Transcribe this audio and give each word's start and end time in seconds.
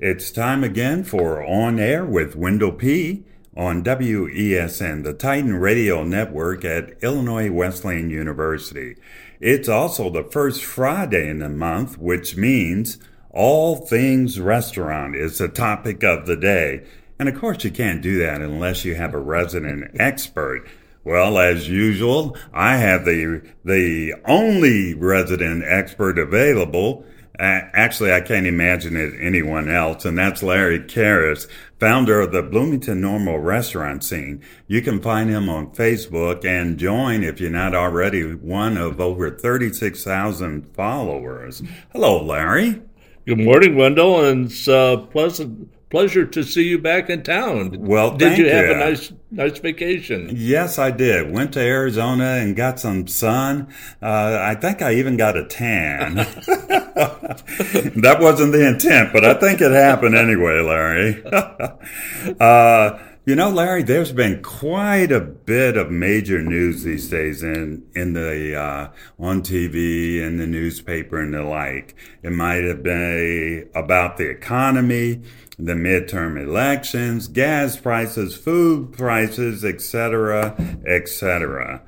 It's 0.00 0.32
time 0.32 0.64
again 0.64 1.04
for 1.04 1.44
On 1.44 1.78
Air 1.78 2.04
with 2.04 2.34
Wendell 2.34 2.72
P. 2.72 3.24
on 3.56 3.84
WESN, 3.84 5.04
the 5.04 5.12
Titan 5.12 5.54
Radio 5.54 6.02
Network 6.02 6.64
at 6.64 7.00
Illinois 7.02 7.50
Wesleyan 7.50 8.10
University. 8.10 8.96
It's 9.38 9.68
also 9.68 10.10
the 10.10 10.24
first 10.24 10.64
Friday 10.64 11.28
in 11.28 11.38
the 11.38 11.48
month, 11.48 11.98
which 11.98 12.36
means 12.36 12.98
all 13.30 13.76
things 13.76 14.40
restaurant 14.40 15.14
is 15.14 15.38
the 15.38 15.48
topic 15.48 16.02
of 16.02 16.26
the 16.26 16.36
day. 16.36 16.84
And 17.18 17.28
of 17.28 17.38
course, 17.38 17.62
you 17.62 17.70
can't 17.70 18.02
do 18.02 18.18
that 18.18 18.40
unless 18.40 18.84
you 18.84 18.96
have 18.96 19.14
a 19.14 19.18
resident 19.18 19.92
expert. 20.00 20.66
Well, 21.04 21.38
as 21.38 21.68
usual, 21.68 22.36
I 22.52 22.76
have 22.78 23.04
the 23.04 23.42
the 23.64 24.14
only 24.24 24.94
resident 24.94 25.64
expert 25.66 26.18
available. 26.18 27.04
Actually, 27.38 28.12
I 28.12 28.20
can't 28.20 28.46
imagine 28.46 28.96
it 28.96 29.14
anyone 29.18 29.68
else, 29.68 30.04
and 30.04 30.18
that's 30.18 30.42
Larry 30.42 30.80
Carius, 30.80 31.48
founder 31.80 32.20
of 32.20 32.32
the 32.32 32.42
Bloomington 32.42 33.00
Normal 33.00 33.38
restaurant 33.38 34.04
scene. 34.04 34.42
You 34.66 34.82
can 34.82 35.00
find 35.00 35.30
him 35.30 35.48
on 35.48 35.72
Facebook 35.72 36.44
and 36.44 36.78
join 36.78 37.24
if 37.24 37.40
you're 37.40 37.50
not 37.50 37.74
already 37.74 38.34
one 38.34 38.76
of 38.76 39.00
over 39.00 39.30
36,000 39.30 40.74
followers. 40.74 41.62
Hello, 41.92 42.22
Larry. 42.22 42.82
Good 43.26 43.38
morning, 43.38 43.76
Wendell, 43.76 44.24
and 44.24 44.46
it's 44.46 44.68
uh, 44.68 44.98
pleasant 44.98 45.72
pleasure 45.92 46.24
to 46.24 46.42
see 46.42 46.62
you 46.62 46.78
back 46.78 47.10
in 47.10 47.22
town. 47.22 47.76
Well, 47.78 48.16
did 48.16 48.38
you, 48.38 48.46
you 48.46 48.50
have 48.50 48.70
a 48.70 48.78
nice 48.78 49.12
nice 49.30 49.58
vacation? 49.58 50.30
Yes, 50.32 50.78
I 50.78 50.90
did. 50.90 51.30
Went 51.30 51.52
to 51.52 51.60
Arizona 51.60 52.38
and 52.40 52.56
got 52.56 52.80
some 52.80 53.06
sun. 53.06 53.68
Uh, 54.00 54.38
I 54.40 54.54
think 54.54 54.80
I 54.80 54.94
even 54.94 55.18
got 55.18 55.36
a 55.36 55.44
tan. 55.44 56.14
that 56.14 58.16
wasn't 58.20 58.52
the 58.52 58.66
intent, 58.66 59.12
but 59.12 59.26
I 59.26 59.34
think 59.34 59.60
it 59.60 59.70
happened 59.70 60.16
anyway, 60.16 60.62
Larry. 60.62 61.22
uh, 62.40 62.98
you 63.24 63.36
know, 63.36 63.50
Larry, 63.50 63.84
there's 63.84 64.10
been 64.10 64.42
quite 64.42 65.12
a 65.12 65.20
bit 65.20 65.76
of 65.76 65.92
major 65.92 66.42
news 66.42 66.82
these 66.82 67.08
days 67.08 67.44
in 67.44 67.86
in 67.94 68.14
the 68.14 68.56
uh, 68.56 68.88
on 69.16 69.42
TV 69.42 70.20
and 70.20 70.40
the 70.40 70.46
newspaper 70.46 71.20
and 71.20 71.32
the 71.32 71.42
like. 71.42 71.94
It 72.24 72.32
might 72.32 72.64
have 72.64 72.82
been 72.82 73.70
about 73.76 74.16
the 74.16 74.28
economy, 74.28 75.22
the 75.56 75.74
midterm 75.74 76.42
elections, 76.42 77.28
gas 77.28 77.76
prices, 77.76 78.34
food 78.34 78.92
prices, 78.92 79.64
etc., 79.64 80.56
etc. 80.84 81.82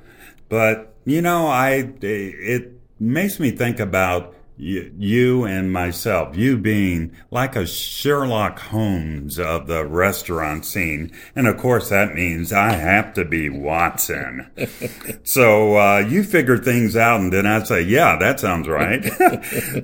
But 0.47 0.95
you 1.03 1.21
know, 1.21 1.47
I 1.47 1.93
it 2.01 2.79
makes 2.97 3.41
me 3.41 3.51
think 3.51 3.81
about 3.81 4.34
you 4.57 5.45
and 5.45 5.71
myself, 5.71 6.37
you 6.37 6.57
being 6.57 7.15
like 7.31 7.55
a 7.55 7.65
Sherlock 7.65 8.59
Holmes 8.59 9.37
of 9.37 9.67
the 9.67 9.85
restaurant 9.85 10.65
scene. 10.65 11.11
And 11.35 11.47
of 11.47 11.57
course, 11.57 11.89
that 11.89 12.13
means 12.13 12.53
I 12.53 12.73
have 12.73 13.13
to 13.15 13.25
be 13.25 13.49
Watson. 13.49 14.49
so 15.23 15.77
uh, 15.77 15.99
you 15.99 16.23
figure 16.23 16.57
things 16.57 16.95
out, 16.95 17.19
and 17.19 17.33
then 17.33 17.45
I 17.45 17.63
say, 17.63 17.81
yeah, 17.81 18.17
that 18.17 18.39
sounds 18.39 18.67
right. 18.67 19.05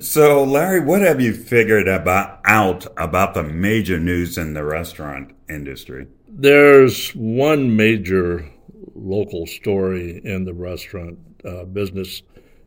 so, 0.02 0.44
Larry, 0.44 0.80
what 0.80 1.02
have 1.02 1.20
you 1.20 1.34
figured 1.34 1.88
about 1.88 2.40
out 2.44 2.86
about 2.96 3.34
the 3.34 3.42
major 3.42 3.98
news 3.98 4.38
in 4.38 4.54
the 4.54 4.64
restaurant 4.64 5.34
industry? 5.48 6.06
There's 6.28 7.10
one 7.10 7.76
major 7.76 8.48
local 8.94 9.46
story 9.46 10.20
in 10.24 10.44
the 10.44 10.54
restaurant 10.54 11.18
uh, 11.44 11.64
business 11.64 12.22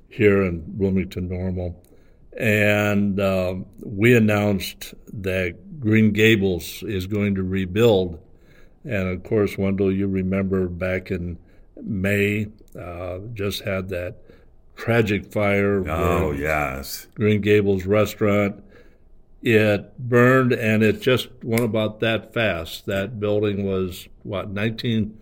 here 0.09 0.43
in 0.43 0.63
Bloomington 0.77 1.27
Normal 1.27 1.81
and 2.35 3.19
uh, 3.19 3.55
we 3.83 4.15
announced 4.15 4.93
that 5.13 5.79
Green 5.79 6.11
Gables 6.11 6.83
is 6.83 7.07
going 7.07 7.35
to 7.35 7.43
rebuild. 7.43 8.19
And 8.83 9.07
of 9.07 9.23
course, 9.23 9.57
Wendell, 9.57 9.91
you 9.91 10.07
remember 10.07 10.67
back 10.67 11.11
in 11.11 11.37
May, 11.81 12.47
uh, 12.79 13.19
just 13.33 13.63
had 13.63 13.89
that 13.89 14.17
tragic 14.75 15.31
fire. 15.31 15.87
Oh, 15.89 16.31
yes. 16.31 17.07
Green 17.15 17.41
Gables 17.41 17.85
restaurant. 17.85 18.63
It 19.41 19.97
burned 19.97 20.53
and 20.53 20.83
it 20.83 21.01
just 21.01 21.29
went 21.43 21.63
about 21.63 21.99
that 22.01 22.33
fast. 22.33 22.85
That 22.85 23.19
building 23.19 23.65
was, 23.65 24.07
what, 24.23 24.53
19- 24.53 25.13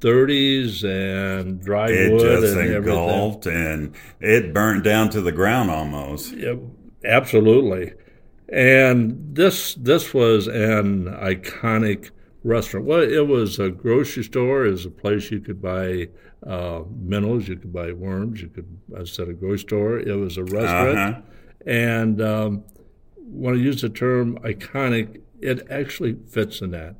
30s 0.00 0.82
and 0.84 1.60
dry 1.60 1.90
it 1.90 2.12
wood 2.12 2.42
just 2.42 2.56
and 2.56 2.74
engulfed 2.74 3.46
everything. 3.46 3.72
and 3.72 3.96
it 4.20 4.54
burned 4.54 4.82
down 4.82 5.10
to 5.10 5.20
the 5.20 5.32
ground 5.32 5.70
almost. 5.70 6.32
Yeah, 6.32 6.54
absolutely. 7.04 7.92
And 8.48 9.34
this 9.34 9.74
this 9.74 10.12
was 10.12 10.48
an 10.48 11.04
iconic 11.04 12.10
restaurant. 12.42 12.86
Well, 12.86 13.02
it 13.02 13.26
was 13.26 13.58
a 13.58 13.70
grocery 13.70 14.24
store. 14.24 14.66
It 14.66 14.72
was 14.72 14.86
a 14.86 14.90
place 14.90 15.30
you 15.30 15.40
could 15.40 15.62
buy 15.62 16.08
uh, 16.46 16.82
minnows, 16.98 17.48
you 17.48 17.56
could 17.56 17.72
buy 17.72 17.92
worms, 17.92 18.40
you 18.40 18.48
could 18.48 18.66
instead 18.96 19.28
of 19.28 19.38
grocery 19.38 19.58
store. 19.58 19.98
It 19.98 20.14
was 20.14 20.36
a 20.36 20.44
restaurant, 20.44 20.98
uh-huh. 20.98 21.20
and 21.66 22.22
um, 22.22 22.64
when 23.16 23.54
I 23.54 23.58
use 23.58 23.82
the 23.82 23.88
term 23.88 24.38
iconic, 24.38 25.20
it 25.40 25.66
actually 25.70 26.16
fits 26.28 26.60
in 26.60 26.70
that. 26.72 26.96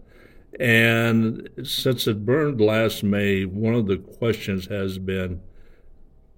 And 0.59 1.49
since 1.62 2.06
it 2.06 2.25
burned 2.27 2.61
last 2.61 3.03
May, 3.03 3.44
one 3.44 3.75
of 3.75 3.87
the 3.87 3.99
questions 3.99 4.66
has 4.66 4.99
been 4.99 5.41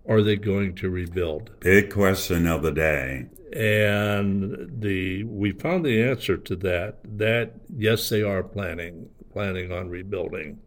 are 0.09 0.23
they 0.23 0.37
going 0.37 0.75
to 0.77 0.91
rebuild? 0.91 1.50
Big 1.61 1.93
question 1.93 2.47
of 2.47 2.62
the 2.62 2.73
day. 2.73 3.27
And 3.53 4.81
the 4.81 5.25
we 5.25 5.53
found 5.53 5.84
the 5.84 6.03
answer 6.03 6.37
to 6.37 6.56
that 6.56 6.99
that 7.19 7.53
yes 7.75 8.09
they 8.09 8.23
are 8.23 8.43
planning 8.43 9.09
planning 9.33 9.71
on 9.71 9.91
rebuilding. 9.91 10.59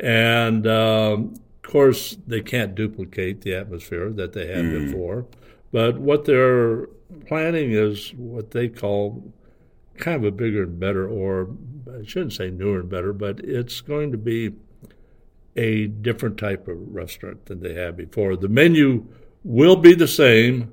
And 0.00 0.66
um, 0.66 1.34
of 1.64 1.70
course 1.70 2.16
they 2.26 2.40
can't 2.40 2.74
duplicate 2.74 3.42
the 3.42 3.54
atmosphere 3.54 4.10
that 4.10 4.32
they 4.32 4.46
had 4.46 4.64
mm. 4.64 4.86
before, 4.86 5.26
but 5.72 5.98
what 5.98 6.24
they're 6.24 6.86
planning 7.26 7.72
is 7.72 8.14
what 8.14 8.52
they 8.52 8.68
call 8.68 9.32
kind 9.98 10.16
of 10.16 10.24
a 10.24 10.30
bigger 10.30 10.62
and 10.62 10.78
better 10.78 11.08
or 11.08 11.50
I 11.98 12.04
shouldn't 12.04 12.32
say 12.32 12.50
newer 12.50 12.80
and 12.80 12.88
better, 12.88 13.12
but 13.12 13.40
it's 13.40 13.80
going 13.80 14.12
to 14.12 14.18
be 14.18 14.52
a 15.56 15.86
different 15.86 16.38
type 16.38 16.68
of 16.68 16.76
restaurant 16.94 17.46
than 17.46 17.60
they 17.60 17.74
had 17.74 17.96
before. 17.96 18.36
The 18.36 18.48
menu 18.48 19.06
will 19.42 19.76
be 19.76 19.94
the 19.94 20.08
same, 20.08 20.72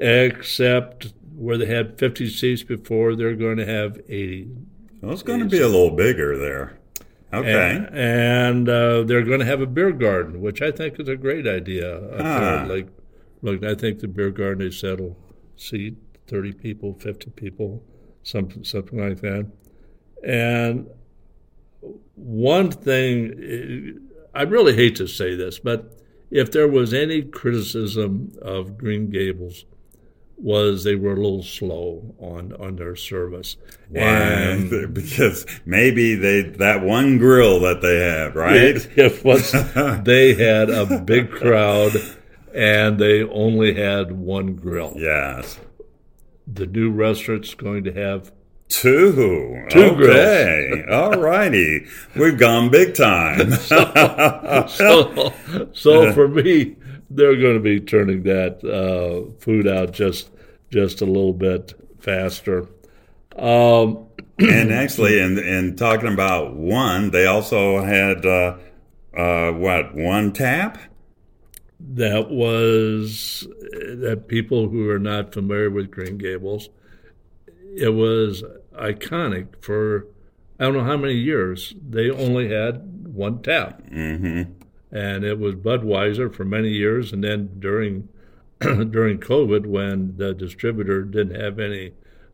except 0.00 1.12
where 1.36 1.56
they 1.56 1.66
had 1.66 1.98
50 1.98 2.28
seats 2.28 2.62
before, 2.62 3.14
they're 3.14 3.36
going 3.36 3.56
to 3.58 3.66
have 3.66 3.98
80. 4.08 4.50
Well, 5.00 5.12
it's 5.12 5.22
going 5.22 5.40
to 5.40 5.46
be 5.46 5.60
a 5.60 5.68
little 5.68 5.90
bigger 5.96 6.36
there. 6.36 6.78
Okay. 7.32 7.76
And, 7.76 7.88
and 7.96 8.68
uh, 8.68 9.02
they're 9.04 9.24
going 9.24 9.38
to 9.38 9.46
have 9.46 9.60
a 9.60 9.66
beer 9.66 9.92
garden, 9.92 10.40
which 10.40 10.60
I 10.60 10.72
think 10.72 10.98
is 10.98 11.08
a 11.08 11.16
great 11.16 11.46
idea. 11.46 12.00
Ah. 12.18 12.66
Like, 12.68 12.88
like 13.42 13.62
I 13.62 13.74
think 13.74 14.00
the 14.00 14.08
beer 14.08 14.30
garden 14.30 14.58
they 14.58 14.74
said 14.74 15.00
will 15.00 15.16
seat 15.56 15.96
30 16.26 16.52
people, 16.54 16.94
50 16.94 17.30
people, 17.30 17.82
something 18.22 18.64
something 18.64 18.98
like 18.98 19.20
that. 19.20 19.50
And 20.24 20.88
one 22.14 22.70
thing, 22.70 24.08
I 24.34 24.42
really 24.42 24.76
hate 24.76 24.96
to 24.96 25.06
say 25.06 25.34
this, 25.34 25.58
but 25.58 25.98
if 26.30 26.52
there 26.52 26.68
was 26.68 26.92
any 26.94 27.22
criticism 27.22 28.32
of 28.42 28.78
Green 28.78 29.10
Gables, 29.10 29.64
was 30.42 30.84
they 30.84 30.94
were 30.94 31.12
a 31.12 31.16
little 31.16 31.42
slow 31.42 32.14
on 32.18 32.52
on 32.54 32.76
their 32.76 32.96
service. 32.96 33.56
Why? 33.88 34.02
And 34.02 34.94
because 34.94 35.46
maybe 35.66 36.14
they 36.14 36.42
that 36.42 36.82
one 36.82 37.18
grill 37.18 37.60
that 37.60 37.82
they 37.82 38.00
have, 38.00 38.34
right? 38.34 38.56
It, 38.56 38.88
it 38.96 39.24
was 39.24 39.52
they 40.04 40.34
had 40.34 40.70
a 40.70 41.00
big 41.00 41.30
crowd 41.30 41.92
and 42.54 42.98
they 42.98 43.22
only 43.22 43.74
had 43.74 44.12
one 44.12 44.54
grill. 44.54 44.94
Yes. 44.96 45.60
The 46.52 46.66
new 46.66 46.90
restaurant's 46.90 47.54
going 47.54 47.84
to 47.84 47.92
have 47.92 48.32
Two. 48.70 49.66
Two 49.68 49.80
okay. 49.80 50.84
All 50.90 51.18
righty. 51.18 51.86
We've 52.14 52.38
gone 52.38 52.70
big 52.70 52.94
time. 52.94 53.50
so, 53.56 54.64
so, 54.68 55.32
so, 55.72 56.12
for 56.14 56.28
me, 56.28 56.76
they're 57.10 57.36
going 57.36 57.54
to 57.54 57.60
be 57.60 57.80
turning 57.80 58.22
that 58.22 58.64
uh, 58.64 59.32
food 59.40 59.66
out 59.66 59.92
just 59.92 60.30
just 60.70 61.00
a 61.02 61.04
little 61.04 61.32
bit 61.32 61.74
faster. 61.98 62.68
Um, 63.36 64.06
and 64.38 64.72
actually, 64.72 65.18
in 65.20 65.36
in 65.38 65.74
talking 65.74 66.12
about 66.12 66.54
one, 66.54 67.10
they 67.10 67.26
also 67.26 67.82
had 67.82 68.24
uh, 68.24 68.56
uh, 69.16 69.50
what 69.50 69.96
one 69.96 70.32
tap. 70.32 70.78
That 71.82 72.30
was 72.30 73.48
that 73.70 74.24
people 74.28 74.68
who 74.68 74.88
are 74.90 74.98
not 74.98 75.32
familiar 75.32 75.70
with 75.70 75.90
Green 75.90 76.18
Gables 76.18 76.68
it 77.76 77.94
was 77.94 78.42
iconic 78.74 79.48
for 79.60 80.06
I 80.58 80.64
don't 80.64 80.74
know 80.74 80.84
how 80.84 80.96
many 80.96 81.14
years. 81.14 81.74
They 81.88 82.10
only 82.10 82.50
had 82.52 83.06
one 83.14 83.42
tap, 83.42 83.82
mm-hmm. 83.90 84.52
and 84.94 85.24
it 85.24 85.38
was 85.38 85.54
Budweiser 85.54 86.34
for 86.34 86.44
many 86.44 86.68
years. 86.68 87.12
And 87.12 87.24
then 87.24 87.58
during 87.58 88.08
during 88.60 89.18
COVID, 89.18 89.66
when 89.66 90.16
the 90.16 90.34
distributor 90.34 91.02
didn't 91.02 91.40
have 91.40 91.58
any 91.58 91.92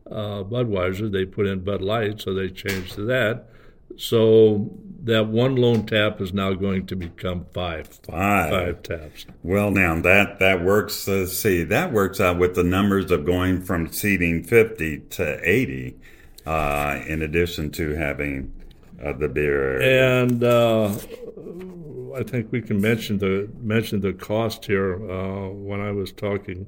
uh, 0.09 0.43
Budweiser. 0.43 1.11
They 1.11 1.25
put 1.25 1.47
in 1.47 1.63
Bud 1.63 1.81
Light, 1.81 2.21
so 2.21 2.33
they 2.33 2.49
changed 2.49 2.93
to 2.93 3.01
that. 3.05 3.49
So 3.97 4.69
that 5.03 5.27
one 5.27 5.55
lone 5.55 5.85
tap 5.85 6.21
is 6.21 6.33
now 6.33 6.53
going 6.53 6.85
to 6.87 6.95
become 6.95 7.45
five. 7.53 7.87
Five. 7.87 8.51
Five 8.51 8.83
taps. 8.83 9.25
Well, 9.41 9.71
now 9.71 9.99
that 10.01 10.39
that 10.39 10.63
works. 10.63 11.07
Uh, 11.07 11.25
see, 11.25 11.63
that 11.63 11.91
works 11.91 12.19
out 12.21 12.37
with 12.37 12.55
the 12.55 12.63
numbers 12.63 13.09
of 13.11 13.25
going 13.25 13.63
from 13.63 13.91
seating 13.91 14.43
fifty 14.43 14.99
to 14.99 15.39
eighty, 15.43 15.95
uh, 16.45 16.99
in 17.07 17.21
addition 17.21 17.71
to 17.71 17.95
having 17.95 18.53
uh, 19.03 19.13
the 19.13 19.29
beer. 19.29 19.81
And 19.81 20.43
uh, 20.43 20.89
I 22.15 22.23
think 22.23 22.51
we 22.51 22.61
can 22.61 22.79
mention 22.79 23.17
the 23.17 23.49
mention 23.59 24.01
the 24.01 24.13
cost 24.13 24.65
here. 24.65 24.95
Uh, 25.09 25.49
when 25.49 25.81
I 25.81 25.91
was 25.91 26.11
talking 26.11 26.67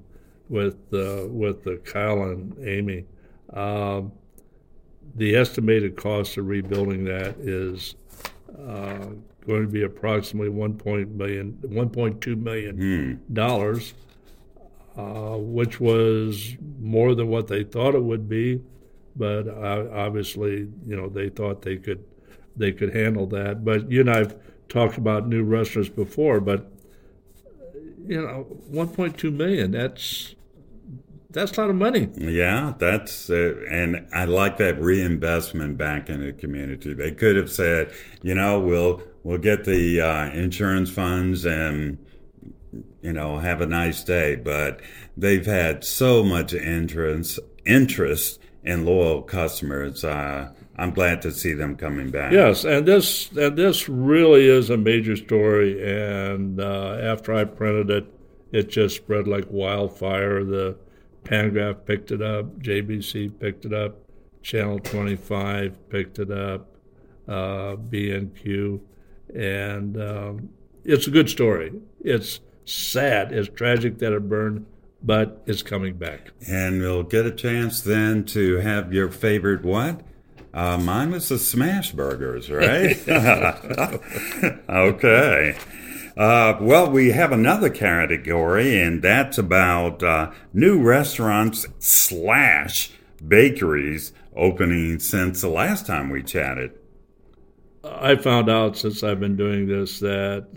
with 0.49 0.77
uh, 0.93 1.27
with 1.27 1.63
the 1.63 1.77
Kyle 1.85 2.23
and 2.23 2.57
Amy. 2.65 3.05
Um, 3.53 4.13
the 5.15 5.35
estimated 5.35 5.95
cost 5.97 6.37
of 6.37 6.47
rebuilding 6.47 7.05
that 7.05 7.35
is 7.39 7.95
uh, 8.67 9.07
going 9.45 9.61
to 9.63 9.67
be 9.67 9.83
approximately 9.83 10.49
1.2 10.49 11.15
million, 11.15 11.53
1.2 11.63 12.41
million 12.41 13.19
dollars, 13.33 13.93
uh, 14.95 15.37
which 15.37 15.79
was 15.79 16.55
more 16.79 17.15
than 17.15 17.27
what 17.27 17.47
they 17.47 17.63
thought 17.63 17.95
it 17.95 18.03
would 18.03 18.27
be. 18.29 18.61
But 19.15 19.47
uh, 19.47 19.87
obviously, 19.93 20.69
you 20.85 20.95
know, 20.95 21.09
they 21.09 21.29
thought 21.29 21.61
they 21.61 21.77
could 21.77 22.03
they 22.55 22.71
could 22.71 22.93
handle 22.93 23.25
that. 23.27 23.65
But 23.65 23.91
you 23.91 24.01
and 24.01 24.09
I've 24.09 24.35
talked 24.67 24.97
about 24.97 25.27
new 25.27 25.43
restaurants 25.43 25.89
before, 25.89 26.39
but 26.39 26.71
you 28.05 28.21
know, 28.21 28.45
1.2 28.71 29.33
million. 29.33 29.71
That's 29.71 30.35
that's 31.31 31.57
a 31.57 31.61
lot 31.61 31.69
of 31.69 31.75
money. 31.75 32.09
Yeah, 32.17 32.73
that's 32.79 33.29
uh, 33.29 33.55
and 33.69 34.07
I 34.13 34.25
like 34.25 34.57
that 34.57 34.81
reinvestment 34.81 35.77
back 35.77 36.09
in 36.09 36.25
the 36.25 36.33
community. 36.33 36.93
They 36.93 37.11
could 37.11 37.35
have 37.35 37.51
said, 37.51 37.91
you 38.21 38.33
know, 38.33 38.59
we'll 38.59 39.03
we'll 39.23 39.37
get 39.37 39.65
the 39.65 40.01
uh, 40.01 40.29
insurance 40.31 40.89
funds 40.89 41.45
and 41.45 41.99
you 43.01 43.13
know 43.13 43.37
have 43.37 43.61
a 43.61 43.67
nice 43.67 44.03
day, 44.03 44.35
but 44.35 44.81
they've 45.15 45.45
had 45.45 45.83
so 45.83 46.23
much 46.23 46.53
interest 46.53 47.39
interest 47.65 48.39
in 48.63 48.85
loyal 48.85 49.21
customers. 49.21 50.03
Uh, 50.03 50.51
I'm 50.77 50.91
glad 50.91 51.21
to 51.23 51.31
see 51.31 51.53
them 51.53 51.75
coming 51.75 52.09
back. 52.09 52.31
Yes, 52.31 52.63
and 52.63 52.87
this 52.87 53.31
and 53.33 53.55
this 53.55 53.87
really 53.87 54.47
is 54.47 54.69
a 54.69 54.77
major 54.77 55.15
story. 55.15 55.79
And 55.83 56.59
uh, 56.59 56.97
after 57.01 57.33
I 57.33 57.43
printed 57.43 57.91
it, 57.91 58.13
it 58.51 58.69
just 58.69 58.95
spread 58.95 59.27
like 59.27 59.45
wildfire. 59.49 60.43
The 60.43 60.77
Pantagraph 61.23 61.85
picked 61.85 62.11
it 62.11 62.21
up, 62.21 62.59
JBC 62.59 63.39
picked 63.39 63.65
it 63.65 63.73
up, 63.73 63.97
Channel 64.41 64.79
25 64.79 65.89
picked 65.89 66.19
it 66.19 66.31
up, 66.31 66.75
uh, 67.27 67.75
BNQ, 67.75 68.79
and 69.35 70.01
um, 70.01 70.49
it's 70.83 71.07
a 71.07 71.11
good 71.11 71.29
story. 71.29 71.73
It's 72.01 72.39
sad, 72.65 73.31
it's 73.31 73.49
tragic 73.49 73.99
that 73.99 74.13
it 74.13 74.27
burned, 74.27 74.65
but 75.03 75.43
it's 75.45 75.61
coming 75.61 75.95
back. 75.95 76.31
And 76.47 76.81
we'll 76.81 77.03
get 77.03 77.25
a 77.25 77.31
chance 77.31 77.81
then 77.81 78.25
to 78.25 78.57
have 78.57 78.93
your 78.93 79.09
favorite 79.09 79.63
what? 79.63 80.01
Uh, 80.53 80.77
mine 80.77 81.11
was 81.11 81.29
the 81.29 81.37
smash 81.37 81.91
burgers, 81.91 82.49
right? 82.49 82.97
okay. 84.69 85.55
Uh, 86.19 86.57
well, 86.59 86.91
we 86.91 87.11
have 87.11 87.31
another 87.31 87.69
category, 87.69 88.77
and 88.77 89.01
that's 89.01 89.37
about 89.37 90.03
uh, 90.03 90.29
new 90.51 90.81
restaurants 90.81 91.65
slash 91.79 92.91
bakeries 93.25 94.11
opening 94.35 94.99
since 94.99 95.39
the 95.39 95.47
last 95.47 95.87
time 95.87 96.09
we 96.09 96.21
chatted. 96.21 96.71
I 97.85 98.17
found 98.17 98.49
out 98.49 98.75
since 98.75 99.01
I've 99.01 99.21
been 99.21 99.37
doing 99.37 99.65
this 99.65 100.01
that 100.01 100.47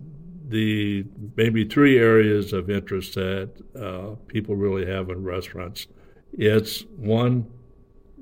the 0.49 1.05
maybe 1.37 1.65
three 1.65 1.97
areas 1.97 2.53
of 2.53 2.69
interest 2.69 3.15
that 3.15 3.51
uh, 3.81 4.17
people 4.27 4.57
really 4.57 4.85
have 4.87 5.11
in 5.11 5.23
restaurants. 5.23 5.87
It's 6.33 6.81
one, 6.97 7.49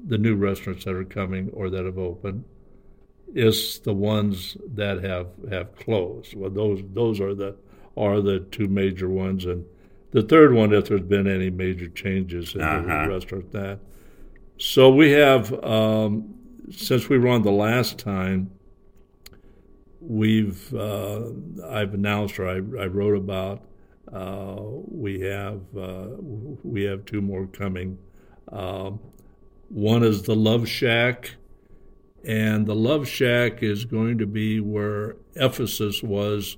the 0.06 0.18
new 0.18 0.36
restaurants 0.36 0.84
that 0.84 0.94
are 0.94 1.04
coming 1.04 1.48
or 1.54 1.70
that 1.70 1.86
have 1.86 1.96
opened 1.96 2.44
is 3.34 3.78
the 3.80 3.94
ones 3.94 4.56
that 4.74 5.02
have 5.04 5.28
have 5.50 5.74
closed. 5.76 6.34
Well, 6.34 6.50
those 6.50 6.82
those 6.92 7.20
are 7.20 7.34
the 7.34 7.56
are 7.96 8.20
the 8.20 8.40
two 8.50 8.68
major 8.68 9.08
ones, 9.08 9.44
and 9.44 9.64
the 10.12 10.22
third 10.22 10.52
one, 10.52 10.72
if 10.72 10.88
there's 10.88 11.02
been 11.02 11.26
any 11.26 11.50
major 11.50 11.88
changes 11.88 12.54
in 12.54 12.62
uh-huh. 12.62 13.04
the 13.04 13.12
restaurant 13.12 13.52
that. 13.52 13.78
So 14.58 14.90
we 14.90 15.12
have 15.12 15.52
um, 15.64 16.34
since 16.70 17.08
we 17.08 17.18
were 17.18 17.28
on 17.28 17.42
the 17.42 17.52
last 17.52 17.98
time. 17.98 18.50
We've 20.02 20.74
uh, 20.74 21.24
I've 21.68 21.92
announced 21.92 22.38
or 22.38 22.48
I, 22.48 22.54
I 22.54 22.86
wrote 22.86 23.16
about 23.16 23.66
uh, 24.10 24.56
we 24.60 25.20
have 25.20 25.60
uh, 25.76 26.06
we 26.62 26.84
have 26.84 27.04
two 27.04 27.20
more 27.20 27.46
coming. 27.46 27.98
Um, 28.50 28.98
one 29.68 30.02
is 30.02 30.22
the 30.22 30.34
Love 30.34 30.68
Shack 30.68 31.36
and 32.24 32.66
the 32.66 32.74
Love 32.74 33.08
Shack 33.08 33.62
is 33.62 33.84
going 33.84 34.18
to 34.18 34.26
be 34.26 34.60
where 34.60 35.16
Ephesus 35.34 36.02
was 36.02 36.56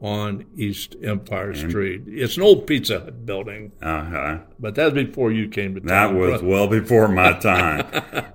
on 0.00 0.46
East 0.56 0.96
Empire 1.02 1.54
Street. 1.54 2.02
It's 2.06 2.36
an 2.36 2.42
old 2.42 2.66
Pizza 2.66 3.00
Hut 3.00 3.26
building. 3.26 3.72
Uh 3.82 4.04
huh. 4.04 4.38
But 4.58 4.74
that's 4.74 4.94
before 4.94 5.30
you 5.30 5.48
came 5.48 5.74
to 5.74 5.80
town. 5.80 5.88
That 5.88 6.18
was 6.18 6.42
well 6.42 6.68
before 6.68 7.08
my 7.08 7.32
time. 7.38 7.86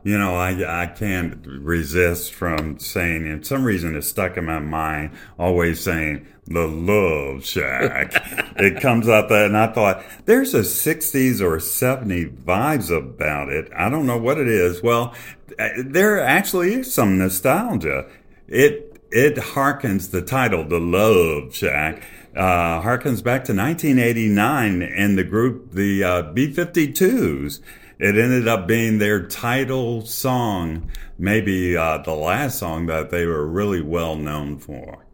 you 0.03 0.17
know, 0.17 0.35
I 0.35 0.83
I 0.83 0.87
can't 0.87 1.45
resist 1.45 2.33
from 2.33 2.79
saying, 2.79 3.27
and 3.27 3.45
some 3.45 3.63
reason 3.63 3.95
it's 3.95 4.07
stuck 4.07 4.37
in 4.37 4.45
my 4.45 4.59
mind, 4.59 5.11
always 5.39 5.81
saying 5.81 6.27
the 6.45 6.67
Love 6.67 7.45
Shack. 7.45 8.13
it 8.57 8.81
comes 8.81 9.09
out 9.09 9.29
that, 9.29 9.47
and 9.47 9.57
I 9.57 9.67
thought 9.67 10.03
there's 10.25 10.53
a 10.53 10.59
60s 10.59 11.41
or 11.41 11.59
70 11.59 12.25
vibes 12.27 12.95
about 12.95 13.49
it. 13.49 13.71
I 13.75 13.89
don't 13.89 14.05
know 14.05 14.17
what 14.17 14.37
it 14.37 14.47
is. 14.47 14.83
Well, 14.83 15.15
uh, 15.57 15.69
there 15.77 16.19
actually 16.19 16.75
is 16.75 16.93
some 16.93 17.17
nostalgia. 17.17 18.07
It 18.47 18.94
it 19.15 19.35
harkens 19.37 20.11
the 20.11 20.21
title, 20.21 20.65
The 20.65 20.79
Love 20.79 21.55
Shack, 21.55 22.03
uh, 22.35 22.81
harkens 22.81 23.23
back 23.23 23.45
to 23.45 23.55
1989 23.55 24.81
and 24.81 25.17
the 25.17 25.23
group, 25.23 25.71
the 25.71 26.03
uh, 26.03 26.21
B 26.33 26.51
52s. 26.51 27.61
It 27.97 28.17
ended 28.17 28.45
up 28.45 28.67
being 28.67 28.97
their 28.97 29.25
title 29.25 30.05
song, 30.05 30.91
maybe 31.17 31.77
uh, 31.77 31.99
the 31.99 32.13
last 32.13 32.59
song 32.59 32.87
that 32.87 33.09
they 33.09 33.25
were 33.25 33.47
really 33.47 33.81
well 33.81 34.17
known 34.17 34.59
for. 34.59 35.05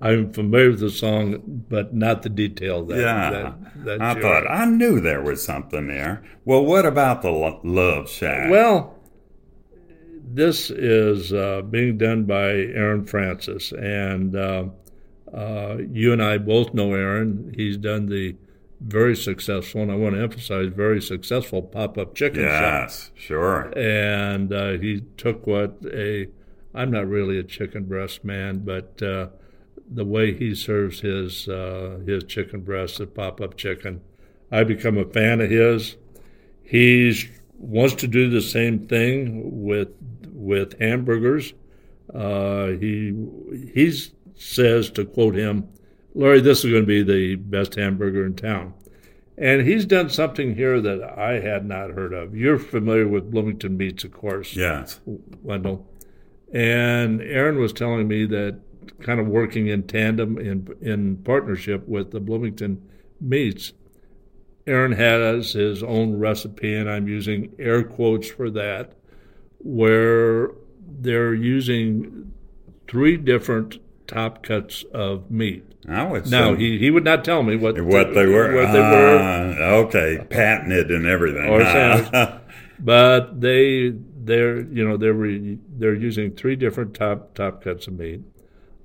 I'm 0.00 0.32
familiar 0.32 0.70
with 0.70 0.80
the 0.80 0.90
song, 0.90 1.40
but 1.68 1.94
not 1.94 2.22
the 2.22 2.28
detail. 2.28 2.84
That, 2.84 2.98
yeah, 2.98 3.30
that, 3.30 3.84
that 3.84 4.02
I 4.02 4.20
thought 4.20 4.50
I 4.50 4.64
knew 4.66 5.00
there 5.00 5.22
was 5.22 5.42
something 5.44 5.86
there. 5.86 6.24
Well, 6.44 6.64
what 6.64 6.84
about 6.84 7.22
the 7.22 7.30
Love 7.30 8.10
Shack? 8.10 8.50
Well, 8.50 8.95
this 10.26 10.70
is 10.70 11.32
uh, 11.32 11.62
being 11.62 11.98
done 11.98 12.24
by 12.24 12.50
Aaron 12.50 13.04
Francis, 13.04 13.72
and 13.72 14.34
uh, 14.34 14.64
uh, 15.32 15.76
you 15.90 16.12
and 16.12 16.22
I 16.22 16.38
both 16.38 16.74
know 16.74 16.92
Aaron. 16.94 17.54
He's 17.56 17.76
done 17.76 18.06
the 18.06 18.36
very 18.80 19.16
successful, 19.16 19.82
and 19.82 19.92
I 19.92 19.94
want 19.94 20.16
to 20.16 20.22
emphasize, 20.22 20.66
very 20.68 21.00
successful 21.00 21.62
pop-up 21.62 22.14
chicken 22.14 22.42
yes, 22.42 22.52
shop. 22.52 22.82
Yes, 22.82 23.10
sure. 23.14 23.78
And 23.78 24.52
uh, 24.52 24.72
he 24.72 25.02
took 25.16 25.46
what 25.46 25.78
a 25.86 26.28
I'm 26.74 26.90
not 26.90 27.08
really 27.08 27.38
a 27.38 27.44
chicken 27.44 27.84
breast 27.84 28.24
man, 28.24 28.58
but 28.58 29.00
uh, 29.02 29.28
the 29.88 30.04
way 30.04 30.34
he 30.34 30.54
serves 30.54 31.00
his 31.00 31.48
uh, 31.48 32.00
his 32.04 32.24
chicken 32.24 32.62
breast, 32.62 32.98
the 32.98 33.06
pop-up 33.06 33.56
chicken, 33.56 34.02
I 34.50 34.64
become 34.64 34.98
a 34.98 35.06
fan 35.06 35.40
of 35.40 35.50
his. 35.50 35.96
He's 36.62 37.26
wants 37.58 37.94
to 37.94 38.06
do 38.06 38.28
the 38.28 38.42
same 38.42 38.86
thing 38.86 39.64
with 39.64 39.88
with 40.46 40.78
hamburgers. 40.80 41.52
Uh, 42.14 42.68
he 42.68 43.14
he 43.74 43.92
says 44.34 44.90
to 44.90 45.04
quote 45.04 45.34
him, 45.34 45.68
"Larry, 46.14 46.40
this 46.40 46.64
is 46.64 46.70
going 46.70 46.82
to 46.82 46.86
be 46.86 47.02
the 47.02 47.34
best 47.34 47.74
hamburger 47.74 48.24
in 48.24 48.34
town." 48.34 48.74
And 49.38 49.66
he's 49.66 49.84
done 49.84 50.08
something 50.08 50.54
here 50.54 50.80
that 50.80 51.02
I 51.02 51.40
had 51.40 51.66
not 51.66 51.90
heard 51.90 52.14
of. 52.14 52.34
You're 52.34 52.58
familiar 52.58 53.06
with 53.06 53.30
Bloomington 53.30 53.76
Meats, 53.76 54.04
of 54.04 54.12
course. 54.12 54.56
Yes. 54.56 55.00
Wendell. 55.42 55.86
And 56.54 57.20
Aaron 57.20 57.58
was 57.58 57.74
telling 57.74 58.08
me 58.08 58.24
that 58.26 58.58
kind 59.00 59.20
of 59.20 59.26
working 59.26 59.66
in 59.66 59.82
tandem 59.82 60.38
in 60.38 60.68
in 60.80 61.16
partnership 61.18 61.86
with 61.86 62.12
the 62.12 62.20
Bloomington 62.20 62.88
Meats, 63.20 63.72
Aaron 64.66 64.92
has 64.92 65.52
his 65.52 65.82
own 65.82 66.18
recipe, 66.18 66.74
and 66.74 66.88
I'm 66.88 67.08
using 67.08 67.52
air 67.58 67.82
quotes 67.82 68.28
for 68.28 68.50
that, 68.50 68.92
where 69.58 70.50
they're 71.00 71.34
using 71.34 72.32
three 72.88 73.16
different 73.16 73.78
top 74.06 74.42
cuts 74.42 74.84
of 74.92 75.30
meat. 75.30 75.64
I 75.88 76.02
would 76.04 76.28
now 76.28 76.54
he, 76.54 76.78
he 76.78 76.90
would 76.90 77.04
not 77.04 77.24
tell 77.24 77.42
me 77.42 77.56
what 77.56 77.80
what 77.80 78.14
they 78.14 78.26
were. 78.26 78.54
What 78.54 78.72
they 78.72 78.80
were. 78.80 79.18
Uh, 79.18 79.66
okay, 79.84 80.26
patented 80.28 80.90
and 80.90 81.06
everything. 81.06 81.48
Or 81.48 82.40
but 82.78 83.40
they 83.40 83.90
they're 83.90 84.62
you 84.62 84.86
know 84.86 84.96
they're 84.96 85.56
they're 85.78 85.94
using 85.94 86.32
three 86.32 86.56
different 86.56 86.94
top 86.94 87.34
top 87.34 87.62
cuts 87.62 87.86
of 87.86 87.98
meat. 87.98 88.22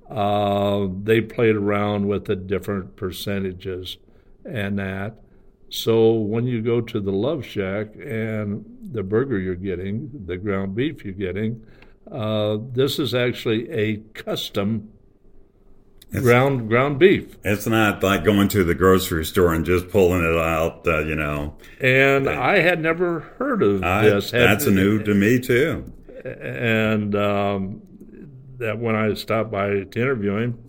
Uh, 0.08 0.88
they 1.02 1.20
played 1.20 1.56
around 1.56 2.06
with 2.06 2.26
the 2.26 2.36
different 2.36 2.96
percentages 2.96 3.96
and 4.44 4.78
that. 4.78 5.16
So 5.72 6.12
when 6.12 6.46
you 6.46 6.60
go 6.60 6.82
to 6.82 7.00
the 7.00 7.10
Love 7.10 7.46
Shack 7.46 7.94
and 7.96 8.62
the 8.92 9.02
burger 9.02 9.38
you're 9.38 9.54
getting, 9.54 10.10
the 10.26 10.36
ground 10.36 10.74
beef 10.74 11.02
you're 11.02 11.14
getting, 11.14 11.64
uh, 12.10 12.58
this 12.72 12.98
is 12.98 13.14
actually 13.14 13.70
a 13.70 13.96
custom 14.12 14.90
it's, 16.10 16.20
ground 16.20 16.68
ground 16.68 16.98
beef. 16.98 17.38
It's 17.42 17.66
not 17.66 18.02
like 18.02 18.22
going 18.22 18.48
to 18.48 18.64
the 18.64 18.74
grocery 18.74 19.24
store 19.24 19.54
and 19.54 19.64
just 19.64 19.88
pulling 19.88 20.22
it 20.22 20.36
out, 20.36 20.86
uh, 20.86 20.98
you 20.98 21.14
know. 21.14 21.56
And 21.80 22.28
I 22.28 22.58
had 22.58 22.82
never 22.82 23.20
heard 23.20 23.62
of 23.62 23.82
I, 23.82 24.02
this. 24.02 24.30
That's 24.30 24.66
new 24.66 25.02
to 25.02 25.14
me 25.14 25.40
too. 25.40 25.90
And 26.22 27.14
um, 27.14 27.80
that 28.58 28.78
when 28.78 28.94
I 28.94 29.14
stopped 29.14 29.50
by 29.50 29.68
to 29.68 30.00
interview 30.00 30.36
him, 30.36 30.62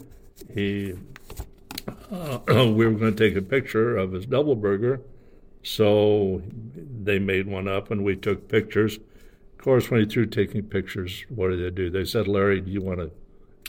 he 0.53 0.93
uh, 2.13 2.39
we 2.48 2.86
were 2.86 2.91
going 2.91 3.15
to 3.15 3.29
take 3.29 3.36
a 3.36 3.41
picture 3.41 3.98
of 3.98 4.12
his 4.12 4.25
double 4.25 4.55
burger. 4.55 5.01
So 5.63 6.41
they 6.75 7.20
made 7.20 7.48
one 7.48 7.67
up 7.67 7.89
and 7.89 8.03
we 8.03 8.15
took 8.15 8.48
pictures. 8.50 8.98
Of 8.98 9.63
course, 9.63 9.89
when 9.89 10.01
he 10.01 10.05
threw 10.05 10.25
taking 10.25 10.63
pictures, 10.63 11.25
what 11.29 11.50
did 11.50 11.60
they 11.62 11.70
do? 11.70 11.89
They 11.89 12.05
said, 12.05 12.27
Larry, 12.27 12.62
do 12.62 12.70
you 12.70 12.82
want 12.82 13.00
to 13.00 13.12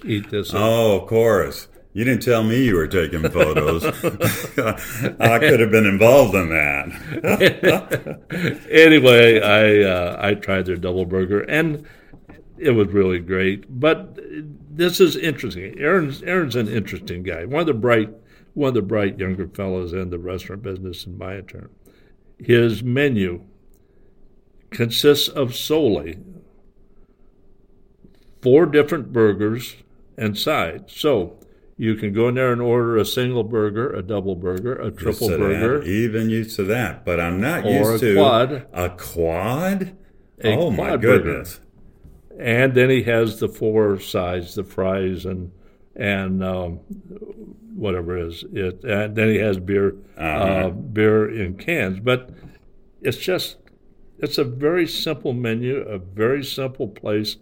eat 0.05 0.31
this? 0.31 0.53
Oh, 0.53 1.01
of 1.01 1.09
course. 1.09 1.69
You 1.93 2.03
didn't 2.03 2.23
tell 2.23 2.43
me 2.43 2.65
you 2.65 2.75
were 2.75 2.89
taking 2.89 3.23
photos. 3.31 3.85
I 5.21 5.39
could 5.39 5.61
have 5.61 5.71
been 5.71 5.87
involved 5.87 6.35
in 6.35 6.49
that. 6.49 6.91
anyway, 8.69 9.41
I 9.41 9.83
uh, 9.89 10.17
I 10.19 10.35
tried 10.35 10.67
their 10.67 10.75
double 10.75 11.05
burger 11.05 11.43
and 11.43 11.87
it 12.59 12.73
was 12.73 12.89
really 12.89 13.21
great. 13.21 13.79
But 13.79 14.19
this 14.69 14.99
is 14.99 15.17
interesting. 15.17 15.79
Aaron's 15.79 16.21
Aaron's 16.25 16.57
an 16.57 16.67
interesting 16.67 17.23
guy. 17.23 17.45
One 17.45 17.61
of 17.61 17.69
the 17.69 17.75
bright 17.75 18.11
one 18.55 18.69
of 18.69 18.75
the 18.75 18.83
bright 18.83 19.19
younger 19.19 19.49
fellows 19.49 19.93
in 19.93 20.11
the 20.11 20.19
restaurant 20.19 20.63
business 20.63 21.07
in 21.07 21.19
my 21.19 21.41
term. 21.41 21.71
His 22.39 22.83
menu 22.83 23.45
consists 24.71 25.29
of 25.29 25.55
solely 25.55 26.19
four 28.43 28.67
different 28.67 29.13
burgers 29.13 29.77
and 30.17 30.39
sides. 30.39 30.93
So 30.95 31.39
you 31.77 31.95
can 31.97 32.13
go 32.13 32.29
in 32.29 32.37
there 32.37 32.53
and 32.53 32.61
order 32.61 32.97
a 32.97 33.05
single 33.05 33.43
burger, 33.43 33.93
a 33.93 34.03
double 34.03 34.37
burger, 34.37 34.75
a 34.75 34.91
triple 34.91 35.29
burger. 35.29 35.81
That, 35.81 35.89
even 35.89 36.31
used 36.31 36.57
to 36.57 36.65
that, 36.65 37.05
but 37.05 37.19
I'm 37.19 37.41
not 37.41 37.65
used 37.65 38.01
to 38.01 38.15
quad. 38.15 38.67
A 38.73 38.91
quad? 38.91 39.97
A 40.43 40.53
oh 40.53 40.73
quad 40.73 40.77
my 40.77 40.97
goodness. 40.97 41.59
Burger. 41.59 42.43
And 42.43 42.75
then 42.75 42.91
he 42.91 43.05
has 43.05 43.41
the 43.41 43.49
four 43.49 43.99
sides, 43.99 44.55
the 44.55 44.65
fries 44.65 45.25
and 45.25 45.53
and 45.97 46.43
um, 46.43 46.81
whatever 47.75 48.17
it 48.17 48.29
is 48.29 48.45
it. 48.53 48.85
And 48.85 49.15
then 49.17 49.29
he 49.29 49.37
has 49.37 49.59
beer, 49.59 49.97
uh-huh. 50.17 50.25
uh, 50.27 50.69
beer 50.71 51.29
in 51.29 51.57
cans. 51.57 52.01
But 52.01 52.31
it's 53.01 53.19
just 53.19 53.57
it's 54.19 54.39
a 54.39 54.45
very 54.45 54.87
simple 54.87 55.33
menu, 55.33 55.79
a 55.79 55.99
very 55.99 56.45
simple 56.45 56.89
place. 56.89 57.37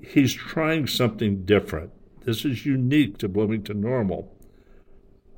He's 0.00 0.34
trying 0.34 0.86
something 0.86 1.44
different. 1.44 1.90
This 2.24 2.44
is 2.44 2.66
unique 2.66 3.18
to 3.18 3.28
Bloomington 3.28 3.80
Normal. 3.80 4.32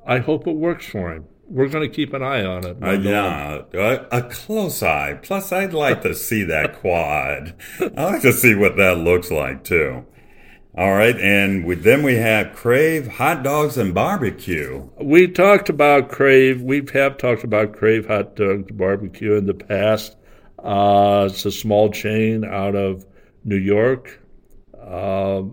I 0.05 0.19
hope 0.19 0.47
it 0.47 0.55
works 0.55 0.85
for 0.85 1.11
him. 1.13 1.25
We're 1.49 1.69
going 1.69 1.89
to 1.89 1.93
keep 1.93 2.13
an 2.13 2.21
eye 2.21 2.43
on 2.43 2.65
it. 2.65 2.77
Uh, 2.81 2.91
yeah, 2.91 3.61
a, 3.73 4.17
a, 4.17 4.21
close 4.23 4.83
eye. 4.83 5.17
Plus, 5.21 5.51
I'd 5.53 5.73
like 5.73 6.01
to 6.01 6.13
see 6.13 6.43
that 6.43 6.79
quad. 6.79 7.55
I'd 7.79 7.93
like 7.95 8.21
to 8.23 8.33
see 8.33 8.53
what 8.53 8.75
that 8.77 8.97
looks 8.97 9.31
like 9.31 9.63
too. 9.63 10.05
All 10.77 10.93
right, 10.93 11.19
and 11.19 11.67
them 11.81 12.03
we 12.03 12.17
have 12.17 12.53
Crave 12.53 13.07
hot 13.07 13.41
dogs 13.41 13.79
and 13.79 13.95
barbecue. 13.95 14.87
We 15.01 15.27
talked 15.27 15.69
about 15.69 16.09
Crave. 16.09 16.61
We 16.61 16.85
have 16.93 17.17
talked 17.17 17.43
about 17.43 17.73
Crave 17.73 18.05
hot 18.05 18.35
dogs 18.35 18.69
barbecue 18.71 19.33
in 19.33 19.47
the 19.47 19.55
past. 19.55 20.15
Uh, 20.59 21.29
it's 21.31 21.43
a 21.47 21.51
small 21.51 21.89
chain 21.89 22.45
out 22.45 22.75
of 22.75 23.07
New 23.43 23.57
York. 23.57 24.21
Uh, 24.79 25.45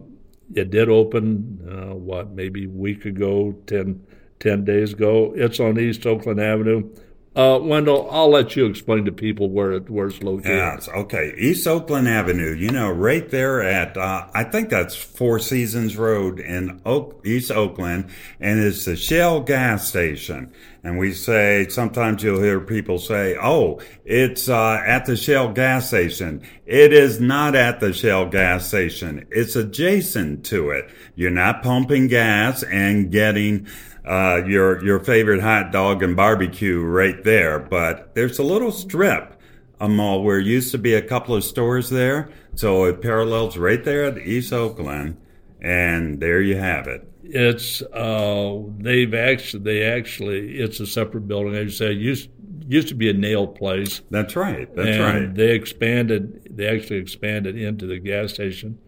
it 0.55 0.71
did 0.71 0.91
open, 0.91 1.59
uh, 1.71 1.95
what, 1.95 2.33
maybe 2.33 2.67
a 2.67 2.69
week 2.69 3.07
ago, 3.07 3.57
10, 3.67 4.07
10 4.41 4.65
days 4.67 4.93
ago. 4.93 5.33
It's 5.35 5.59
on 5.59 5.79
East 5.79 6.05
Oakland 6.05 6.39
Avenue. 6.39 6.91
Uh, 7.37 7.59
Wendell, 7.61 8.09
I'll 8.13 8.31
let 8.31 8.55
you 8.55 8.67
explain 8.67 9.05
to 9.07 9.13
people 9.13 9.51
where 9.51 9.73
it 9.73 9.91
where 9.91 10.07
it's 10.07 10.23
located. 10.23 10.53
Yes, 10.53 10.89
okay. 10.89 11.35
East 11.37 11.67
Oakland 11.67 12.07
Avenue, 12.07 12.55
you 12.55 12.71
know, 12.71 12.89
right 12.93 13.29
there 13.29 13.61
at 13.61 13.97
uh, 13.97 14.29
I 14.33 14.45
think 14.45 14.71
that's 14.71 14.95
Four 14.95 15.41
Seasons 15.41 15.97
Road 15.97 16.39
in 16.39 16.81
Oak, 16.87 17.21
East 17.25 17.51
Oakland, 17.51 18.09
and 18.39 18.61
it's 18.61 18.85
the 18.85 18.95
Shell 18.95 19.41
gas 19.41 19.89
station. 19.89 20.53
And 20.85 20.97
we 20.97 21.13
say 21.13 21.67
sometimes 21.71 22.23
you'll 22.23 22.41
hear 22.41 22.61
people 22.61 23.01
say, 23.01 23.37
"Oh, 23.43 23.81
it's 24.05 24.49
uh, 24.49 24.81
at 24.87 25.07
the 25.07 25.17
Shell 25.17 25.55
gas 25.55 25.89
station." 25.89 26.41
It 26.67 26.93
is 26.93 27.21
not 27.21 27.57
at 27.57 27.81
the 27.81 27.93
Shell 27.93 28.29
gas 28.29 28.69
station. 28.69 29.27
It's 29.31 29.57
adjacent 29.57 30.45
to 30.47 30.71
it. 30.71 30.89
You're 31.17 31.33
not 31.33 31.65
pumping 31.65 32.07
gas 32.07 32.63
and 32.63 33.11
getting 33.11 33.67
uh, 34.07 34.43
your 34.47 34.85
your 34.85 35.01
favorite 35.01 35.41
hot 35.41 35.73
dog 35.73 36.03
and 36.03 36.17
barbecue 36.17 36.83
right 36.83 37.23
there. 37.25 37.59
But 37.59 38.15
there's 38.15 38.39
a 38.39 38.43
little 38.43 38.73
strip, 38.73 39.41
a 39.81 39.89
mall 39.89 40.23
where 40.23 40.39
used 40.39 40.71
to 40.73 40.79
be 40.79 40.95
a 40.95 41.03
couple 41.03 41.35
of 41.35 41.45
stores 41.45 41.91
there, 41.91 42.29
so 42.55 42.85
it 42.85 43.01
parallels 43.01 43.57
right 43.57 43.83
there 43.83 44.05
at 44.05 44.19
East 44.19 44.53
Oakland, 44.53 45.17
and 45.61 46.21
there 46.21 46.41
you 46.41 46.57
have 46.57 46.87
it. 46.87 47.09
It's 47.23 47.81
uh, 47.81 48.61
they've 48.79 49.15
actually 49.15 49.63
they 49.63 49.83
actually 49.83 50.59
it's 50.59 50.81
a 50.81 50.87
separate 50.87 51.27
building. 51.27 51.55
As 51.55 51.65
you 51.65 51.71
said, 51.71 51.97
used 51.97 52.29
used 52.67 52.89
to 52.89 52.95
be 52.95 53.09
a 53.09 53.15
nail 53.15 53.47
place. 53.47 54.03
That's 54.11 54.37
right. 54.37 54.75
That's 54.75 54.89
and 54.89 55.01
right. 55.03 55.35
They 55.35 55.53
expanded. 55.53 56.57
They 56.57 56.67
actually 56.67 56.99
expanded 56.99 57.57
into 57.57 57.87
the 57.87 57.99
gas 57.99 58.35
station, 58.35 58.79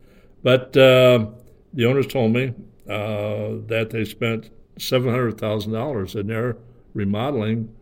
but 0.42 0.76
uh, 0.76 1.26
the 1.72 1.86
owners 1.86 2.06
told 2.06 2.32
me 2.32 2.54
uh, 2.88 3.64
that 3.66 3.88
they 3.90 4.04
spent 4.04 4.50
seven 4.78 5.10
hundred 5.10 5.38
thousand 5.38 5.72
dollars 5.72 6.14
and 6.14 6.30
they're 6.30 6.56
remodeling. 6.94 7.74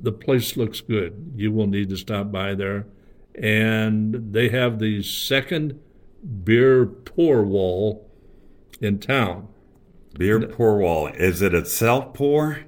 The 0.00 0.12
place 0.12 0.56
looks 0.56 0.80
good. 0.80 1.32
You 1.36 1.52
will 1.52 1.66
need 1.66 1.88
to 1.90 1.96
stop 1.96 2.32
by 2.32 2.54
there, 2.54 2.86
and 3.34 4.32
they 4.32 4.48
have 4.48 4.78
the 4.78 5.02
second 5.02 5.80
beer 6.44 6.84
pour 6.84 7.42
wall 7.44 8.10
in 8.80 8.98
town. 8.98 9.48
Beer 10.18 10.40
pour 10.46 10.78
wall. 10.78 11.08
Is 11.08 11.42
it 11.42 11.54
a 11.54 11.64
self 11.64 12.14
pour? 12.14 12.60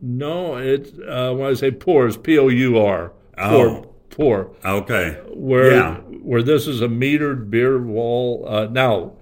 No, 0.00 0.56
it. 0.56 0.92
Uh, 1.08 1.32
when 1.34 1.50
I 1.50 1.54
say 1.54 1.70
pour, 1.70 2.06
it's 2.06 2.16
P 2.16 2.38
O 2.38 2.48
U 2.48 2.78
R. 2.78 3.12
Pour. 3.36 3.68
Oh. 3.68 3.94
Pour. 4.10 4.54
Okay. 4.64 5.18
Where 5.28 5.72
yeah. 5.72 5.96
where 5.96 6.42
this 6.42 6.66
is 6.66 6.82
a 6.82 6.88
metered 6.88 7.48
beer 7.50 7.78
wall. 7.82 8.44
Uh, 8.46 8.66
now 8.66 9.12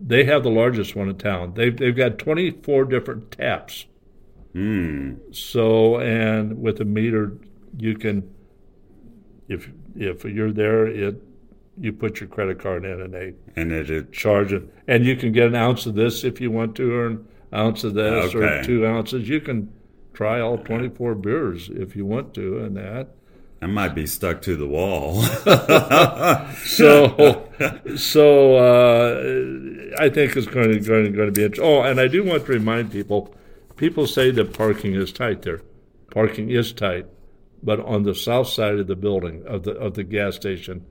they 0.00 0.24
have 0.24 0.42
the 0.42 0.50
largest 0.50 0.96
one 0.96 1.08
in 1.08 1.16
town. 1.16 1.54
They've 1.54 1.76
they've 1.76 1.96
got 1.96 2.18
24 2.18 2.84
different 2.86 3.30
taps. 3.30 3.86
Hmm. 4.52 5.14
So 5.32 5.98
and 5.98 6.60
with 6.60 6.80
a 6.80 6.84
meter, 6.84 7.36
you 7.76 7.96
can, 7.96 8.28
if 9.48 9.70
if 9.96 10.24
you're 10.24 10.52
there, 10.52 10.86
it 10.86 11.22
you 11.80 11.92
put 11.92 12.20
your 12.20 12.28
credit 12.28 12.60
card 12.60 12.84
in 12.84 13.00
and 13.00 13.12
they 13.12 13.34
and 13.56 13.72
it 13.72 14.12
charge 14.12 14.52
it, 14.52 14.62
and 14.86 15.04
you 15.04 15.16
can 15.16 15.32
get 15.32 15.48
an 15.48 15.54
ounce 15.54 15.86
of 15.86 15.94
this 15.94 16.24
if 16.24 16.40
you 16.40 16.50
want 16.50 16.76
to, 16.76 16.92
or 16.92 17.06
an 17.06 17.28
ounce 17.52 17.84
of 17.84 17.94
this, 17.94 18.34
okay. 18.34 18.38
or 18.38 18.64
two 18.64 18.86
ounces. 18.86 19.28
You 19.28 19.40
can 19.40 19.72
try 20.12 20.40
all 20.40 20.58
24 20.58 21.16
beers 21.16 21.68
if 21.72 21.96
you 21.96 22.06
want 22.06 22.34
to, 22.34 22.58
and 22.58 22.76
that. 22.76 23.08
I 23.64 23.66
might 23.66 23.94
be 23.94 24.06
stuck 24.06 24.42
to 24.42 24.56
the 24.56 24.66
wall. 24.66 25.22
so, 26.66 27.48
so 27.96 28.56
uh, 28.56 30.02
I 30.02 30.10
think 30.10 30.36
it's 30.36 30.46
going 30.46 30.70
to, 30.72 30.80
going 30.80 31.04
to, 31.06 31.10
going 31.10 31.28
to 31.28 31.32
be 31.32 31.44
interesting. 31.44 31.64
Oh, 31.64 31.80
and 31.80 31.98
I 31.98 32.06
do 32.06 32.22
want 32.22 32.44
to 32.44 32.52
remind 32.52 32.92
people: 32.92 33.34
people 33.76 34.06
say 34.06 34.30
that 34.32 34.52
parking 34.52 34.94
is 34.94 35.12
tight 35.12 35.42
there. 35.42 35.62
Parking 36.10 36.50
is 36.50 36.74
tight, 36.74 37.06
but 37.62 37.80
on 37.80 38.02
the 38.02 38.14
south 38.14 38.48
side 38.48 38.78
of 38.78 38.86
the 38.86 38.96
building 38.96 39.42
of 39.46 39.62
the 39.62 39.72
of 39.72 39.94
the 39.94 40.04
gas 40.04 40.36
station, 40.36 40.84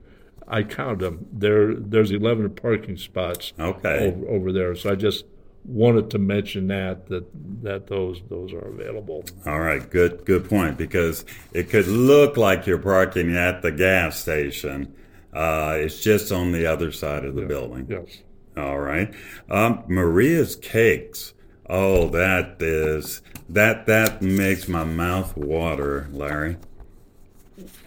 I 0.48 0.64
count 0.64 0.98
them. 0.98 1.26
There, 1.32 1.76
there's 1.76 2.10
11 2.10 2.56
parking 2.56 2.96
spots. 2.96 3.52
Okay. 3.56 4.08
Over, 4.08 4.28
over 4.28 4.52
there. 4.52 4.74
So 4.74 4.90
I 4.90 4.94
just 4.96 5.26
wanted 5.64 6.10
to 6.10 6.18
mention 6.18 6.68
that 6.68 7.06
that 7.08 7.24
that 7.62 7.86
those 7.86 8.20
those 8.28 8.52
are 8.52 8.68
available. 8.68 9.24
All 9.46 9.60
right, 9.60 9.88
good 9.88 10.24
good 10.24 10.48
point 10.48 10.76
because 10.76 11.24
it 11.52 11.70
could 11.70 11.86
look 11.86 12.36
like 12.36 12.66
you're 12.66 12.78
parking 12.78 13.36
at 13.36 13.62
the 13.62 13.72
gas 13.72 14.20
station. 14.20 14.94
Uh, 15.32 15.74
it's 15.78 16.00
just 16.00 16.30
on 16.30 16.52
the 16.52 16.66
other 16.66 16.92
side 16.92 17.24
of 17.24 17.34
the 17.34 17.42
yes, 17.42 17.48
building. 17.48 17.86
Yes. 17.88 18.22
All 18.56 18.78
right. 18.78 19.12
Um, 19.50 19.82
Maria's 19.88 20.54
cakes. 20.54 21.34
Oh, 21.68 22.08
that 22.10 22.60
is 22.60 23.22
that 23.48 23.86
that 23.86 24.22
makes 24.22 24.68
my 24.68 24.84
mouth 24.84 25.36
water, 25.36 26.08
Larry. 26.12 26.56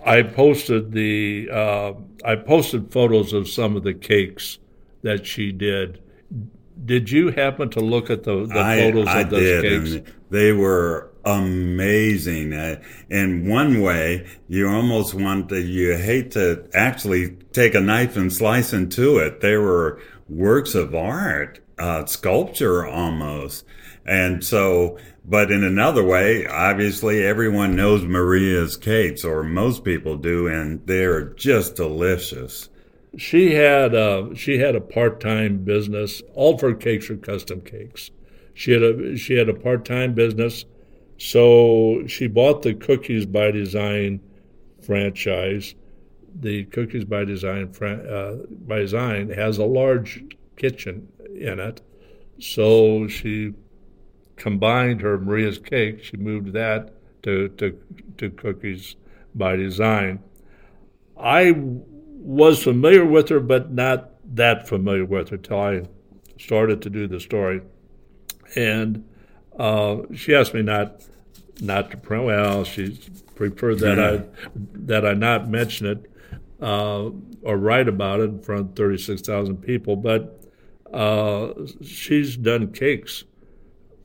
I 0.05 0.23
posted 0.23 0.91
the 0.91 1.49
uh, 1.51 1.93
I 2.25 2.35
posted 2.35 2.91
photos 2.91 3.33
of 3.33 3.47
some 3.47 3.75
of 3.75 3.83
the 3.83 3.93
cakes 3.93 4.57
that 5.03 5.25
she 5.25 5.51
did. 5.51 6.01
Did 6.85 7.11
you 7.11 7.31
happen 7.31 7.69
to 7.71 7.79
look 7.79 8.09
at 8.09 8.23
the, 8.23 8.45
the 8.45 8.53
photos 8.53 9.07
I, 9.07 9.17
I 9.17 9.21
of 9.21 9.29
those 9.29 9.41
did, 9.41 10.01
cakes? 10.01 10.11
they 10.29 10.51
were 10.51 11.11
amazing. 11.25 12.53
Uh, 12.53 12.81
in 13.09 13.47
one 13.47 13.81
way, 13.81 14.27
you 14.47 14.69
almost 14.69 15.13
want 15.13 15.49
to, 15.49 15.61
you 15.61 15.97
hate 15.97 16.31
to 16.31 16.67
actually 16.73 17.31
take 17.51 17.75
a 17.75 17.81
knife 17.81 18.15
and 18.15 18.31
slice 18.31 18.73
into 18.73 19.17
it. 19.17 19.41
They 19.41 19.57
were 19.57 20.01
works 20.29 20.75
of 20.75 20.95
art, 20.95 21.59
uh, 21.77 22.05
sculpture 22.05 22.85
almost. 22.85 23.65
And 24.05 24.43
so, 24.43 24.97
but 25.25 25.51
in 25.51 25.63
another 25.63 26.03
way, 26.03 26.47
obviously 26.47 27.25
everyone 27.25 27.75
knows 27.75 28.03
Maria's 28.03 28.77
cakes, 28.77 29.25
or 29.25 29.43
most 29.43 29.83
people 29.83 30.15
do, 30.15 30.47
and 30.47 30.85
they're 30.87 31.25
just 31.25 31.75
delicious. 31.75 32.69
She 33.17 33.55
had 33.55 33.95
a, 33.95 34.35
she 34.35 34.59
had 34.59 34.75
a 34.75 34.81
part 34.81 35.19
time 35.19 35.63
business. 35.63 36.21
All 36.35 36.57
her 36.59 36.75
cakes 36.75 37.09
are 37.09 37.17
custom 37.17 37.61
cakes. 37.61 38.11
She 38.53 38.71
had 38.71 38.83
a 38.83 39.17
she 39.17 39.35
had 39.35 39.49
a 39.49 39.53
part 39.53 39.85
time 39.85 40.13
business, 40.13 40.65
so 41.17 42.03
she 42.07 42.27
bought 42.27 42.61
the 42.61 42.73
Cookies 42.73 43.25
by 43.25 43.51
Design 43.51 44.19
franchise. 44.81 45.75
The 46.39 46.65
Cookies 46.65 47.05
by 47.05 47.23
Design 47.23 47.71
uh, 47.81 48.37
by 48.67 48.79
Design 48.79 49.29
has 49.29 49.57
a 49.57 49.65
large 49.65 50.23
kitchen 50.55 51.07
in 51.35 51.59
it, 51.59 51.81
so 52.39 53.07
she 53.07 53.53
combined 54.35 55.01
her 55.01 55.19
Maria's 55.19 55.59
Cake. 55.59 56.03
She 56.03 56.17
moved 56.17 56.53
that 56.53 56.93
to 57.23 57.49
to, 57.49 57.79
to 58.17 58.29
Cookies 58.29 58.95
by 59.33 59.55
Design. 59.55 60.19
I 61.15 61.51
was 62.27 62.61
familiar 62.61 63.05
with 63.05 63.29
her, 63.29 63.39
but 63.39 63.71
not 63.71 64.11
that 64.35 64.67
familiar 64.67 65.05
with 65.05 65.29
her 65.29 65.37
till 65.37 65.61
I 65.61 65.83
started 66.37 66.81
to 66.81 66.89
do 66.89 67.07
the 67.07 67.21
story. 67.21 67.61
And 68.53 69.07
uh, 69.57 69.99
she 70.13 70.35
asked 70.35 70.53
me 70.53 70.61
not 70.61 71.01
not 71.61 71.89
to 71.91 71.97
print. 71.97 72.25
Well, 72.25 72.65
she 72.65 72.99
preferred 73.35 73.79
that 73.79 73.97
I 73.97 74.23
that 74.73 75.05
I 75.05 75.13
not 75.13 75.47
mention 75.47 75.87
it 75.87 76.11
uh, 76.61 77.11
or 77.43 77.57
write 77.57 77.87
about 77.87 78.19
it 78.19 78.25
in 78.25 78.41
front 78.41 78.71
of 78.71 78.75
thirty 78.75 78.97
six 78.97 79.21
thousand 79.21 79.61
people. 79.61 79.95
But 79.95 80.43
uh, 80.93 81.53
she's 81.81 82.35
done 82.35 82.73
cakes 82.73 83.23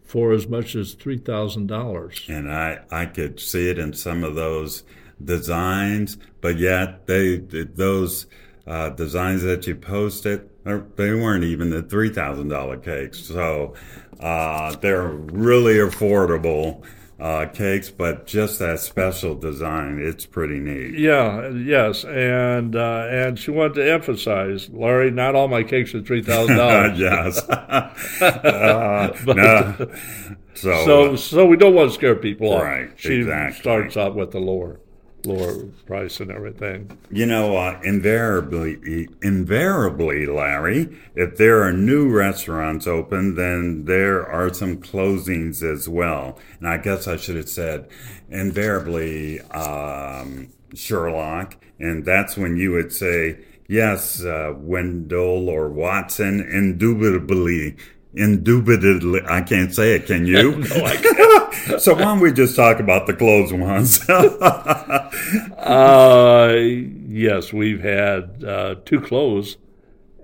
for 0.05 0.31
as 0.31 0.47
much 0.47 0.77
as 0.77 0.95
three 0.95 1.19
thousand 1.19 1.67
dollars. 1.67 2.23
And 2.29 2.53
I 2.53 2.85
I 2.89 3.07
could 3.07 3.41
see 3.41 3.69
it 3.69 3.81
in 3.81 3.95
some 3.95 4.23
of 4.23 4.37
those 4.37 4.85
designs, 5.25 6.19
but 6.41 6.59
yet 6.59 7.07
they 7.07 7.37
those 7.37 8.27
uh, 8.67 8.91
designs 8.91 9.43
that 9.43 9.67
you 9.67 9.75
posted 9.75 10.49
they 10.65 11.13
weren't 11.13 11.45
even 11.45 11.71
the 11.71 11.83
three 11.83 12.11
thousand 12.11 12.49
dollar 12.49 12.77
cakes. 12.77 13.21
So 13.21 13.75
uh, 14.21 14.77
they're 14.77 15.09
really 15.09 15.75
affordable. 15.75 16.85
Uh, 17.21 17.47
cakes, 17.47 17.89
but 17.89 18.27
just 18.27 18.59
that 18.59 18.81
special 18.81 19.37
design, 19.37 20.01
it's 20.03 20.27
pretty 20.27 20.59
neat. 20.59 20.99
Yeah, 20.99 21.51
yes, 21.51 22.03
and 22.03 22.75
uh, 22.75 23.07
and 23.09 23.39
she 23.39 23.53
wanted 23.53 23.75
to 23.75 23.93
emphasize, 23.93 24.69
Larry, 24.71 25.13
not 25.13 25.37
all 25.37 25.47
my 25.47 25.63
cakes 25.63 25.95
are 25.95 26.03
three 26.03 26.23
thousand 26.23 26.57
dollars. 26.57 26.99
yes. 26.99 27.49
uh, 27.49 29.17
no. 29.27 29.89
So, 30.55 30.85
so, 30.85 31.17
so 31.17 31.47
we 31.47 31.57
don't 31.57 31.75
want 31.75 31.91
to 31.91 31.95
scare 31.95 32.15
people 32.15 32.53
off. 32.53 32.63
Right. 32.63 32.91
She 32.97 33.21
exactly. 33.21 33.59
starts 33.59 33.97
out 33.97 34.15
with 34.15 34.33
the 34.33 34.39
lower 34.39 34.81
lower 35.27 35.65
price 35.87 36.21
and 36.21 36.31
everything. 36.31 36.97
You 37.11 37.27
know, 37.27 37.57
uh, 37.57 37.81
invariably, 37.85 39.09
invariably, 39.23 40.27
Larry, 40.27 40.97
if 41.15 41.37
there 41.37 41.63
are 41.63 41.73
new 41.73 42.09
restaurants 42.11 42.87
open, 42.87 43.35
then 43.35 43.85
there 43.85 44.27
are 44.27 44.53
some 44.53 44.79
closings 44.79 45.63
as 45.63 45.89
well. 45.89 46.39
And 46.59 46.69
I 46.69 46.79
guess 46.79 47.07
I 47.07 47.17
should 47.17 47.37
have 47.37 47.49
said, 47.49 47.89
invariably, 48.31 49.41
um, 49.51 50.53
Sherlock, 50.75 51.57
and 51.79 52.05
that's 52.05 52.37
when 52.37 52.57
you 52.57 52.73
would 52.73 52.93
say, 52.93 53.39
yes, 53.69 54.25
uh, 54.25 54.55
Wendell 54.57 55.49
or 55.49 55.69
Watson, 55.69 56.41
indubitably 56.41 57.77
Indubitably, 58.15 59.23
I 59.27 59.41
can't 59.41 59.75
say 59.75 59.95
it. 59.95 60.07
Can 60.07 60.27
you? 60.27 60.57
no, 60.57 60.85
I 60.85 60.97
can't. 60.97 61.43
so 61.81 61.95
why 61.95 62.03
don't 62.03 62.21
we 62.21 62.33
just 62.33 62.55
talk 62.57 62.79
about 62.79 63.07
the 63.07 63.15
closed 63.15 63.55
ones? 63.55 64.07
uh, 65.59 66.55
yes, 66.55 67.53
we've 67.53 67.81
had 67.81 68.45
uh, 68.45 68.75
two 68.85 69.01
close, 69.01 69.57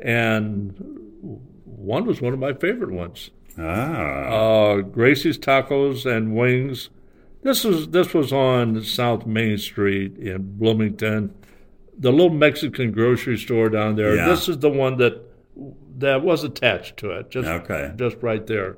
and 0.03 0.75
one 1.65 2.05
was 2.05 2.21
one 2.21 2.33
of 2.33 2.39
my 2.39 2.53
favorite 2.53 2.91
ones. 2.91 3.31
Ah. 3.59 3.63
Uh, 3.63 4.77
Gracie's 4.83 5.39
Tacos 5.39 6.05
and 6.05 6.37
Wings. 6.37 6.91
This 7.43 7.65
was 7.65 7.89
this 7.89 8.13
was 8.13 8.33
on 8.33 8.83
South 8.85 9.25
Main 9.27 9.57
Street 9.59 10.19
in 10.19 10.59
Bloomington, 10.59 11.35
the 11.97 12.11
little 12.11 12.31
Mexican 12.31 12.93
grocery 12.93 13.39
store 13.39 13.69
down 13.71 13.97
there. 13.97 14.15
Yeah. 14.15 14.29
This 14.29 14.49
is 14.49 14.59
the 14.59 14.71
one 14.71 14.99
that 14.99 15.28
that 15.99 16.23
was 16.23 16.45
attached 16.45 16.97
to 16.99 17.11
it, 17.11 17.31
just 17.31 17.49
okay. 17.49 17.93
just 17.97 18.17
right 18.23 18.47
there, 18.47 18.77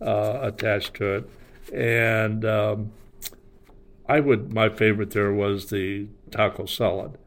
uh, 0.00 0.38
attached 0.42 0.94
to 0.94 1.06
it, 1.16 1.30
and 1.72 2.44
um, 2.44 2.92
I 4.08 4.20
would 4.20 4.52
my 4.52 4.68
favorite 4.68 5.10
there 5.10 5.32
was 5.32 5.70
the 5.70 6.08
taco 6.30 6.66
salad, 6.66 7.18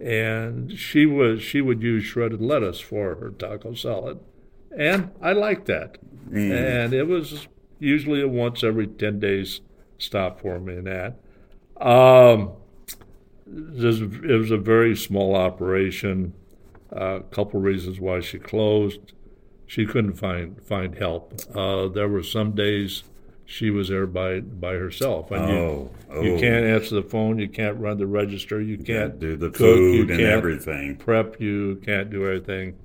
and 0.00 0.72
she 0.72 1.06
was 1.06 1.42
she 1.42 1.60
would 1.60 1.82
use 1.82 2.04
shredded 2.04 2.40
lettuce 2.40 2.80
for 2.80 3.14
her 3.16 3.30
taco 3.30 3.74
salad, 3.74 4.20
and 4.76 5.10
I 5.22 5.32
liked 5.32 5.66
that, 5.66 5.98
Mm. 6.30 6.84
and 6.84 6.94
it 6.94 7.06
was 7.06 7.48
usually 7.78 8.22
a 8.22 8.28
once 8.28 8.64
every 8.64 8.86
ten 8.86 9.20
days 9.20 9.60
stop 9.98 10.40
for 10.40 10.58
me 10.58 10.76
in 10.78 10.84
that. 10.84 11.16
Um, 11.80 12.52
it 13.46 14.38
was 14.38 14.50
a 14.50 14.56
very 14.56 14.96
small 14.96 15.36
operation 15.36 16.32
a 16.94 17.20
couple 17.30 17.60
reasons 17.60 18.00
why 18.00 18.20
she 18.20 18.38
closed. 18.38 19.12
She 19.66 19.86
couldn't 19.86 20.14
find 20.14 20.62
find 20.62 20.94
help. 20.94 21.34
Uh, 21.54 21.88
there 21.88 22.08
were 22.08 22.22
some 22.22 22.52
days 22.52 23.02
she 23.46 23.70
was 23.70 23.88
there 23.88 24.06
by 24.06 24.40
by 24.40 24.74
herself. 24.74 25.30
And 25.30 25.44
oh, 25.44 25.90
you, 26.12 26.22
you 26.22 26.34
oh. 26.34 26.40
can't 26.40 26.64
answer 26.64 26.94
the 26.94 27.02
phone. 27.02 27.38
You 27.38 27.48
can't 27.48 27.78
run 27.78 27.98
the 27.98 28.06
register. 28.06 28.60
You 28.60 28.78
can't 28.78 29.18
do 29.18 29.36
the 29.36 29.50
cook, 29.50 29.58
food 29.58 29.94
you 29.94 30.00
and 30.02 30.10
can't 30.10 30.22
everything. 30.22 30.96
Prep. 30.96 31.40
You 31.40 31.80
can't 31.84 32.10
do 32.10 32.24
everything. 32.24 32.76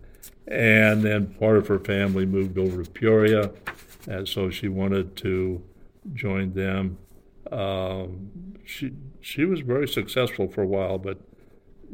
And 0.47 1.03
then 1.03 1.27
part 1.35 1.57
of 1.57 1.67
her 1.67 1.79
family 1.79 2.25
moved 2.25 2.57
over 2.57 2.83
to 2.83 2.89
Peoria, 2.89 3.51
and 4.07 4.27
so 4.27 4.49
she 4.49 4.67
wanted 4.67 5.15
to 5.17 5.61
join 6.13 6.53
them. 6.53 6.97
Um, 7.51 8.31
she 8.65 8.93
she 9.21 9.45
was 9.45 9.61
very 9.61 9.87
successful 9.87 10.47
for 10.47 10.63
a 10.63 10.67
while, 10.67 10.97
but 10.97 11.19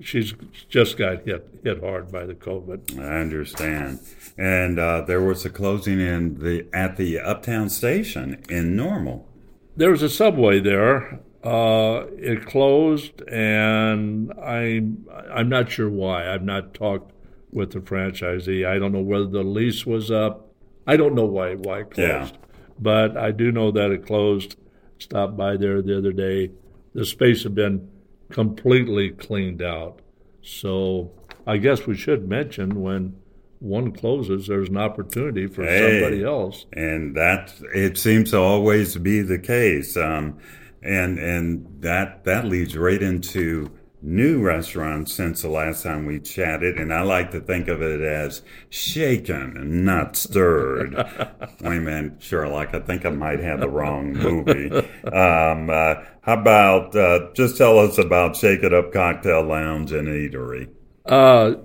she's 0.02 0.34
just 0.70 0.98
got 0.98 1.26
hit 1.26 1.48
hit 1.64 1.82
hard 1.82 2.12
by 2.12 2.26
the 2.26 2.36
COVID. 2.36 3.00
I 3.00 3.22
understand. 3.22 4.00
And 4.38 4.80
uh, 4.80 5.02
there 5.02 5.22
was 5.22 5.46
a 5.46 5.50
closing 5.50 6.00
in 6.00 6.40
the 6.40 6.68
at 6.74 6.98
the 6.98 7.20
Uptown 7.20 7.70
Station 7.70 8.44
in 8.50 8.76
Normal. 8.76 9.28
There 9.76 9.92
was 9.92 10.02
a 10.02 10.10
subway 10.10 10.60
there. 10.60 11.20
Uh, 11.44 12.06
it 12.18 12.46
closed, 12.46 13.22
and 13.30 14.34
I'm 14.42 15.06
I'm 15.32 15.50
not 15.50 15.70
sure 15.70 15.90
why. 15.90 16.34
I've 16.34 16.44
not 16.44 16.74
talked 16.74 17.12
with 17.52 17.72
the 17.72 17.80
franchisee. 17.80 18.68
I 18.68 18.80
don't 18.80 18.92
know 18.92 19.02
whether 19.02 19.28
the 19.28 19.44
lease 19.44 19.86
was 19.86 20.10
up. 20.12 20.54
I 20.88 20.98
don't 20.98 21.16
know 21.16 21.26
why 21.26 21.56
why 21.56 21.82
it 21.82 21.92
closed. 21.92 22.34
Yeah. 22.34 22.40
But 22.80 23.16
I 23.16 23.32
do 23.32 23.52
know 23.52 23.72
that 23.72 23.92
it 23.92 24.06
closed. 24.06 24.58
Stopped 24.98 25.36
by 25.38 25.58
there 25.58 25.82
the 25.82 25.98
other 25.98 26.14
day. 26.14 26.52
The 26.94 27.06
space 27.06 27.44
had 27.44 27.54
been 27.54 27.90
completely 28.30 29.10
cleaned 29.12 29.62
out. 29.62 30.02
So 30.42 31.12
I 31.48 31.58
guess 31.58 31.86
we 31.88 31.96
should 31.96 32.28
mention 32.28 32.82
when 32.82 33.16
one 33.60 33.92
closes, 33.92 34.48
there's 34.48 34.70
an 34.70 34.78
opportunity 34.78 35.48
for 35.48 35.64
Hey. 35.64 36.00
somebody 36.02 36.24
else. 36.24 36.66
and 36.74 37.16
that 37.16 37.54
it 37.74 37.98
seems 37.98 38.32
to 38.32 38.38
always 38.38 38.96
be 38.98 39.22
the 39.22 39.40
case. 39.40 39.96
Um, 39.98 40.38
and 40.84 41.18
and 41.18 41.66
that 41.80 42.26
that 42.26 42.46
leads 42.46 42.78
right 42.78 43.02
into 43.02 43.72
new 44.06 44.39
restaurant 44.41 45.10
since 45.10 45.41
the 45.41 45.50
last 45.50 45.84
time 45.84 46.06
we 46.06 46.20
chatted, 46.20 46.78
and 46.78 46.94
I 46.94 47.02
like 47.02 47.32
to 47.32 47.39
think 47.39 47.68
of 47.68 47.82
it 47.82 48.02
as 48.02 48.44
shaken 48.70 49.58
and 49.58 49.84
not 49.84 50.15
stirred. 50.15 50.96
Wait 51.62 51.78
a 51.78 51.82
minute, 51.82 52.22
Sherlock, 52.22 52.74
I 52.74 52.80
think 52.80 53.06
I 53.06 53.10
might 53.10 53.39
have 53.39 53.60
the 53.60 53.70
wrong 53.70 54.13
movie. 54.13 54.70
Um, 55.06 55.70
uh, 55.70 55.96
how 56.22 56.39
about 56.39 56.96
uh, 56.96 57.32
just 57.34 57.58
tell 57.58 57.80
us 57.80 57.98
about 57.98 58.36
Shake 58.36 58.63
It 58.63 58.74
Up 58.74 58.94
Cocktail 58.94 59.44
Lounge 59.44 59.91
and 59.91 60.08
Eatery? 60.08 60.70
Uh, 61.06 61.56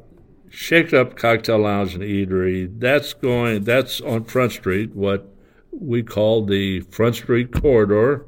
Shake 0.48 0.88
It 0.88 0.94
Up 0.94 1.16
Cocktail 1.16 1.58
Lounge 1.58 1.94
and 1.94 2.02
Eatery. 2.02 2.70
That's 2.78 3.12
going. 3.12 3.64
That's 3.64 4.00
on 4.00 4.24
Front 4.24 4.52
Street, 4.52 4.94
what 4.94 5.28
we 5.72 6.02
call 6.02 6.44
the 6.44 6.80
Front 6.80 7.16
Street 7.16 7.52
corridor. 7.52 8.26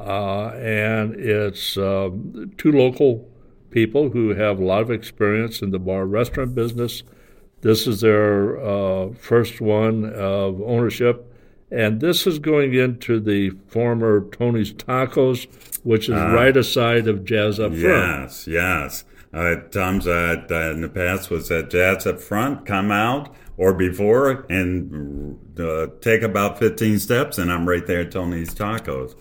Uh, 0.00 0.48
and 0.56 1.14
it's 1.14 1.76
um, 1.76 2.52
two 2.56 2.72
local 2.72 3.28
people 3.70 4.10
who 4.10 4.30
have 4.30 4.58
a 4.58 4.64
lot 4.64 4.82
of 4.82 4.90
experience 4.90 5.62
in 5.62 5.70
the 5.70 5.78
bar 5.78 6.06
restaurant 6.06 6.54
business. 6.54 7.02
This 7.60 7.86
is 7.86 8.00
their 8.00 8.58
uh, 8.58 9.12
first 9.12 9.60
one 9.60 10.04
of 10.06 10.60
ownership, 10.62 11.32
and 11.70 12.00
this 12.00 12.26
is 12.26 12.38
going 12.38 12.74
into 12.74 13.20
the 13.20 13.50
former 13.68 14.28
Tony's 14.30 14.72
Tacos, 14.72 15.46
which 15.84 16.08
is 16.08 16.14
uh, 16.14 16.32
right 16.32 16.56
aside 16.56 17.06
of 17.06 17.24
Jazz 17.24 17.60
Up 17.60 17.72
Front. 17.72 17.82
Yes, 17.82 18.46
yes. 18.46 19.04
Uh, 19.32 19.56
times 19.70 20.08
uh, 20.08 20.42
in 20.74 20.80
the 20.80 20.88
past 20.88 21.30
was 21.30 21.48
that 21.48 21.70
Jazz 21.70 22.06
Up 22.06 22.20
Front 22.20 22.66
come 22.66 22.90
out 22.90 23.34
or 23.56 23.74
before 23.74 24.46
and 24.48 25.38
uh, 25.60 25.86
take 26.00 26.22
about 26.22 26.58
15 26.58 26.98
steps, 26.98 27.36
and 27.36 27.52
I'm 27.52 27.68
right 27.68 27.86
there 27.86 28.00
at 28.00 28.10
Tony's 28.10 28.54
Tacos. 28.54 29.14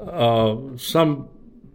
Uh, 0.00 0.76
some 0.76 1.28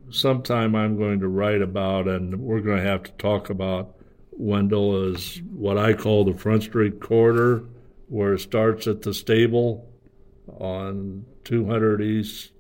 sometime 0.10 0.76
I'm 0.76 0.98
going 0.98 1.20
to 1.20 1.28
write 1.28 1.62
about, 1.62 2.08
and 2.08 2.40
we're 2.40 2.62
going 2.62 2.78
to 2.78 2.90
have 2.90 3.04
to 3.04 3.12
talk 3.14 3.50
about 3.50 3.96
Wendell 4.32 5.14
is 5.14 5.42
what 5.54 5.78
I 5.78 5.94
call 5.94 6.26
the 6.26 6.34
Front 6.34 6.64
Street 6.64 7.00
corridor, 7.00 7.66
where 8.08 8.34
it 8.34 8.40
starts 8.40 8.88
at 8.88 9.02
the 9.02 9.14
stable 9.14 9.88
on 10.60 11.26
200 11.44 12.02
East 12.02 12.52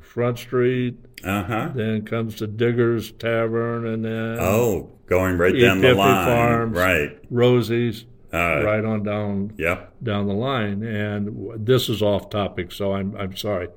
Front 0.00 0.38
Street. 0.38 0.96
Uh-huh. 1.24 1.70
Then 1.74 2.04
comes 2.04 2.36
to 2.36 2.46
Digger's 2.46 3.12
Tavern, 3.12 3.86
and 3.86 4.04
then 4.04 4.38
oh, 4.40 4.90
going 5.06 5.38
right 5.38 5.58
down 5.58 5.80
the 5.80 5.94
line, 5.94 6.26
Farms, 6.26 6.76
right? 6.76 7.18
Rosie's, 7.30 8.04
uh, 8.32 8.62
right 8.64 8.84
on 8.84 9.02
down, 9.04 9.52
yep. 9.56 9.92
down 10.02 10.26
the 10.26 10.34
line. 10.34 10.82
And 10.82 11.64
this 11.64 11.88
is 11.88 12.02
off 12.02 12.30
topic, 12.30 12.72
so 12.72 12.92
I'm 12.92 13.16
I'm 13.16 13.36
sorry, 13.36 13.68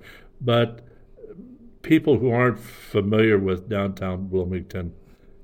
but 0.42 0.82
people 1.86 2.18
who 2.18 2.32
aren't 2.32 2.60
familiar 2.60 3.38
with 3.38 3.70
downtown 3.70 4.28
Bloomington 4.28 4.92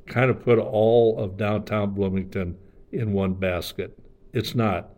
kind 0.07 0.31
of 0.31 0.43
put 0.43 0.57
all 0.57 1.19
of 1.19 1.37
downtown 1.37 1.91
Bloomington 1.93 2.57
in 2.91 3.13
one 3.13 3.35
basket. 3.35 3.97
It's 4.33 4.55
not. 4.55 4.89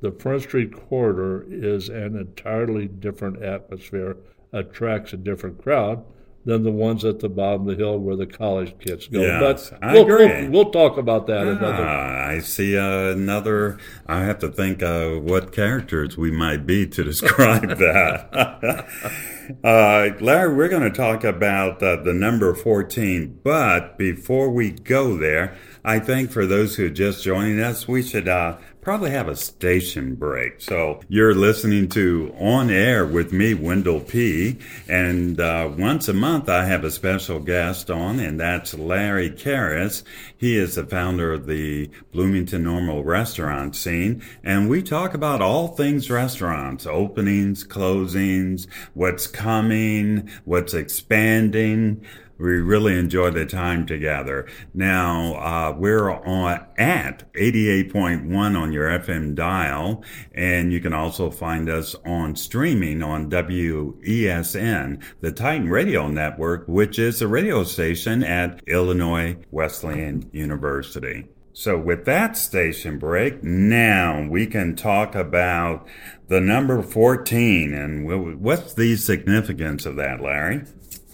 The 0.00 0.10
Front 0.10 0.42
Street 0.42 0.72
corridor 0.74 1.46
is 1.48 1.88
an 1.88 2.16
entirely 2.16 2.88
different 2.88 3.40
atmosphere, 3.42 4.16
attracts 4.52 5.12
a 5.12 5.16
different 5.16 5.62
crowd 5.62 6.04
than 6.44 6.64
the 6.64 6.72
ones 6.72 7.04
at 7.04 7.20
the 7.20 7.28
bottom 7.28 7.62
of 7.62 7.68
the 7.68 7.82
hill 7.82 7.96
where 7.98 8.16
the 8.16 8.26
college 8.26 8.74
kids 8.80 9.06
go. 9.06 9.20
Yes, 9.22 9.70
but 9.70 9.78
I 9.80 9.92
we'll, 9.92 10.02
agree. 10.02 10.26
We'll, 10.26 10.50
we'll, 10.50 10.70
talk 10.72 10.98
about 10.98 11.28
that 11.28 11.46
ah, 11.46 11.50
another. 11.50 11.84
I 11.84 12.40
see 12.40 12.76
uh, 12.76 13.12
another. 13.12 13.78
I 14.06 14.24
have 14.24 14.40
to 14.40 14.48
think 14.48 14.82
uh, 14.82 15.10
what 15.12 15.52
characters 15.52 16.18
we 16.18 16.32
might 16.32 16.66
be 16.66 16.84
to 16.88 17.04
describe 17.04 17.68
that. 17.78 18.86
uh, 19.62 20.10
Larry, 20.20 20.54
we're 20.54 20.68
going 20.68 20.82
to 20.82 20.90
talk 20.90 21.24
about 21.24 21.82
uh, 21.82 21.96
the 21.96 22.12
number 22.12 22.54
14, 22.54 23.40
but 23.42 23.98
before 23.98 24.50
we 24.50 24.70
go 24.70 25.16
there, 25.16 25.56
I 25.84 25.98
think 25.98 26.30
for 26.30 26.46
those 26.46 26.76
who 26.76 26.86
are 26.86 26.90
just 26.90 27.22
joining 27.22 27.60
us, 27.60 27.86
we 27.86 28.02
should 28.02 28.28
uh, 28.28 28.56
probably 28.84 29.10
have 29.10 29.28
a 29.28 29.34
station 29.36 30.14
break. 30.14 30.60
So 30.60 31.00
you're 31.08 31.34
listening 31.34 31.88
to 31.90 32.34
On 32.38 32.68
Air 32.68 33.06
with 33.06 33.32
me, 33.32 33.54
Wendell 33.54 34.00
P. 34.00 34.58
And 34.86 35.40
uh, 35.40 35.70
once 35.76 36.06
a 36.06 36.12
month, 36.12 36.50
I 36.50 36.66
have 36.66 36.84
a 36.84 36.90
special 36.90 37.40
guest 37.40 37.90
on, 37.90 38.20
and 38.20 38.38
that's 38.38 38.74
Larry 38.74 39.30
Carius. 39.30 40.02
He 40.36 40.58
is 40.58 40.74
the 40.74 40.84
founder 40.84 41.32
of 41.32 41.46
the 41.46 41.90
Bloomington 42.12 42.64
Normal 42.64 43.02
restaurant 43.04 43.74
scene. 43.74 44.22
And 44.44 44.68
we 44.68 44.82
talk 44.82 45.14
about 45.14 45.40
all 45.40 45.68
things 45.68 46.10
restaurants, 46.10 46.86
openings, 46.86 47.64
closings, 47.66 48.66
what's 48.92 49.26
coming, 49.26 50.28
what's 50.44 50.74
expanding 50.74 52.04
we 52.38 52.60
really 52.60 52.98
enjoy 52.98 53.30
the 53.30 53.46
time 53.46 53.86
together. 53.86 54.46
Now, 54.72 55.34
uh, 55.34 55.76
we're 55.76 56.10
on 56.10 56.66
at 56.76 57.32
88.1 57.34 58.56
on 58.56 58.72
your 58.72 58.88
FM 58.88 59.34
dial, 59.34 60.02
and 60.32 60.72
you 60.72 60.80
can 60.80 60.92
also 60.92 61.30
find 61.30 61.68
us 61.68 61.94
on 62.04 62.36
streaming 62.36 63.02
on 63.02 63.30
WESN, 63.30 65.02
the 65.20 65.32
Titan 65.32 65.70
Radio 65.70 66.08
Network, 66.08 66.66
which 66.66 66.98
is 66.98 67.22
a 67.22 67.28
radio 67.28 67.64
station 67.64 68.22
at 68.22 68.62
Illinois 68.66 69.36
Wesleyan 69.50 70.28
University. 70.32 71.26
So, 71.56 71.78
with 71.78 72.04
that 72.06 72.36
station 72.36 72.98
break, 72.98 73.44
now 73.44 74.26
we 74.28 74.44
can 74.48 74.74
talk 74.74 75.14
about 75.14 75.86
the 76.26 76.40
number 76.40 76.82
14 76.82 77.72
and 77.72 78.40
what's 78.40 78.74
the 78.74 78.96
significance 78.96 79.86
of 79.86 79.94
that, 79.94 80.20
Larry? 80.20 80.64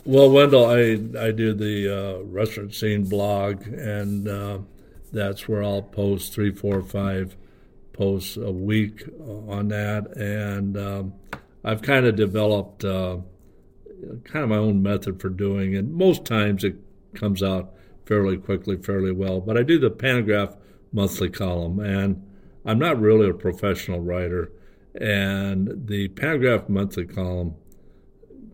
Well, 0.06 0.30
Wendell, 0.30 0.64
I 0.64 0.98
I 1.18 1.30
do 1.30 1.52
the 1.52 1.88
uh, 1.88 2.22
restaurant 2.22 2.74
scene 2.74 3.04
blog, 3.04 3.66
and 3.66 4.26
uh, 4.26 4.58
that's 5.12 5.46
where 5.46 5.62
I'll 5.62 5.82
post 5.82 6.32
three, 6.32 6.52
four, 6.54 6.82
five 6.82 7.36
posts 7.92 8.38
a 8.38 8.50
week 8.50 9.04
on 9.20 9.68
that, 9.68 10.16
and 10.16 10.76
um, 10.78 11.12
I've 11.62 11.82
kind 11.82 12.06
of 12.06 12.16
developed 12.16 12.82
uh, 12.82 13.18
kind 14.24 14.42
of 14.42 14.48
my 14.48 14.56
own 14.56 14.82
method 14.82 15.20
for 15.20 15.28
doing 15.28 15.74
it. 15.74 15.84
Most 15.84 16.24
times 16.24 16.64
it 16.64 16.76
comes 17.14 17.42
out 17.42 17.74
fairly 18.06 18.38
quickly, 18.38 18.76
fairly 18.76 19.12
well, 19.12 19.40
but 19.40 19.58
I 19.58 19.62
do 19.62 19.78
the 19.78 19.90
Pantagraph 19.90 20.56
monthly 20.92 21.28
column, 21.28 21.78
and 21.78 22.26
I'm 22.64 22.78
not 22.78 22.98
really 22.98 23.28
a 23.28 23.34
professional 23.34 24.00
writer, 24.00 24.50
and 24.94 25.86
the 25.86 26.08
Pantagraph 26.08 26.70
monthly 26.70 27.04
column 27.04 27.54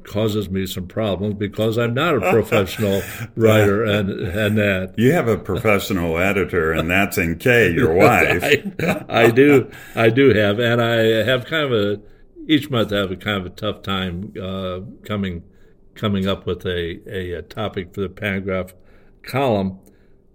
causes 0.06 0.48
me 0.48 0.66
some 0.66 0.86
problems 0.86 1.34
because 1.34 1.76
I'm 1.76 1.94
not 1.94 2.16
a 2.16 2.30
professional 2.30 3.02
writer 3.36 3.84
and 3.84 4.10
and 4.10 4.56
that. 4.56 4.94
You 4.96 5.12
have 5.12 5.28
a 5.28 5.36
professional 5.36 6.18
editor, 6.18 6.72
and 6.72 6.90
that's 6.90 7.18
in 7.18 7.38
Kay, 7.38 7.72
your 7.72 7.92
wife. 8.06 8.42
I, 8.42 9.04
I, 9.08 9.30
do, 9.30 9.70
I 9.94 10.08
do 10.10 10.32
have, 10.32 10.58
and 10.58 10.80
I 10.80 11.24
have 11.24 11.44
kind 11.46 11.64
of 11.64 11.72
a 11.72 12.00
each 12.48 12.70
month 12.70 12.92
I 12.92 12.98
have 12.98 13.10
a 13.10 13.16
kind 13.16 13.38
of 13.38 13.46
a 13.46 13.54
tough 13.54 13.82
time 13.82 14.32
uh, 14.40 14.80
coming 15.04 15.42
coming 15.94 16.26
up 16.26 16.46
with 16.46 16.64
a, 16.64 17.00
a, 17.06 17.32
a 17.32 17.42
topic 17.42 17.94
for 17.94 18.02
the 18.02 18.08
Pantagraph 18.08 18.72
column. 19.22 19.78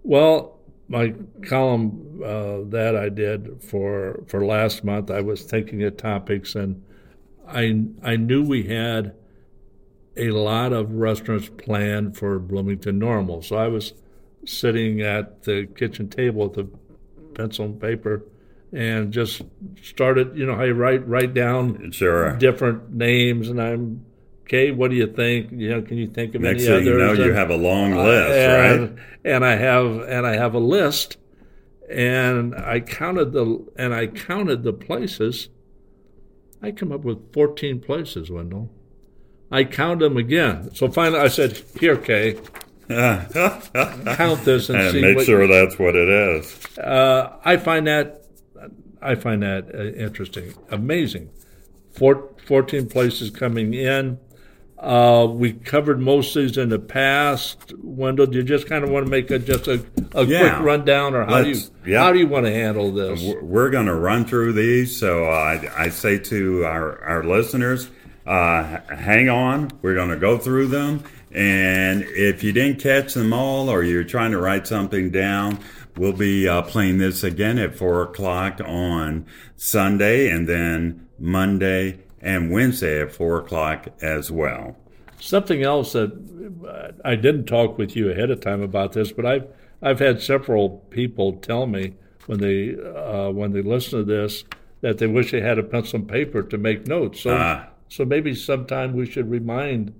Well, 0.02 0.58
my 0.88 1.14
column 1.46 2.20
uh, 2.22 2.68
that 2.68 2.96
I 2.96 3.08
did 3.08 3.62
for 3.62 4.24
for 4.26 4.44
last 4.44 4.84
month, 4.84 5.10
I 5.10 5.20
was 5.20 5.42
thinking 5.42 5.82
of 5.84 5.96
topics, 5.96 6.54
and 6.54 6.82
I 7.48 7.86
I 8.02 8.16
knew 8.16 8.44
we 8.44 8.64
had 8.64 9.14
a 10.16 10.30
lot 10.30 10.72
of 10.72 10.92
restaurants 10.92 11.48
planned 11.48 12.16
for 12.16 12.38
Bloomington 12.38 12.98
Normal. 12.98 13.42
So 13.42 13.56
I 13.56 13.68
was 13.68 13.94
sitting 14.44 15.00
at 15.00 15.42
the 15.44 15.66
kitchen 15.76 16.08
table 16.08 16.48
with 16.48 16.58
a 16.58 16.68
pencil 17.34 17.66
and 17.66 17.80
paper 17.80 18.24
and 18.72 19.12
just 19.12 19.42
started, 19.82 20.36
you 20.36 20.46
know, 20.46 20.54
I 20.54 20.70
write 20.70 21.06
write 21.06 21.34
down 21.34 21.92
sure. 21.92 22.36
different 22.36 22.92
names 22.92 23.48
and 23.48 23.60
I'm 23.60 24.04
okay, 24.42 24.70
what 24.70 24.90
do 24.90 24.96
you 24.96 25.06
think? 25.06 25.50
You 25.52 25.70
know, 25.70 25.82
can 25.82 25.96
you 25.96 26.08
think 26.08 26.34
of 26.34 26.42
Next 26.42 26.64
any 26.64 26.66
thing 26.66 26.74
others? 26.74 26.86
You 26.86 26.98
know, 26.98 27.10
and, 27.10 27.18
you 27.18 27.32
have 27.32 27.50
a 27.50 27.56
long 27.56 27.94
list, 27.94 28.32
and, 28.32 28.82
right? 28.90 29.04
And 29.24 29.44
I 29.44 29.56
have 29.56 29.86
and 30.08 30.26
I 30.26 30.36
have 30.36 30.54
a 30.54 30.58
list 30.58 31.16
and 31.90 32.54
I 32.54 32.80
counted 32.80 33.32
the 33.32 33.64
and 33.76 33.94
I 33.94 34.06
counted 34.08 34.62
the 34.62 34.72
places. 34.72 35.48
I 36.62 36.70
come 36.70 36.92
up 36.92 37.00
with 37.00 37.32
14 37.32 37.80
places, 37.80 38.30
Wendell. 38.30 38.70
I 39.52 39.64
count 39.64 40.00
them 40.00 40.16
again. 40.16 40.74
So 40.74 40.90
finally, 40.90 41.20
I 41.20 41.28
said, 41.28 41.62
"Here, 41.78 41.96
Kay, 41.96 42.38
count 42.88 44.44
this 44.44 44.70
and, 44.70 44.78
and 44.80 44.92
see 44.92 45.02
make 45.02 45.16
what, 45.16 45.26
sure 45.26 45.46
that's 45.46 45.78
what 45.78 45.94
it 45.94 46.08
is." 46.08 46.78
Uh, 46.78 47.36
I 47.44 47.58
find 47.58 47.86
that 47.86 48.24
I 49.02 49.14
find 49.14 49.42
that 49.42 49.74
uh, 49.74 49.82
interesting, 49.98 50.54
amazing. 50.70 51.30
Four, 51.92 52.30
14 52.46 52.88
places 52.88 53.30
coming 53.30 53.74
in. 53.74 54.18
Uh, 54.78 55.28
we 55.30 55.52
covered 55.52 56.00
most 56.00 56.34
of 56.34 56.42
these 56.42 56.56
in 56.56 56.68
the 56.68 56.78
past. 56.78 57.72
Wendell, 57.82 58.26
do 58.26 58.38
you 58.38 58.42
just 58.42 58.66
kind 58.66 58.82
of 58.82 58.90
want 58.90 59.06
to 59.06 59.10
make 59.10 59.30
a, 59.30 59.38
just 59.38 59.68
a, 59.68 59.84
a 60.12 60.24
yeah. 60.24 60.40
quick 60.40 60.62
rundown, 60.64 61.14
or 61.14 61.24
how 61.24 61.42
do 61.42 61.50
you 61.50 61.60
yeah. 61.86 62.02
how 62.02 62.12
do 62.12 62.18
you 62.18 62.26
want 62.26 62.46
to 62.46 62.52
handle 62.52 62.90
this? 62.90 63.22
We're 63.42 63.70
going 63.70 63.86
to 63.86 63.94
run 63.94 64.24
through 64.24 64.54
these. 64.54 64.98
So 64.98 65.26
I, 65.26 65.70
I 65.76 65.88
say 65.90 66.18
to 66.18 66.64
our 66.64 67.00
our 67.04 67.22
listeners 67.22 67.90
uh, 68.32 68.80
hang 68.96 69.28
on, 69.28 69.70
we're 69.82 69.94
going 69.94 70.08
to 70.08 70.16
go 70.16 70.38
through 70.38 70.66
them. 70.66 71.04
And 71.32 72.02
if 72.02 72.42
you 72.42 72.52
didn't 72.52 72.80
catch 72.80 73.12
them 73.12 73.34
all 73.34 73.68
or 73.68 73.82
you're 73.82 74.04
trying 74.04 74.30
to 74.30 74.38
write 74.38 74.66
something 74.66 75.10
down, 75.10 75.58
we'll 75.98 76.14
be 76.14 76.48
uh, 76.48 76.62
playing 76.62 76.96
this 76.96 77.22
again 77.22 77.58
at 77.58 77.74
4 77.76 78.04
o'clock 78.04 78.58
on 78.64 79.26
Sunday 79.56 80.30
and 80.30 80.48
then 80.48 81.06
Monday 81.18 81.98
and 82.22 82.50
Wednesday 82.50 83.02
at 83.02 83.12
4 83.12 83.40
o'clock 83.40 83.88
as 84.00 84.30
well. 84.30 84.76
Something 85.20 85.62
else 85.62 85.92
that 85.92 86.12
uh, 86.66 86.92
I 87.04 87.16
didn't 87.16 87.44
talk 87.44 87.76
with 87.76 87.94
you 87.94 88.10
ahead 88.10 88.30
of 88.30 88.40
time 88.40 88.62
about 88.62 88.94
this, 88.94 89.12
but 89.12 89.26
I've 89.26 89.46
I've 89.82 89.98
had 89.98 90.22
several 90.22 90.78
people 90.90 91.34
tell 91.34 91.66
me 91.66 91.94
when 92.26 92.40
they 92.40 92.76
uh, 92.76 93.30
when 93.30 93.52
they 93.52 93.62
listen 93.62 93.98
to 93.98 94.04
this 94.04 94.44
that 94.80 94.98
they 94.98 95.06
wish 95.06 95.30
they 95.32 95.40
had 95.40 95.58
a 95.58 95.62
pencil 95.62 96.00
and 96.00 96.08
paper 96.08 96.42
to 96.42 96.58
make 96.58 96.86
notes. 96.88 97.20
So 97.20 97.36
uh, 97.36 97.66
so 97.92 98.06
maybe 98.06 98.34
sometime 98.34 98.94
we 98.94 99.04
should 99.04 99.30
remind 99.30 99.92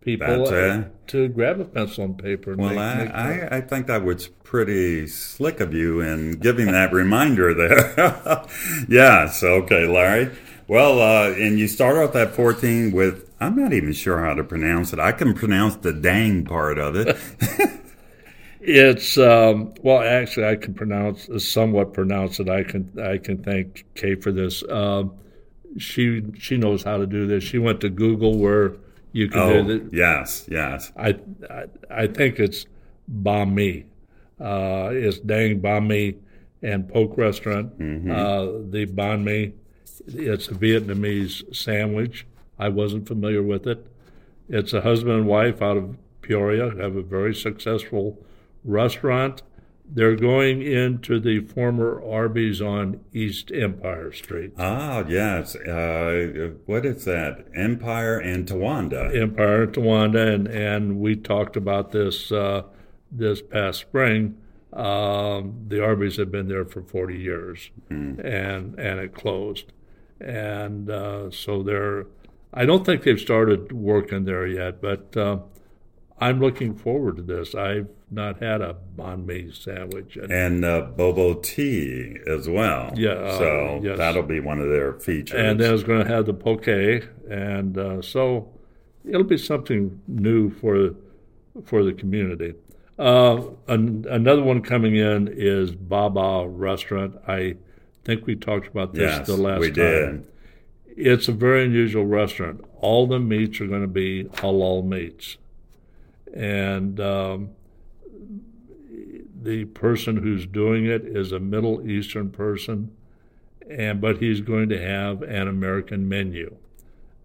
people 0.00 0.48
uh, 0.48 0.84
to 1.06 1.28
grab 1.28 1.60
a 1.60 1.66
pencil 1.66 2.04
and 2.04 2.16
paper. 2.16 2.52
And 2.52 2.60
well, 2.62 2.70
make, 2.70 2.78
I, 2.78 3.04
make 3.04 3.52
I, 3.52 3.56
I, 3.58 3.60
think 3.60 3.88
that 3.88 4.04
was 4.04 4.28
pretty 4.42 5.06
slick 5.06 5.60
of 5.60 5.74
you 5.74 6.00
in 6.00 6.38
giving 6.38 6.72
that 6.72 6.94
reminder 6.94 7.52
there. 7.52 8.46
yes, 8.88 9.42
okay, 9.42 9.86
Larry. 9.86 10.34
Well, 10.66 10.98
uh, 10.98 11.32
and 11.32 11.58
you 11.58 11.68
start 11.68 11.96
off 11.96 12.14
that 12.14 12.34
14 12.34 12.90
with, 12.92 13.28
I'm 13.38 13.54
not 13.54 13.74
even 13.74 13.92
sure 13.92 14.24
how 14.24 14.32
to 14.32 14.42
pronounce 14.42 14.94
it. 14.94 14.98
I 14.98 15.12
can 15.12 15.34
pronounce 15.34 15.76
the 15.76 15.92
dang 15.92 16.46
part 16.46 16.78
of 16.78 16.96
it. 16.96 17.18
it's, 18.60 19.18
um, 19.18 19.74
well, 19.82 20.00
actually, 20.00 20.46
I 20.46 20.56
can 20.56 20.72
pronounce, 20.72 21.28
somewhat 21.44 21.92
pronounce 21.92 22.40
it. 22.40 22.48
I 22.48 22.62
can, 22.62 22.90
I 22.98 23.18
can 23.18 23.42
thank 23.42 23.84
Kay 23.94 24.14
for 24.14 24.32
this. 24.32 24.62
Um, 24.70 25.12
she, 25.78 26.22
she 26.38 26.56
knows 26.56 26.82
how 26.82 26.96
to 26.96 27.06
do 27.06 27.26
this. 27.26 27.44
She 27.44 27.58
went 27.58 27.80
to 27.80 27.88
Google 27.88 28.38
where 28.38 28.76
you 29.12 29.28
can 29.28 29.40
oh, 29.40 29.62
do 29.62 29.70
it. 29.70 29.82
Yes, 29.92 30.46
yes. 30.50 30.92
I, 30.96 31.18
I, 31.50 31.64
I 31.90 32.06
think 32.06 32.38
it's 32.38 32.66
Banh 33.10 33.52
Mi. 33.52 33.86
Uh, 34.40 34.90
it's 34.92 35.18
Dang 35.18 35.60
Banh 35.60 35.86
Mi 35.86 36.16
and 36.62 36.88
Poke 36.88 37.16
Restaurant. 37.16 37.78
Mm-hmm. 37.78 38.10
Uh, 38.10 38.70
the 38.70 38.86
Banh 38.86 39.22
Mi 39.22 39.52
it's 40.06 40.48
a 40.48 40.54
Vietnamese 40.54 41.54
sandwich. 41.54 42.26
I 42.58 42.68
wasn't 42.68 43.06
familiar 43.06 43.42
with 43.42 43.66
it. 43.66 43.86
It's 44.48 44.72
a 44.72 44.80
husband 44.80 45.18
and 45.18 45.26
wife 45.26 45.60
out 45.60 45.76
of 45.76 45.96
Peoria, 46.22 46.70
have 46.76 46.96
a 46.96 47.02
very 47.02 47.34
successful 47.34 48.18
restaurant. 48.64 49.42
They're 49.88 50.16
going 50.16 50.62
into 50.62 51.20
the 51.20 51.40
former 51.40 52.02
Arby's 52.04 52.60
on 52.60 53.00
East 53.12 53.52
Empire 53.52 54.12
Street. 54.12 54.52
Ah, 54.58 55.04
yes. 55.08 55.54
Uh, 55.54 56.50
what 56.66 56.84
is 56.84 57.04
that? 57.04 57.46
Empire 57.54 58.18
and 58.18 58.46
Towanda. 58.46 59.14
Empire 59.14 59.62
and 59.62 59.72
Towanda, 59.72 60.34
and 60.34 60.48
and 60.48 60.98
we 60.98 61.16
talked 61.16 61.56
about 61.56 61.92
this 61.92 62.32
uh, 62.32 62.62
this 63.10 63.42
past 63.42 63.80
spring. 63.80 64.36
Um, 64.72 65.64
the 65.68 65.82
Arby's 65.82 66.16
had 66.16 66.30
been 66.30 66.48
there 66.48 66.66
for 66.66 66.82
40 66.82 67.16
years, 67.16 67.70
mm. 67.88 68.18
and 68.22 68.78
and 68.78 69.00
it 69.00 69.14
closed 69.14 69.72
and 70.20 70.90
uh, 70.90 71.30
so 71.30 71.62
they're. 71.62 72.06
I 72.54 72.64
don't 72.64 72.86
think 72.86 73.02
they've 73.02 73.20
started 73.20 73.72
working 73.72 74.24
there 74.24 74.46
yet, 74.46 74.80
but 74.80 75.14
uh, 75.16 75.38
I'm 76.18 76.40
looking 76.40 76.74
forward 76.74 77.16
to 77.16 77.22
this. 77.22 77.54
I've 77.54 77.88
not 78.10 78.42
had 78.42 78.62
a 78.62 78.76
banh 78.96 79.26
mi 79.26 79.50
sandwich 79.52 80.16
and, 80.16 80.32
and 80.32 80.64
uh, 80.64 80.82
bobo 80.96 81.34
tea 81.34 82.16
as 82.26 82.48
well. 82.48 82.92
Yeah, 82.96 83.10
uh, 83.10 83.38
so 83.38 83.80
yes. 83.82 83.98
that'll 83.98 84.22
be 84.22 84.40
one 84.40 84.60
of 84.60 84.68
their 84.68 84.94
features. 84.94 85.38
And 85.38 85.60
then 85.60 85.74
it's 85.74 85.82
going 85.82 86.06
to 86.06 86.08
have 86.08 86.26
the 86.26 86.34
poke, 86.34 86.68
and 86.68 87.76
uh, 87.76 88.00
so 88.00 88.48
it'll 89.04 89.24
be 89.24 89.38
something 89.38 90.00
new 90.06 90.50
for 90.50 90.94
for 91.64 91.84
the 91.84 91.92
community. 91.92 92.54
Uh, 92.98 93.42
an, 93.68 94.06
another 94.08 94.42
one 94.42 94.62
coming 94.62 94.96
in 94.96 95.28
is 95.28 95.72
Baba 95.72 96.48
Restaurant. 96.48 97.16
I 97.28 97.56
think 98.04 98.26
we 98.26 98.36
talked 98.36 98.68
about 98.68 98.94
this 98.94 99.18
yes, 99.18 99.26
the 99.26 99.36
last 99.36 99.60
we 99.60 99.68
time. 99.68 99.74
Did. 99.74 100.26
It's 100.98 101.28
a 101.28 101.32
very 101.32 101.66
unusual 101.66 102.06
restaurant. 102.06 102.64
All 102.80 103.06
the 103.06 103.18
meats 103.18 103.60
are 103.60 103.66
going 103.66 103.82
to 103.82 103.86
be 103.86 104.24
halal 104.24 104.86
meats, 104.86 105.36
and 106.36 107.00
um, 107.00 107.50
the 109.42 109.64
person 109.64 110.18
who's 110.18 110.46
doing 110.46 110.84
it 110.84 111.04
is 111.06 111.32
a 111.32 111.40
Middle 111.40 111.88
Eastern 111.88 112.30
person, 112.30 112.94
and 113.70 114.00
but 114.00 114.18
he's 114.18 114.42
going 114.42 114.68
to 114.68 114.80
have 114.80 115.22
an 115.22 115.48
American 115.48 116.08
menu: 116.08 116.56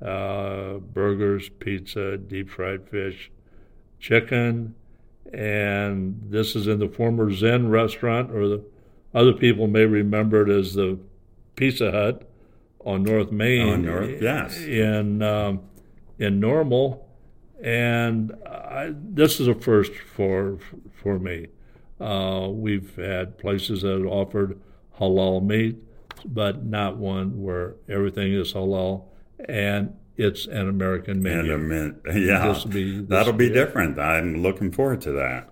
uh, 0.02 0.76
burgers, 0.76 1.50
pizza, 1.60 2.18
deep 2.18 2.50
fried 2.50 2.88
fish, 2.88 3.32
chicken, 4.00 4.76
and 5.34 6.22
this 6.30 6.56
is 6.56 6.68
in 6.68 6.80
the 6.80 6.88
former 6.88 7.34
Zen 7.34 7.70
restaurant 7.70 8.32
or 8.32 8.48
the 8.48 8.64
other 9.14 9.34
people 9.34 9.68
may 9.68 9.86
remember 9.86 10.48
it 10.48 10.58
as 10.58 10.74
the 10.74 10.98
Pizza 11.58 11.92
Hut 11.92 12.30
on 12.86 13.04
North 13.04 13.30
Main. 13.30 13.68
On 13.68 13.82
North, 13.82 14.22
yes. 14.22 14.58
In 14.58 15.22
um, 15.22 15.64
in 16.18 16.40
Normal, 16.40 17.11
and 17.62 18.34
I, 18.46 18.94
this 18.96 19.40
is 19.40 19.48
a 19.48 19.56
first 19.56 19.94
for 19.94 20.58
for 21.02 21.20
me. 21.20 21.48
Uh, 22.00 22.48
we've 22.50 22.96
had 22.96 23.38
places 23.38 23.84
that 23.84 24.04
offered 24.06 24.60
halal 25.00 25.44
meat, 25.44 25.78
but 26.26 26.66
not 26.66 26.98
one 26.98 27.42
where 27.42 27.76
everything 27.88 28.34
is 28.34 28.54
halal 28.54 29.06
and 29.48 29.96
it's 30.18 30.46
an 30.46 30.68
American 30.70 31.22
menu. 31.22 31.54
And 31.54 32.00
a, 32.06 32.20
yeah, 32.20 32.64
be, 32.68 33.02
that'll 33.02 33.34
be, 33.34 33.50
be 33.50 33.54
different. 33.54 34.00
I'm 34.00 34.42
looking 34.42 34.72
forward 34.72 35.02
to 35.02 35.12
that. 35.14 35.50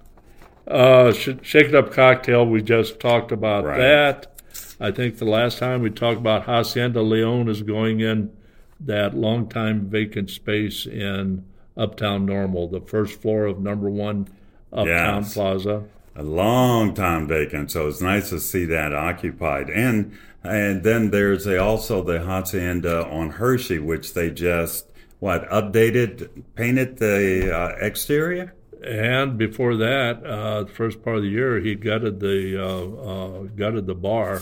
Uh, 0.68 1.12
Shake 1.12 1.68
It 1.68 1.76
Up 1.76 1.92
Cocktail, 1.92 2.46
we 2.46 2.62
just 2.62 3.00
talked 3.00 3.32
about 3.32 3.64
right. 3.64 3.78
that. 3.78 4.42
I 4.80 4.92
think 4.92 5.18
the 5.18 5.26
last 5.26 5.58
time 5.58 5.82
we 5.82 5.90
talked 5.90 6.20
about 6.20 6.46
Hacienda 6.46 7.02
Leon 7.02 7.50
is 7.50 7.64
going 7.64 8.00
in 8.00 8.32
that 8.80 9.16
long 9.16 9.50
time 9.50 9.90
vacant 9.90 10.30
space 10.30 10.86
in 10.86 11.46
Uptown 11.80 12.26
Normal, 12.26 12.68
the 12.68 12.82
first 12.82 13.22
floor 13.22 13.46
of 13.46 13.60
number 13.60 13.90
one 13.90 14.28
Uptown 14.72 15.24
yes. 15.24 15.34
Plaza. 15.34 15.86
A 16.16 16.24
long 16.24 16.94
time 16.94 17.28
vacant, 17.28 17.72
so 17.72 17.88
it's 17.88 18.02
nice 18.02 18.30
to 18.30 18.40
see 18.40 18.66
that 18.66 18.94
occupied. 18.94 19.70
And 19.70 20.18
and 20.44 20.84
then 20.84 21.12
there's 21.12 21.48
a, 21.48 21.58
also 21.58 22.04
the 22.04 22.22
Hacienda 22.22 23.06
on 23.08 23.32
Hershey, 23.32 23.80
which 23.80 24.14
they 24.14 24.30
just 24.30 24.86
what 25.20 25.50
updated, 25.50 26.44
painted 26.56 26.98
the 26.98 27.54
uh, 27.56 27.76
exterior. 27.86 28.54
And 28.84 29.38
before 29.38 29.76
that, 29.76 30.26
uh, 30.26 30.64
the 30.64 30.72
first 30.72 31.04
part 31.04 31.18
of 31.18 31.24
the 31.24 31.30
year, 31.30 31.60
he 31.60 31.76
gutted 31.76 32.20
the 32.20 32.58
uh, 32.58 33.10
uh, 33.10 33.44
gutted 33.56 33.88
the 33.88 33.96
bar 33.96 34.42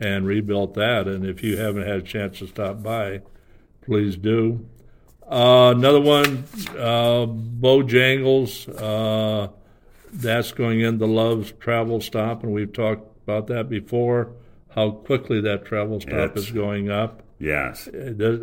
and 0.00 0.26
rebuilt 0.26 0.74
that. 0.74 1.06
And 1.06 1.24
if 1.24 1.42
you 1.42 1.56
haven't 1.56 1.86
had 1.86 1.98
a 1.98 2.02
chance 2.02 2.40
to 2.40 2.48
stop 2.48 2.82
by, 2.82 3.22
please 3.82 4.16
do. 4.16 4.66
Uh, 5.28 5.74
another 5.76 6.00
one, 6.00 6.44
uh, 6.78 7.26
Bojangles. 7.26 8.68
Uh, 8.80 9.48
that's 10.12 10.52
going 10.52 10.80
into 10.80 11.06
Love's 11.06 11.52
travel 11.52 12.00
stop, 12.00 12.42
and 12.42 12.52
we've 12.52 12.72
talked 12.72 13.06
about 13.24 13.46
that 13.48 13.68
before. 13.68 14.32
How 14.74 14.90
quickly 14.90 15.40
that 15.42 15.64
travel 15.64 16.00
stop 16.00 16.36
it's, 16.36 16.46
is 16.46 16.50
going 16.50 16.90
up. 16.90 17.22
Yes, 17.38 17.88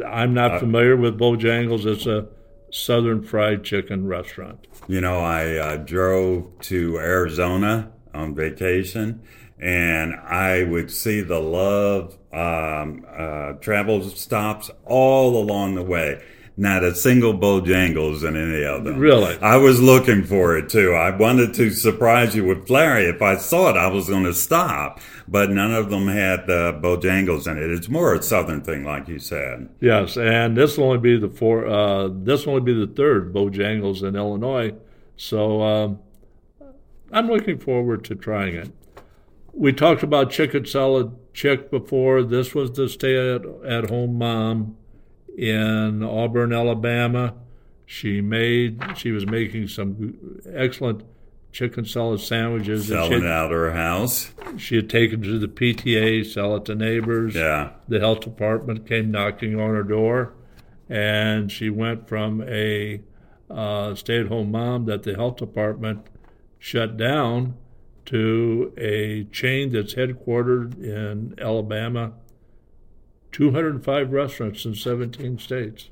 I'm 0.06 0.34
not 0.34 0.60
familiar 0.60 0.96
with 0.96 1.18
Bojangles. 1.18 1.86
It's 1.86 2.06
a 2.06 2.28
Southern 2.70 3.24
Fried 3.24 3.64
Chicken 3.64 4.08
restaurant. 4.08 4.68
You 4.88 5.02
know, 5.02 5.20
I 5.20 5.56
uh, 5.56 5.78
drove 5.78 6.60
to 6.62 6.98
Arizona 6.98 7.92
on 8.14 8.36
vacation, 8.36 9.22
and 9.60 10.14
I 10.16 10.64
would 10.64 10.92
see 10.92 11.22
the 11.22 11.40
Love 11.40 12.18
um, 12.32 13.06
uh, 13.12 13.54
travel 13.54 14.02
stops 14.10 14.70
all 14.86 15.38
along 15.38 15.76
the 15.76 15.84
way. 15.84 16.22
Not 16.56 16.84
a 16.84 16.94
single 16.94 17.34
Bojangles 17.34 18.28
in 18.28 18.38
any 18.38 18.64
of 18.64 18.84
them. 18.84 19.00
Really? 19.00 19.40
I 19.40 19.56
was 19.56 19.82
looking 19.82 20.24
for 20.24 20.56
it 20.56 20.70
too. 20.70 20.94
I 20.94 21.10
wanted 21.10 21.56
to 21.56 21.72
surprise 21.72 22.36
you 22.36 22.46
with 22.46 22.70
Larry. 22.70 23.06
If 23.06 23.24
I 23.24 23.38
saw 23.38 23.72
it, 23.72 23.78
I 23.78 23.88
was 23.88 24.08
going 24.08 24.26
to 24.26 24.36
stop. 24.36 25.00
But 25.28 25.50
none 25.50 25.74
of 25.74 25.90
them 25.90 26.08
had 26.08 26.42
uh, 26.42 26.74
Bojangles 26.80 27.50
in 27.50 27.58
it. 27.58 27.72
It's 27.72 27.90
more 27.90 28.14
a 28.14 28.22
southern 28.22 28.62
thing, 28.62 28.84
like 28.84 29.08
you 29.08 29.18
said. 29.18 29.70
Yes, 29.80 30.16
and 30.16 30.56
this 30.56 30.78
will 30.78 30.86
only 30.86 31.00
be 31.00 31.18
the 31.18 31.30
four. 31.30 31.66
Uh, 31.66 32.10
this 32.12 32.46
will 32.46 32.54
only 32.54 32.74
be 32.74 32.86
the 32.86 32.94
third 32.94 33.34
Bojangles 33.34 34.04
in 34.08 34.16
Illinois. 34.16 34.74
So 35.18 35.64
um, 35.64 36.00
I'm 37.12 37.28
looking 37.28 37.58
forward 37.58 38.04
to 38.06 38.16
trying 38.16 38.54
it. 38.54 38.72
We 39.54 39.74
talked 39.74 40.04
about 40.04 40.30
chicken 40.30 40.66
salad 40.66 41.16
chick 41.34 41.72
before. 41.72 42.22
This 42.22 42.54
was 42.54 42.72
the 42.72 42.88
stay 42.88 43.34
at, 43.34 43.44
at 43.66 43.90
home 43.90 44.20
mom 44.20 44.78
in 45.38 46.04
Auburn, 46.04 46.54
Alabama. 46.54 47.36
She 47.86 48.22
made 48.22 48.82
she 48.96 49.12
was 49.12 49.26
making 49.26 49.68
some 49.68 50.42
excellent 50.52 51.04
chicken 51.52 51.86
salad 51.86 52.20
sandwiches. 52.20 52.88
Selling 52.88 53.26
out 53.26 53.46
of 53.46 53.52
her 53.52 53.72
house. 53.72 54.32
She 54.58 54.76
had 54.76 54.90
taken 54.90 55.22
to 55.22 55.40
the 55.40 55.48
PTA, 55.48 56.26
sell 56.26 56.56
it 56.56 56.66
to 56.66 56.76
neighbors. 56.76 57.36
Yeah. 57.36 57.72
The 57.88 58.00
health 58.00 58.22
department 58.22 58.88
came 58.88 59.12
knocking 59.12 59.60
on 59.60 59.70
her 59.70 59.84
door, 59.84 60.34
and 60.90 61.52
she 61.52 61.70
went 61.70 62.10
from 62.10 62.44
a 62.48 63.02
uh, 63.50 63.94
stay-at-home 63.96 64.52
mom 64.52 64.86
that 64.86 65.04
the 65.04 65.16
health 65.16 65.38
department 65.38 66.08
shut 66.58 66.98
down 66.98 67.56
to 68.06 68.74
a 68.78 69.26
chain 69.26 69.72
that's 69.72 69.94
headquartered 69.94 70.82
in 70.82 71.36
Alabama 71.40 72.14
205 73.34 74.12
restaurants 74.12 74.64
in 74.64 74.76
17 74.76 75.40
states. 75.40 75.90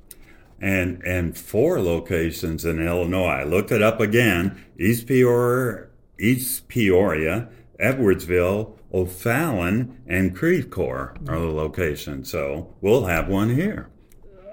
And 0.59 1.01
and 1.03 1.35
four 1.35 1.81
locations 1.81 2.63
in 2.65 2.79
Illinois. 2.79 3.41
I 3.41 3.43
looked 3.43 3.71
it 3.71 3.81
up 3.81 3.99
again. 3.99 4.63
East 4.77 5.07
Peoria, 5.07 5.87
East 6.19 6.67
Peoria, 6.67 7.49
Edwardsville, 7.79 8.77
O'Fallon, 8.93 9.99
and 10.07 10.35
Creve 10.35 10.69
Coeur 10.69 11.15
are 11.27 11.39
the 11.39 11.47
locations. 11.47 12.29
So 12.29 12.75
we'll 12.79 13.05
have 13.05 13.27
one 13.27 13.55
here. 13.55 13.89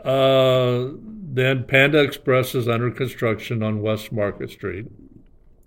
Uh, 0.03 0.89
then 1.31 1.65
Panda 1.65 2.03
Express 2.03 2.55
is 2.55 2.69
under 2.69 2.91
construction 2.91 3.63
on 3.63 3.83
West 3.83 4.11
Market 4.11 4.51
Street. 4.51 4.87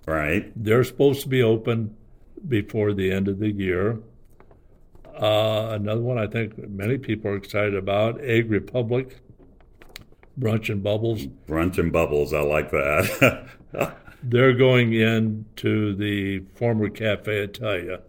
Right. 0.08 0.52
They're 0.56 0.84
supposed 0.84 1.22
to 1.22 1.30
be 1.30 1.44
open 1.44 1.96
before 2.48 2.94
the 2.94 3.12
end 3.12 3.28
of 3.28 3.40
the 3.40 3.52
year. 3.52 4.00
Uh, 5.22 5.70
another 5.74 6.02
one 6.02 6.18
I 6.18 6.26
think 6.26 6.58
many 6.68 6.98
people 6.98 7.30
are 7.30 7.36
excited 7.36 7.76
about 7.76 8.20
Egg 8.22 8.50
Republic, 8.50 9.20
Brunch 10.40 10.70
and 10.70 10.82
Bubbles. 10.82 11.28
Brunch 11.48 11.78
and 11.78 11.92
Bubbles, 11.92 12.34
I 12.34 12.42
like 12.42 12.72
that. 12.72 13.48
They're 14.24 14.54
going 14.54 14.94
into 14.94 15.96
the 15.96 16.40
former 16.56 16.90
Cafe 16.90 17.32
Italia, 17.32 18.02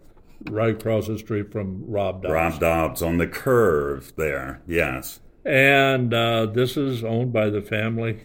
right 0.49 0.75
across 0.75 1.07
the 1.07 1.19
street 1.19 1.51
from 1.51 1.83
Rob 1.87 2.23
Dobbs. 2.23 2.33
Rob 2.33 2.59
Dobbs 2.59 3.01
on 3.03 3.19
the 3.19 3.27
curve 3.27 4.13
there, 4.15 4.61
yes. 4.65 5.19
And 5.45 6.13
uh, 6.13 6.47
this 6.47 6.77
is 6.77 7.03
owned 7.03 7.31
by 7.31 7.49
the 7.49 7.61
family 7.61 8.21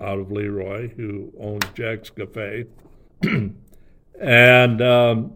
out 0.00 0.18
of 0.18 0.32
Leroy 0.32 0.88
who 0.96 1.32
owns 1.38 1.64
Jack's 1.74 2.10
Cafe. 2.10 2.66
and 4.20 4.82
um, 4.82 5.34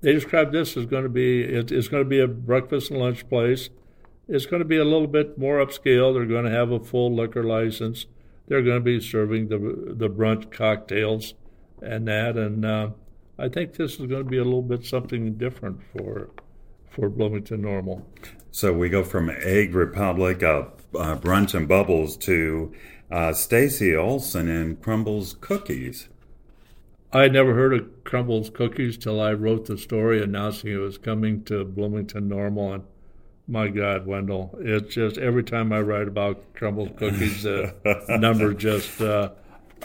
they 0.00 0.12
describe 0.12 0.52
this 0.52 0.76
as 0.76 0.86
going 0.86 1.02
to 1.02 1.08
be 1.08 1.42
it, 1.42 1.72
it's 1.72 1.88
going 1.88 2.04
to 2.04 2.08
be 2.08 2.20
a 2.20 2.28
breakfast 2.28 2.90
and 2.90 3.00
lunch 3.00 3.28
place. 3.28 3.70
It's 4.28 4.46
going 4.46 4.60
to 4.60 4.68
be 4.68 4.76
a 4.76 4.84
little 4.84 5.06
bit 5.06 5.38
more 5.38 5.64
upscale. 5.64 6.12
They're 6.12 6.26
going 6.26 6.44
to 6.44 6.50
have 6.50 6.70
a 6.70 6.80
full 6.80 7.14
liquor 7.14 7.42
license. 7.42 8.06
They're 8.46 8.62
going 8.62 8.78
to 8.78 8.84
be 8.84 9.00
serving 9.00 9.48
the 9.48 9.58
the 9.94 10.08
brunch 10.08 10.50
cocktails 10.50 11.34
and 11.82 12.06
that. 12.08 12.36
And 12.36 12.64
uh, 12.64 12.90
I 13.38 13.48
think 13.48 13.74
this 13.74 13.92
is 13.92 14.06
going 14.06 14.24
to 14.24 14.30
be 14.30 14.38
a 14.38 14.44
little 14.44 14.62
bit 14.62 14.84
something 14.84 15.34
different 15.34 15.80
for 15.92 16.30
for 16.90 17.08
Bloomington 17.08 17.62
Normal. 17.62 18.06
So 18.50 18.72
we 18.72 18.88
go 18.88 19.04
from 19.04 19.30
Egg 19.30 19.74
Republic, 19.74 20.42
uh, 20.42 20.64
uh, 20.94 21.16
Brunch 21.16 21.54
and 21.54 21.68
Bubbles 21.68 22.16
to 22.18 22.72
uh, 23.10 23.32
Stacy 23.32 23.94
Olson 23.94 24.48
and 24.48 24.80
Crumbles 24.82 25.36
Cookies. 25.40 26.08
I 27.12 27.22
had 27.22 27.32
never 27.32 27.54
heard 27.54 27.72
of 27.74 28.04
Crumbles 28.04 28.50
Cookies 28.50 28.98
till 28.98 29.20
I 29.20 29.32
wrote 29.32 29.66
the 29.66 29.78
story 29.78 30.22
announcing 30.22 30.72
it 30.72 30.76
was 30.76 30.98
coming 30.98 31.42
to 31.44 31.64
Bloomington 31.64 32.28
Normal. 32.28 32.74
And 32.74 32.84
my 33.46 33.68
God, 33.68 34.06
Wendell, 34.06 34.54
it's 34.60 34.94
just 34.94 35.16
every 35.16 35.42
time 35.42 35.72
I 35.72 35.80
write 35.80 36.08
about 36.08 36.54
Crumbles 36.54 36.90
Cookies, 36.96 37.44
the 37.44 37.74
number 38.20 38.52
just. 38.52 39.00
Uh, 39.00 39.30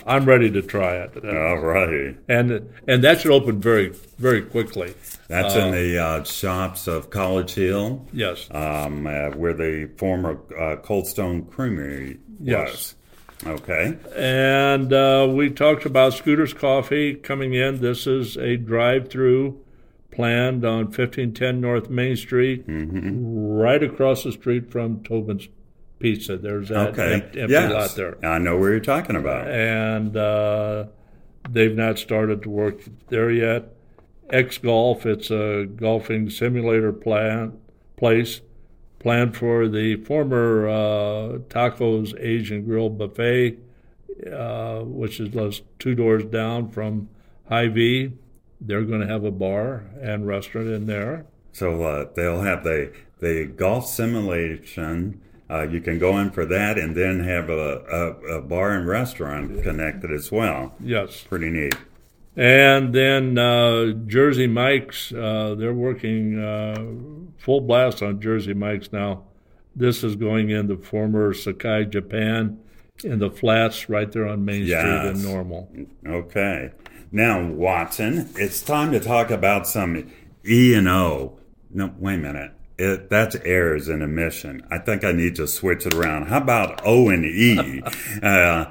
I'm 0.07 0.25
ready 0.25 0.49
to 0.49 0.61
try 0.63 0.95
it. 0.95 1.23
All 1.23 1.59
right. 1.59 2.17
And 2.27 2.73
and 2.87 3.03
that 3.03 3.21
should 3.21 3.31
open 3.31 3.61
very 3.61 3.89
very 4.17 4.41
quickly. 4.41 4.95
That's 5.27 5.55
in 5.55 5.71
the 5.71 5.97
uh, 5.99 6.23
shops 6.23 6.87
of 6.87 7.11
College 7.11 7.53
Hill. 7.53 8.07
Yes. 8.11 8.47
Um, 8.51 9.05
uh, 9.05 9.29
where 9.29 9.53
the 9.53 9.91
former 9.97 10.39
uh, 10.59 10.77
Cold 10.77 11.07
Stone 11.07 11.45
Creamery 11.45 12.19
Yes. 12.39 12.95
Okay. 13.45 13.97
And 14.15 14.93
uh, 14.93 15.27
we 15.31 15.49
talked 15.49 15.85
about 15.85 16.13
Scooter's 16.13 16.53
Coffee 16.53 17.15
coming 17.15 17.53
in. 17.53 17.81
This 17.81 18.07
is 18.07 18.37
a 18.37 18.55
drive-through 18.57 19.59
planned 20.11 20.63
on 20.63 20.85
1510 20.85 21.59
North 21.59 21.89
Main 21.89 22.15
Street, 22.15 22.63
right 22.67 23.81
across 23.83 24.23
the 24.23 24.31
street 24.31 24.71
from 24.71 25.03
Tobin's 25.03 25.47
Pizza. 25.99 26.37
There's 26.37 26.69
that 26.69 26.89
Okay. 26.89 27.13
em- 27.15 27.21
empty 27.21 27.51
yes. 27.53 27.71
lot 27.71 27.95
there. 27.95 28.17
I 28.25 28.37
know 28.37 28.57
where 28.57 28.71
you're 28.71 28.79
talking 28.79 29.15
about. 29.15 29.47
And 29.49 30.15
uh, 30.15 30.85
they've 31.49 31.75
not 31.75 31.97
started 31.97 32.43
to 32.43 32.49
work 32.49 32.81
there 33.09 33.31
yet. 33.31 33.69
X 34.29 34.57
Golf, 34.57 35.05
it's 35.05 35.31
a 35.31 35.65
golfing 35.65 36.29
simulator 36.29 36.93
plan, 36.93 37.57
place 37.97 38.41
planned 39.03 39.37
for 39.37 39.67
the 39.67 39.97
former 39.97 40.67
uh, 40.67 41.37
Tacos 41.49 42.19
Asian 42.19 42.65
Grill 42.65 42.89
Buffet, 42.89 43.57
uh, 44.31 44.79
which 44.79 45.19
is 45.19 45.29
just 45.29 45.63
two 45.77 45.93
doors 45.93 46.23
down 46.25 46.71
from 46.71 47.09
Hy-Vee. 47.49 48.13
They're 48.61 48.83
going 48.83 49.01
to 49.01 49.07
have 49.07 49.25
a 49.25 49.31
bar 49.31 49.83
and 50.01 50.25
restaurant 50.25 50.69
in 50.69 50.87
there. 50.87 51.25
So 51.51 51.83
uh, 51.83 52.07
they'll 52.15 52.41
have 52.41 52.63
the 52.63 52.93
the 53.19 53.45
golf 53.45 53.87
simulation. 53.87 55.21
Uh, 55.49 55.63
you 55.63 55.81
can 55.81 55.99
go 55.99 56.17
in 56.17 56.31
for 56.31 56.45
that, 56.45 56.79
and 56.79 56.95
then 56.95 57.19
have 57.23 57.49
a, 57.49 57.83
a, 57.91 58.37
a 58.37 58.41
bar 58.41 58.71
and 58.71 58.87
restaurant 58.87 59.61
connected 59.61 60.11
as 60.11 60.31
well. 60.31 60.73
Yes. 60.79 61.25
Pretty 61.29 61.49
neat. 61.49 61.75
And 62.35 62.93
then 62.95 63.37
uh, 63.37 63.91
Jersey 64.07 64.47
Mike's, 64.47 65.11
uh, 65.13 65.55
they're 65.57 65.73
working 65.73 66.39
uh, 66.39 66.83
full 67.37 67.61
blast 67.61 68.01
on 68.01 68.19
Jersey 68.19 68.53
Mike's 68.53 68.91
now. 68.91 69.23
This 69.75 70.03
is 70.03 70.15
going 70.15 70.49
in 70.49 70.67
the 70.67 70.77
former 70.77 71.33
Sakai 71.33 71.85
Japan 71.85 72.59
in 73.03 73.19
the 73.19 73.29
flats 73.29 73.89
right 73.89 74.11
there 74.11 74.27
on 74.27 74.45
Main 74.45 74.65
Street 74.65 74.69
Yes. 74.77 75.15
in 75.17 75.23
Normal. 75.31 75.69
Okay. 76.07 76.71
Now, 77.11 77.45
Watson, 77.47 78.29
it's 78.35 78.61
time 78.61 78.91
to 78.91 78.99
talk 78.99 79.29
about 79.31 79.67
some 79.67 80.11
E 80.47 80.73
and 80.73 80.87
O. 80.87 81.37
No, 81.71 81.93
wait 81.99 82.15
a 82.15 82.17
minute. 82.17 82.51
It, 82.77 83.09
that's 83.09 83.35
errors 83.45 83.87
and 83.87 84.01
emission. 84.01 84.65
I 84.71 84.79
think 84.79 85.03
I 85.03 85.11
need 85.11 85.35
to 85.35 85.47
switch 85.47 85.85
it 85.85 85.93
around. 85.93 86.27
How 86.27 86.37
about 86.37 86.81
O 86.85 87.09
and 87.09 87.23
E? 87.25 87.83
uh, 88.23 88.65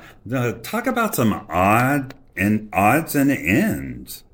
talk 0.62 0.87
about 0.88 1.14
some 1.14 1.33
odd 1.48 2.14
and 2.37 2.68
odds 2.73 3.14
and 3.14 3.31
ends. 3.31 4.25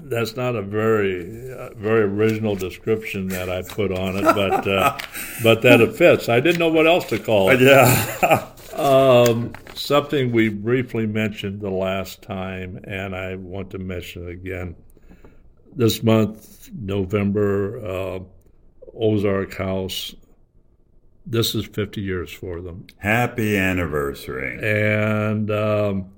That's 0.00 0.36
not 0.36 0.54
a 0.54 0.62
very 0.62 1.52
uh, 1.52 1.70
very 1.74 2.02
original 2.02 2.54
description 2.54 3.28
that 3.28 3.50
I 3.50 3.62
put 3.62 3.90
on 3.90 4.16
it, 4.16 4.22
but 4.22 4.66
uh, 4.68 4.96
but 5.42 5.62
that 5.62 5.80
it 5.80 5.96
fits. 5.96 6.28
I 6.28 6.38
didn't 6.40 6.60
know 6.60 6.68
what 6.68 6.86
else 6.86 7.06
to 7.06 7.18
call 7.18 7.50
it. 7.50 7.60
Yeah. 7.60 8.48
Um, 8.78 9.54
something 9.74 10.30
we 10.30 10.50
briefly 10.50 11.04
mentioned 11.04 11.60
the 11.60 11.70
last 11.70 12.22
time, 12.22 12.78
and 12.84 13.12
I 13.16 13.34
want 13.34 13.70
to 13.70 13.78
mention 13.78 14.28
it 14.28 14.30
again. 14.30 14.76
This 15.74 16.00
month, 16.04 16.70
November, 16.72 17.84
uh, 17.84 18.18
Ozark 18.94 19.54
House. 19.54 20.14
This 21.26 21.56
is 21.56 21.66
50 21.66 22.00
years 22.00 22.30
for 22.32 22.60
them, 22.60 22.86
Happy 22.98 23.56
anniversary. 23.56 24.58
and 24.62 25.50
um, 25.50 25.96
and 25.96 26.12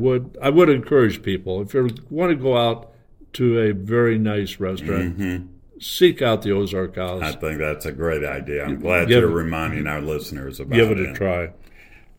would 0.00 0.36
I 0.42 0.50
would 0.50 0.68
encourage 0.68 1.22
people 1.22 1.62
if 1.62 1.72
you 1.72 1.88
want 2.10 2.30
to 2.30 2.36
go 2.36 2.56
out 2.56 2.92
to 3.34 3.60
a 3.60 3.72
very 3.72 4.18
nice 4.18 4.58
restaurant, 4.58 5.50
seek 5.80 6.20
out 6.20 6.42
the 6.42 6.52
Ozark 6.52 6.96
House. 6.96 7.22
I 7.22 7.32
think 7.32 7.58
that's 7.58 7.86
a 7.86 7.92
great 7.92 8.24
idea. 8.24 8.64
I'm 8.64 8.80
glad 8.80 9.08
Give 9.08 9.22
you're 9.22 9.30
reminding 9.30 9.86
our 9.86 10.00
listeners 10.00 10.60
about 10.60 10.78
it. 10.78 10.88
Give 10.88 10.98
it 10.98 11.10
a 11.10 11.14
try. 11.14 11.52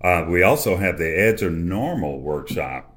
Uh, 0.01 0.25
we 0.29 0.43
also 0.43 0.77
have 0.77 0.97
the 0.97 1.19
Edge 1.19 1.41
of 1.41 1.51
Normal 1.53 2.19
workshop. 2.21 2.95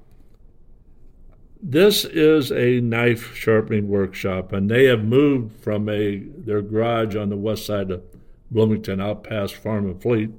This 1.61 2.05
is 2.05 2.53
a 2.53 2.81
knife 2.81 3.35
sharpening 3.35 3.89
workshop, 3.89 4.53
and 4.53 4.71
they 4.71 4.85
have 4.85 5.05
moved 5.05 5.61
from 5.61 5.89
a 5.89 6.19
their 6.19 6.63
garage 6.63 7.17
on 7.17 7.31
the 7.31 7.37
west 7.37 7.67
side 7.67 7.91
of 7.91 8.03
Bloomington, 8.51 9.01
out 9.01 9.25
past 9.25 9.55
Farm 9.57 9.87
and 9.87 10.01
Fleet, 10.01 10.31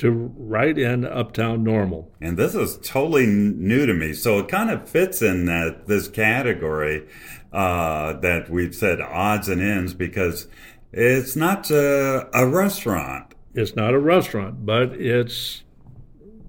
to 0.00 0.10
right 0.10 0.78
in 0.78 1.04
Uptown 1.04 1.62
Normal. 1.62 2.10
And 2.22 2.38
this 2.38 2.54
is 2.54 2.78
totally 2.82 3.26
new 3.26 3.84
to 3.84 3.92
me, 3.92 4.14
so 4.14 4.38
it 4.38 4.48
kind 4.48 4.70
of 4.70 4.88
fits 4.88 5.20
in 5.20 5.44
that 5.44 5.86
this 5.88 6.08
category 6.08 7.06
uh, 7.52 8.14
that 8.14 8.48
we've 8.48 8.74
said 8.74 9.02
odds 9.02 9.48
and 9.48 9.60
ends 9.60 9.92
because 9.92 10.48
it's 10.90 11.36
not 11.36 11.70
uh, 11.70 12.24
a 12.32 12.46
restaurant. 12.46 13.34
It's 13.54 13.76
not 13.76 13.92
a 13.92 13.98
restaurant, 13.98 14.64
but 14.64 14.92
it's 14.92 15.64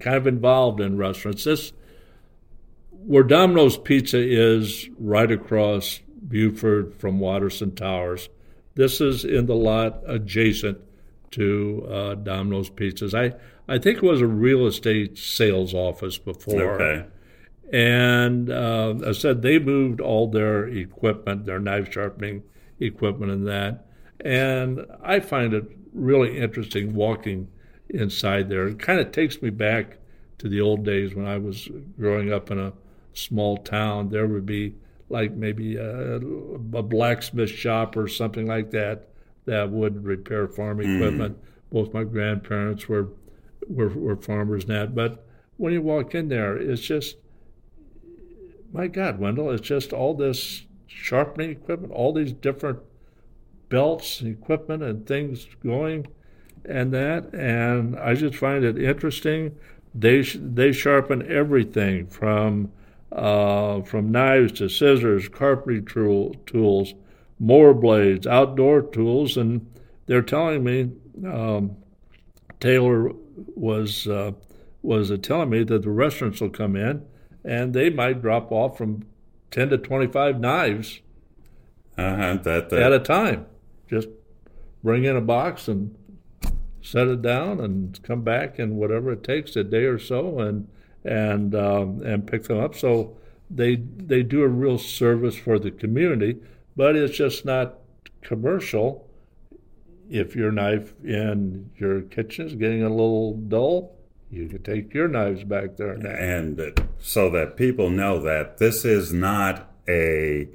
kind 0.00 0.16
of 0.16 0.26
involved 0.26 0.80
in 0.80 0.96
restaurants. 0.96 1.44
This 1.44 1.72
where 3.04 3.24
Domino's 3.24 3.76
Pizza 3.76 4.18
is 4.18 4.88
right 4.98 5.30
across 5.30 6.00
Buford 6.26 6.94
from 6.94 7.18
Watterson 7.18 7.74
Towers. 7.74 8.30
This 8.76 9.00
is 9.00 9.24
in 9.24 9.44
the 9.44 9.56
lot 9.56 10.02
adjacent 10.06 10.78
to 11.32 11.86
uh, 11.90 12.14
Domino's 12.14 12.70
Pizzas. 12.70 13.14
I, 13.14 13.34
I 13.72 13.78
think 13.78 13.98
it 13.98 14.02
was 14.02 14.20
a 14.20 14.26
real 14.26 14.66
estate 14.66 15.18
sales 15.18 15.74
office 15.74 16.18
before. 16.18 16.80
Okay. 16.80 17.06
And 17.72 18.50
uh, 18.50 18.94
I 19.06 19.12
said 19.12 19.42
they 19.42 19.58
moved 19.58 20.00
all 20.00 20.28
their 20.28 20.68
equipment, 20.68 21.46
their 21.46 21.58
knife 21.58 21.92
sharpening 21.92 22.42
equipment, 22.78 23.32
and 23.32 23.46
that. 23.46 23.86
And 24.20 24.86
I 25.02 25.20
find 25.20 25.54
it 25.54 25.64
really 25.92 26.38
interesting 26.38 26.94
walking 26.94 27.48
inside 27.88 28.48
there. 28.48 28.68
It 28.68 28.78
kind 28.78 29.00
of 29.00 29.10
takes 29.10 29.40
me 29.40 29.50
back 29.50 29.98
to 30.38 30.48
the 30.48 30.60
old 30.60 30.84
days 30.84 31.14
when 31.14 31.26
I 31.26 31.38
was 31.38 31.68
growing 31.98 32.32
up 32.32 32.50
in 32.50 32.58
a 32.58 32.72
small 33.14 33.56
town. 33.56 34.10
There 34.10 34.26
would 34.26 34.46
be 34.46 34.74
like 35.08 35.32
maybe 35.32 35.76
a, 35.76 36.16
a 36.16 36.82
blacksmith 36.82 37.50
shop 37.50 37.96
or 37.96 38.08
something 38.08 38.46
like 38.46 38.70
that 38.72 39.08
that 39.46 39.70
would 39.70 40.04
repair 40.04 40.48
farm 40.48 40.80
equipment. 40.80 41.38
Both 41.70 41.94
my 41.94 42.04
grandparents 42.04 42.88
were, 42.88 43.08
were 43.68 43.88
were 43.88 44.16
farmers 44.16 44.64
and 44.64 44.72
that. 44.74 44.94
But 44.94 45.24
when 45.56 45.72
you 45.72 45.82
walk 45.82 46.14
in 46.14 46.28
there, 46.28 46.56
it's 46.56 46.82
just 46.82 47.16
my 48.72 48.86
God, 48.88 49.18
Wendell, 49.18 49.50
it's 49.50 49.66
just 49.66 49.92
all 49.92 50.14
this 50.14 50.64
sharpening 50.86 51.50
equipment, 51.50 51.92
all 51.92 52.12
these 52.12 52.32
different 52.32 52.78
belts 53.68 54.20
and 54.20 54.30
equipment 54.30 54.82
and 54.82 55.06
things 55.06 55.46
going. 55.62 56.06
and 56.64 56.92
that, 56.92 57.32
and 57.34 57.98
I 57.98 58.14
just 58.14 58.36
find 58.36 58.64
it 58.64 58.78
interesting. 58.78 59.56
They 59.94 60.22
they 60.22 60.72
sharpen 60.72 61.30
everything 61.30 62.06
from 62.06 62.72
uh, 63.10 63.82
from 63.82 64.10
knives 64.10 64.52
to 64.52 64.68
scissors, 64.68 65.28
carpentry 65.28 65.82
tool, 65.82 66.34
tools, 66.46 66.94
mower 67.42 67.74
blades, 67.74 68.26
outdoor 68.26 68.80
tools, 68.80 69.36
and 69.36 69.66
they're 70.06 70.22
telling 70.22 70.62
me 70.62 70.92
um, 71.26 71.76
Taylor 72.60 73.10
was 73.36 74.06
uh, 74.06 74.32
was 74.82 75.12
telling 75.20 75.50
me 75.50 75.64
that 75.64 75.82
the 75.82 75.90
restaurants 75.90 76.40
will 76.40 76.50
come 76.50 76.76
in 76.76 77.04
and 77.44 77.74
they 77.74 77.90
might 77.90 78.22
drop 78.22 78.52
off 78.52 78.78
from 78.78 79.04
ten 79.50 79.68
to 79.70 79.76
twenty 79.76 80.06
five 80.06 80.38
knives 80.38 81.00
uh-huh, 81.98 82.38
that, 82.44 82.70
that. 82.70 82.82
at 82.82 82.92
a 82.92 83.00
time. 83.00 83.46
Just 83.90 84.08
bring 84.82 85.04
in 85.04 85.16
a 85.16 85.20
box 85.20 85.66
and 85.68 85.96
set 86.80 87.08
it 87.08 87.22
down 87.22 87.60
and 87.60 88.00
come 88.02 88.22
back 88.22 88.58
and 88.58 88.76
whatever 88.76 89.12
it 89.12 89.22
takes 89.22 89.54
a 89.56 89.64
day 89.64 89.84
or 89.84 89.98
so 89.98 90.38
and 90.38 90.68
and 91.04 91.54
um, 91.56 92.02
and 92.02 92.26
pick 92.26 92.44
them 92.44 92.60
up. 92.60 92.76
So 92.76 93.16
they 93.50 93.76
they 93.76 94.22
do 94.22 94.42
a 94.42 94.48
real 94.48 94.78
service 94.78 95.36
for 95.36 95.58
the 95.58 95.72
community, 95.72 96.36
but 96.76 96.96
it's 96.96 97.16
just 97.16 97.44
not 97.44 97.78
commercial. 98.22 99.08
If 100.10 100.36
your 100.36 100.52
knife 100.52 100.92
in 101.04 101.70
your 101.76 102.02
kitchen 102.02 102.46
is 102.46 102.54
getting 102.54 102.82
a 102.82 102.88
little 102.88 103.34
dull, 103.34 103.96
you 104.30 104.48
can 104.48 104.62
take 104.62 104.92
your 104.94 105.08
knives 105.08 105.44
back 105.44 105.76
there. 105.76 105.92
And 105.92 106.88
so 106.98 107.30
that 107.30 107.56
people 107.56 107.90
know 107.90 108.20
that 108.20 108.58
this 108.58 108.84
is 108.84 109.12
not 109.12 109.70
a 109.88 110.48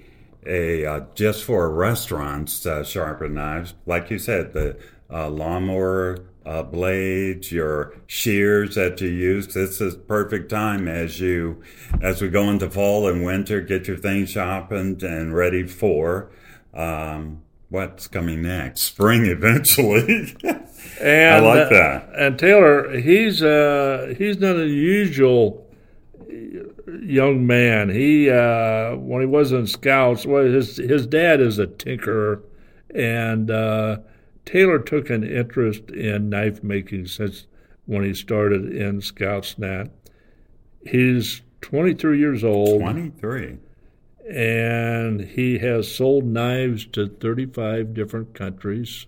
a 0.45 0.85
uh, 0.85 1.01
just 1.13 1.43
for 1.43 1.69
restaurants 1.69 2.65
uh, 2.65 2.83
sharpen 2.83 3.33
knives. 3.33 3.73
Like 3.85 4.09
you 4.09 4.17
said, 4.17 4.53
the 4.53 4.77
uh, 5.11 5.29
lawnmower 5.29 6.19
uh, 6.47 6.63
blades, 6.63 7.51
your 7.51 7.93
shears 8.07 8.75
that 8.75 9.01
you 9.01 9.09
use. 9.09 9.53
This 9.53 9.81
is 9.81 9.95
perfect 9.95 10.49
time 10.49 10.87
as 10.87 11.19
you 11.19 11.61
as 12.01 12.21
we 12.21 12.29
go 12.29 12.49
into 12.49 12.69
fall 12.69 13.09
and 13.09 13.25
winter. 13.25 13.59
Get 13.59 13.87
your 13.87 13.97
things 13.97 14.29
sharpened 14.29 15.03
and 15.03 15.35
ready 15.35 15.67
for. 15.67 16.31
Um, 16.73 17.41
what's 17.69 18.07
coming 18.07 18.43
next? 18.43 18.81
Spring 18.81 19.25
eventually. 19.25 20.35
and, 21.01 21.35
I 21.35 21.39
like 21.39 21.69
that. 21.69 22.09
and 22.17 22.39
Taylor, 22.39 22.97
he's 22.97 23.43
uh, 23.43 24.13
he's 24.17 24.39
not 24.39 24.55
an 24.55 24.69
usual 24.69 25.67
young 27.01 27.45
man. 27.45 27.89
He 27.89 28.29
uh, 28.29 28.95
when 28.95 29.19
he 29.19 29.27
was 29.27 29.51
in 29.51 29.67
Scouts, 29.67 30.25
well, 30.25 30.45
his 30.45 30.77
his 30.77 31.07
dad 31.07 31.41
is 31.41 31.59
a 31.59 31.67
tinkerer, 31.67 32.41
and 32.95 33.51
uh, 33.51 33.97
Taylor 34.47 34.79
took 34.79 35.09
an 35.09 35.23
interest 35.23 35.89
in 35.89 36.29
knife 36.29 36.63
making 36.63 37.05
since 37.07 37.45
when 37.85 38.03
he 38.03 38.13
started 38.13 38.73
in 38.73 39.01
Scouts. 39.01 39.59
Nat. 39.59 39.89
He's 40.85 41.41
23 41.61 42.17
years 42.17 42.43
old. 42.43 42.81
23. 42.81 43.57
And 44.29 45.21
he 45.21 45.59
has 45.59 45.93
sold 45.93 46.25
knives 46.25 46.85
to 46.87 47.07
35 47.07 47.93
different 47.93 48.33
countries. 48.33 49.05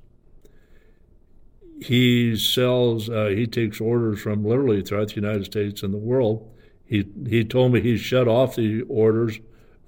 He 1.82 2.36
sells, 2.36 3.10
uh, 3.10 3.28
he 3.28 3.48
takes 3.48 3.82
orders 3.82 4.22
from 4.22 4.46
literally 4.46 4.82
throughout 4.82 5.10
the 5.10 5.16
United 5.16 5.46
States 5.46 5.82
and 5.82 5.94
the 5.94 5.98
world 5.98 6.50
he 6.90 7.08
he 7.28 7.46
told 7.46 7.72
me 7.72 7.82
he 7.82 7.98
shut 7.98 8.28
off 8.28 8.56
the 8.56 8.82
orders 8.90 9.40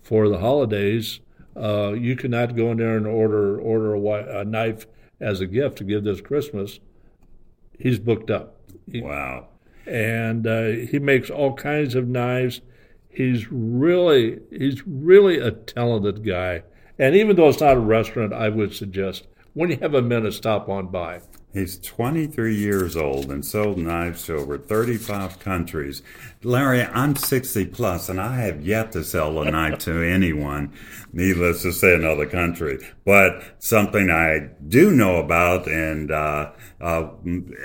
for 0.04 0.30
the 0.30 0.38
holidays. 0.38 1.20
Uh, 1.56 1.94
you 1.94 2.16
cannot 2.16 2.56
go 2.56 2.72
in 2.72 2.78
there 2.78 2.96
and 2.96 3.08
order 3.08 3.60
order 3.60 3.96
a, 3.96 4.42
a, 4.42 4.46
knife 4.46 4.86
as 5.22 5.40
a 5.40 5.48
gift 5.48 5.78
to 5.78 5.84
give 5.84 6.04
this 6.04 6.22
Christmas. 6.22 6.80
He's 7.78 8.00
booked 8.00 8.30
up. 8.30 8.58
He, 8.92 9.02
wow. 9.02 9.48
And 9.86 10.46
uh, 10.46 10.68
he 10.68 11.00
makes 11.00 11.30
all 11.30 11.54
kinds 11.54 11.96
of 11.96 12.08
knives. 12.08 12.62
He's 13.10 13.52
really 13.52 14.40
he's 14.52 14.86
really 14.88 15.38
a 15.38 15.52
talented 15.52 16.26
guy. 16.26 16.64
And 16.98 17.16
even 17.16 17.36
though 17.36 17.50
it's 17.50 17.60
not 17.60 17.78
a 17.78 17.80
restaurant, 17.80 18.34
I 18.34 18.50
would 18.50 18.74
suggest 18.74 19.28
when 19.54 19.70
you 19.70 19.78
have 19.78 19.94
a 19.94 20.02
minute, 20.02 20.34
stop 20.34 20.70
on 20.70 20.88
by. 20.88 21.22
He's 21.54 21.78
23 21.80 22.56
years 22.56 22.96
old 22.96 23.30
and 23.30 23.46
sold 23.46 23.78
knives 23.78 24.26
to 24.26 24.38
over 24.38 24.58
35 24.58 25.40
countries. 25.40 26.02
Larry, 26.44 26.84
I'm 26.84 27.18
60 27.18 27.66
plus 27.66 28.08
and 28.08 28.22
I 28.22 28.38
have 28.38 28.66
yet 28.66 28.94
to 28.94 29.04
sell 29.04 29.42
a 29.42 29.52
knife 29.52 29.80
to 29.80 30.02
anyone, 30.02 30.72
needless 31.12 31.64
to 31.64 31.74
say, 31.74 31.94
another 31.94 32.26
country. 32.26 32.80
But 33.06 33.44
something 33.60 34.10
I 34.10 34.52
do 34.66 34.92
know 34.92 35.18
about, 35.18 35.68
and 35.68 36.10
uh, 36.10 36.52
uh, 36.80 37.10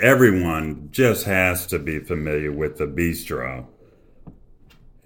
everyone 0.01 0.89
just 0.91 1.23
has 1.25 1.65
to 1.67 1.79
be 1.79 1.99
familiar 1.99 2.51
with 2.51 2.77
the 2.77 2.87
bistro. 2.87 3.67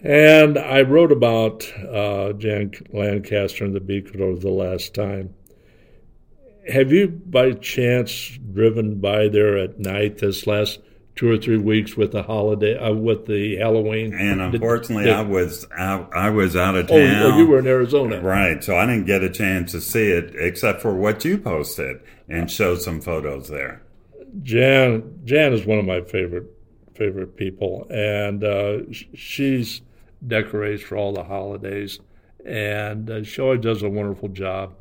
And 0.04 0.58
I 0.58 0.82
wrote 0.82 1.12
about 1.12 1.72
uh, 1.78 2.34
Jan 2.34 2.72
Lancaster 2.92 3.64
and 3.64 3.76
the 3.76 3.80
bistro 3.80 4.42
the 4.42 4.50
last 4.50 4.96
time 4.96 5.36
have 6.70 6.92
you 6.92 7.08
by 7.08 7.54
chance 7.54 8.38
driven 8.54 9.00
by 9.00 9.28
there 9.28 9.58
at 9.58 9.80
night 9.80 10.20
this 10.20 10.46
last 10.46 10.80
two 11.16 11.30
or 11.30 11.38
three 11.38 11.58
weeks 11.58 11.98
with 11.98 12.12
the 12.12 12.24
holiday 12.24 12.78
uh, 12.78 12.94
with 12.94 13.26
the 13.26 13.58
Halloween? 13.58 14.14
And 14.14 14.42
unfortunately, 14.42 15.06
did, 15.06 15.12
did, 15.12 15.20
I 15.20 15.24
was 15.24 15.68
out. 15.78 16.16
I 16.16 16.30
was 16.30 16.56
out 16.56 16.76
of 16.76 16.88
town. 16.88 16.98
Oh, 16.98 17.32
oh, 17.34 17.38
you 17.38 17.48
were 17.48 17.60
in 17.60 17.68
Arizona, 17.68 18.22
right? 18.22 18.64
So 18.64 18.78
I 18.78 18.86
didn't 18.86 19.06
get 19.06 19.24
a 19.24 19.30
chance 19.30 19.72
to 19.72 19.82
see 19.82 20.12
it 20.12 20.34
except 20.36 20.82
for 20.82 20.94
what 20.96 21.26
you 21.26 21.38
posted 21.38 22.02
and 22.30 22.50
showed 22.50 22.82
some 22.82 23.02
photos 23.02 23.50
there. 23.50 23.82
Jan 24.44 25.22
Jan 25.26 25.54
is 25.54 25.66
one 25.66 25.80
of 25.80 25.86
my 25.86 26.02
favorite 26.02 26.46
favorite 26.96 27.36
people, 27.36 27.88
and 27.90 28.44
uh, 28.44 28.80
she's 29.14 29.82
decorates 30.26 30.84
for 30.84 30.98
all 30.98 31.14
the 31.14 31.24
holidays, 31.24 32.00
and 32.46 33.10
uh, 33.10 33.24
she 33.24 33.42
always 33.42 33.62
does 33.62 33.82
a 33.82 33.90
wonderful 33.90 34.30
job 34.30 34.74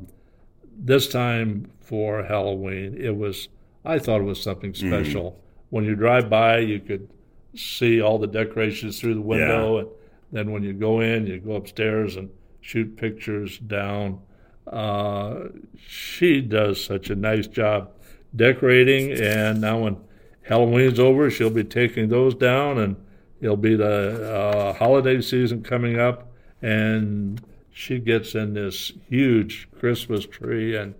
this 0.83 1.07
time 1.07 1.71
for 1.79 2.23
Halloween, 2.23 2.97
it 2.99 3.15
was 3.15 3.47
I 3.85 3.99
thought 3.99 4.21
it 4.21 4.25
was 4.25 4.41
something 4.41 4.73
mm-hmm. 4.73 4.87
special. 4.87 5.31
Mm. 5.31 5.35
When 5.69 5.85
you 5.85 5.95
drive 5.95 6.29
by, 6.29 6.59
you 6.59 6.79
could 6.79 7.07
see 7.55 8.01
all 8.01 8.17
the 8.17 8.27
decorations 8.27 8.99
through 8.99 9.15
the 9.15 9.21
window, 9.21 9.75
yeah. 9.75 9.81
and 9.81 9.89
then 10.31 10.51
when 10.51 10.63
you 10.63 10.73
go 10.73 10.99
in, 10.99 11.27
you 11.27 11.39
go 11.39 11.53
upstairs 11.53 12.15
and 12.15 12.29
shoot 12.61 12.97
pictures 12.97 13.57
down. 13.59 14.19
Uh, 14.67 15.47
she 15.77 16.41
does 16.41 16.83
such 16.83 17.09
a 17.09 17.15
nice 17.15 17.47
job 17.47 17.91
decorating, 18.35 19.11
and 19.11 19.61
now 19.61 19.79
when 19.79 19.97
Halloween's 20.43 20.99
over, 20.99 21.29
she'll 21.29 21.49
be 21.49 21.63
taking 21.63 22.09
those 22.09 22.35
down, 22.35 22.79
and 22.79 22.95
it'll 23.41 23.57
be 23.57 23.75
the 23.75 24.33
uh, 24.33 24.73
holiday 24.73 25.21
season 25.21 25.63
coming 25.63 25.99
up, 25.99 26.31
and 26.61 27.41
she 27.71 27.99
gets 27.99 28.35
in 28.35 28.53
this 28.53 28.91
huge 29.07 29.67
Christmas 29.77 30.25
tree, 30.25 30.75
and 30.75 30.95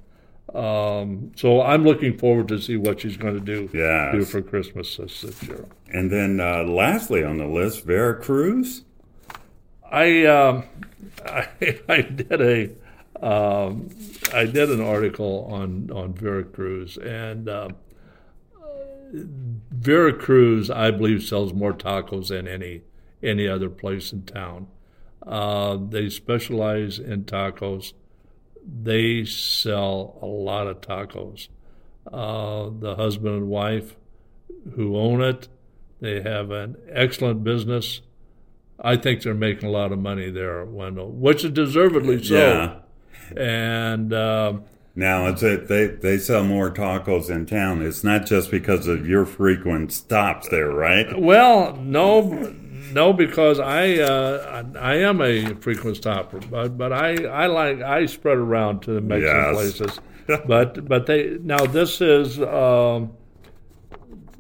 um, 0.54 1.32
so 1.36 1.62
I'm 1.62 1.84
looking 1.84 2.18
forward 2.18 2.48
to 2.50 2.60
see 2.60 2.78
what 2.78 3.02
she's 3.02 3.18
going 3.18 3.34
to 3.36 3.40
do, 3.40 3.70
yes. 3.74 4.14
do 4.14 4.26
for 4.26 4.42
Christmas 4.42 4.98
this, 4.98 5.22
this 5.22 5.44
year. 5.44 5.66
And 5.90 6.12
then, 6.12 6.40
uh, 6.40 6.64
lastly 6.64 7.24
on 7.24 7.38
the 7.38 7.48
list, 7.48 7.86
Vera 7.86 8.22
Cruz. 8.22 8.84
I, 9.90 10.26
um, 10.26 10.64
I, 11.26 11.48
I 11.88 12.02
did 12.02 12.42
a 12.42 12.70
um, 13.22 13.90
I 14.34 14.46
did 14.46 14.72
an 14.72 14.82
article 14.82 15.48
on 15.52 15.92
on 15.92 16.14
Vera 16.14 16.44
Cruz, 16.44 16.98
and 16.98 17.48
uh, 17.48 17.70
Vera 19.12 20.14
Cruz, 20.14 20.72
I 20.72 20.90
believe, 20.90 21.24
sells 21.24 21.54
more 21.54 21.74
tacos 21.74 22.30
than 22.30 22.48
any 22.48 22.82
any 23.22 23.48
other 23.48 23.70
place 23.70 24.12
in 24.12 24.24
town. 24.24 24.68
Uh, 25.26 25.78
they 25.90 26.10
specialize 26.10 27.00
in 27.00 27.26
tacos. 27.26 27.94
They 28.66 29.26
sell 29.26 30.18
a 30.22 30.26
lot 30.26 30.68
of 30.68 30.82
tacos. 30.82 31.48
Uh, 32.12 32.70
the 32.80 32.96
husband 32.96 33.36
and 33.36 33.48
wife 33.48 33.96
who 34.76 34.98
own 34.98 35.22
it, 35.22 35.48
they 36.00 36.22
have 36.22 36.52
an 36.52 36.78
excellent 36.90 37.44
business. 37.44 38.02
I 38.80 38.96
think 38.98 39.22
they're 39.22 39.34
making 39.36 39.70
a 39.70 39.72
lot 39.72 39.92
of 39.92 40.00
money 40.00 40.32
there, 40.32 40.66
Wendell, 40.66 41.12
which 41.12 41.46
is 41.46 41.52
deservedly 41.52 42.24
so. 42.24 42.36
Yeah. 42.36 42.78
And 43.40 44.12
uh, 44.12 44.54
now 44.96 45.28
it's 45.28 45.44
a, 45.44 45.58
they 45.58 45.88
they 45.88 46.18
sell 46.18 46.44
more 46.44 46.72
tacos 46.72 47.30
in 47.30 47.46
town. 47.46 47.82
It's 47.82 48.04
not 48.04 48.26
just 48.26 48.52
because 48.52 48.88
of 48.88 49.08
your 49.08 49.26
frequent 49.26 49.94
stops 49.94 50.50
there, 50.50 50.70
right? 50.70 51.20
Well, 51.20 51.76
no, 51.78 52.56
no, 52.94 53.14
because 53.14 53.60
I 53.60 53.98
uh, 54.00 54.64
I 54.80 54.96
am 54.96 55.22
a 55.22 55.56
frequent 55.56 55.98
stopper, 55.98 56.40
but 56.40 56.78
but 56.78 56.94
I, 56.94 57.26
I 57.26 57.48
like 57.48 57.82
I 57.82 58.06
spread 58.06 58.38
around 58.38 58.82
to 58.84 58.94
the 58.94 59.02
Mexican 59.02 59.36
yes. 59.36 59.54
places. 59.54 60.00
but 60.48 60.88
but 60.88 61.06
they 61.06 61.38
now 61.42 61.66
this 61.66 62.02
is 62.02 62.40
um, 62.42 63.14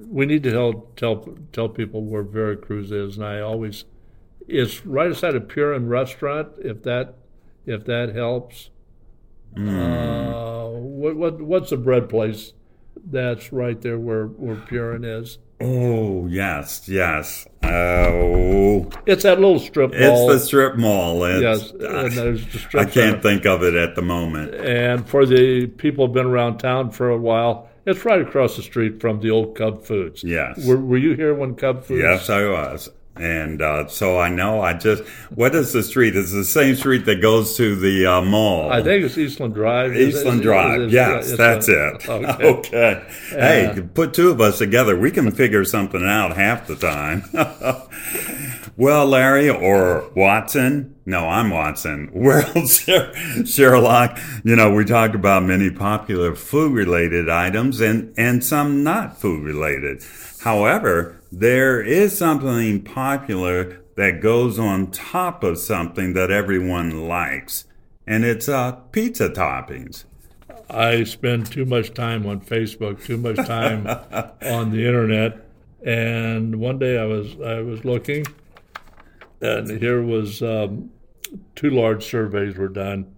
we 0.08 0.26
need 0.26 0.43
to 0.43 0.52
tell 0.52 0.74
tell 0.95 1.38
tell 1.52 1.70
people 1.70 2.04
where 2.04 2.24
Vera 2.24 2.56
Cruz 2.58 2.91
is, 2.91 3.18
and 3.18 3.26
I 3.26 3.39
always 3.39 3.86
it's 4.47 4.86
right 4.86 5.10
beside 5.10 5.36
a 5.36 5.39
Purin 5.39 5.88
restaurant. 5.88 6.49
If 6.60 6.84
that 6.84 7.16
if 7.66 7.86
that 7.86 8.14
helps. 8.16 8.70
Mm. 9.56 10.32
Uh, 10.34 10.70
what 10.80 11.16
what 11.16 11.41
what's 11.41 11.72
the 11.72 11.78
bread 11.78 12.08
place 12.08 12.54
That's 13.04 13.52
right 13.52 13.80
there 13.82 13.99
where 13.99 14.28
where 14.28 14.56
Purin 14.56 15.06
is. 15.06 15.39
Oh 15.60 16.28
yes, 16.28 16.88
yes. 16.88 17.47
Oh, 17.72 18.89
It's 19.05 19.24
that 19.24 19.39
little 19.39 19.59
strip 19.59 19.91
mall. 19.91 20.32
it's 20.32 20.41
the 20.41 20.45
strip 20.47 20.76
mall. 20.76 21.24
It's, 21.24 21.41
yes, 21.41 21.72
and 21.72 22.11
there's 22.11 22.45
the 22.47 22.59
strip 22.59 22.82
I 22.82 22.84
can't 22.86 22.93
center. 22.93 23.22
think 23.22 23.45
of 23.45 23.63
it 23.63 23.76
at 23.76 23.95
the 23.95 24.01
moment. 24.01 24.53
And 24.55 25.07
for 25.07 25.26
the 25.26 25.67
people 25.67 26.05
who've 26.07 26.13
been 26.13 26.26
around 26.28 26.57
town 26.59 26.91
for 26.91 27.09
a 27.09 27.17
while, 27.17 27.69
it's 27.86 28.05
right 28.05 28.22
across 28.22 28.55
the 28.57 28.61
street 28.63 29.01
from 29.01 29.22
the 29.22 29.32
old 29.32 29.55
Cub 29.57 29.84
Foods. 29.84 30.24
Yes. 30.24 30.65
Were, 30.65 30.78
were 30.78 30.97
you 30.97 31.13
here 31.15 31.34
when 31.34 31.55
Cub 31.55 31.84
Foods? 31.84 32.01
Yes, 32.01 32.30
I 32.30 32.45
was. 32.47 32.89
And 33.18 33.62
uh, 33.62 33.88
so 33.88 34.18
I 34.20 34.30
know. 34.30 34.62
I 34.62 34.74
just 34.74 35.03
what 35.36 35.53
is 35.53 35.74
the 35.74 35.84
street? 35.84 36.16
It's 36.16 36.32
the 36.32 36.45
same 36.45 36.76
street 36.76 37.05
that 37.05 37.22
goes 37.22 37.57
to 37.57 37.76
the 37.76 38.05
uh, 38.05 38.22
mall. 38.22 38.72
I 38.72 38.82
think 38.82 39.03
it's 39.03 39.18
Eastland 39.18 39.53
Drive. 39.53 39.95
Eastland 39.95 40.41
Drive. 40.41 40.89
yes, 40.91 41.30
it's 41.30 41.38
that's 41.38 41.68
it. 41.68 42.07
Okay. 42.09 42.47
Okay. 42.49 43.05
Hey, 43.30 43.84
put 43.93 44.14
two 44.14 44.30
of 44.32 44.39
us 44.39 44.57
together. 44.59 44.97
We 44.97 45.12
can 45.12 45.30
figure 45.32 45.66
something 45.66 46.03
out 46.05 46.36
half 46.38 46.68
the 46.68 46.76
time. 46.76 47.24
well, 48.78 49.05
Larry 49.05 49.49
or 49.49 50.09
Watson. 50.16 50.95
No, 51.05 51.28
I'm 51.28 51.49
Watson. 51.49 52.09
Well, 52.14 52.66
Sherlock, 53.45 54.20
you 54.43 54.55
know, 54.55 54.74
we 54.74 54.86
talked 54.86 55.16
about 55.16 55.43
many 55.43 55.70
popular 55.70 56.36
food 56.36 56.74
related 56.74 57.30
items 57.30 57.82
and, 57.82 58.14
and 58.18 58.43
some 58.43 58.84
not 58.84 59.20
food 59.20 59.43
related. 59.43 60.03
However, 60.41 61.20
there 61.32 61.82
is 61.82 62.17
something 62.17 62.84
popular 62.84 63.82
that 63.95 64.21
goes 64.21 64.59
on 64.59 64.91
top 64.91 65.43
of 65.43 65.57
something 65.57 66.13
that 66.13 66.29
everyone 66.29 67.07
likes, 67.07 67.65
and 68.05 68.25
it's 68.25 68.49
uh, 68.49 68.73
pizza 68.91 69.29
toppings. 69.29 70.05
I 70.69 71.03
spend 71.03 71.51
too 71.51 71.65
much 71.65 71.93
time 71.93 72.25
on 72.25 72.41
Facebook, 72.41 73.03
too 73.03 73.17
much 73.17 73.38
time 73.38 73.88
on 74.41 74.71
the 74.71 74.86
internet, 74.86 75.45
and 75.86 76.57
one 76.57 76.79
day 76.79 76.97
I 76.97 77.05
was 77.05 77.39
I 77.39 77.61
was 77.61 77.86
looking, 77.86 78.25
and 79.41 79.69
here 79.79 80.01
was 80.01 80.41
um, 80.41 80.91
two 81.55 81.69
large 81.69 82.05
surveys 82.05 82.57
were 82.57 82.69
done 82.69 83.13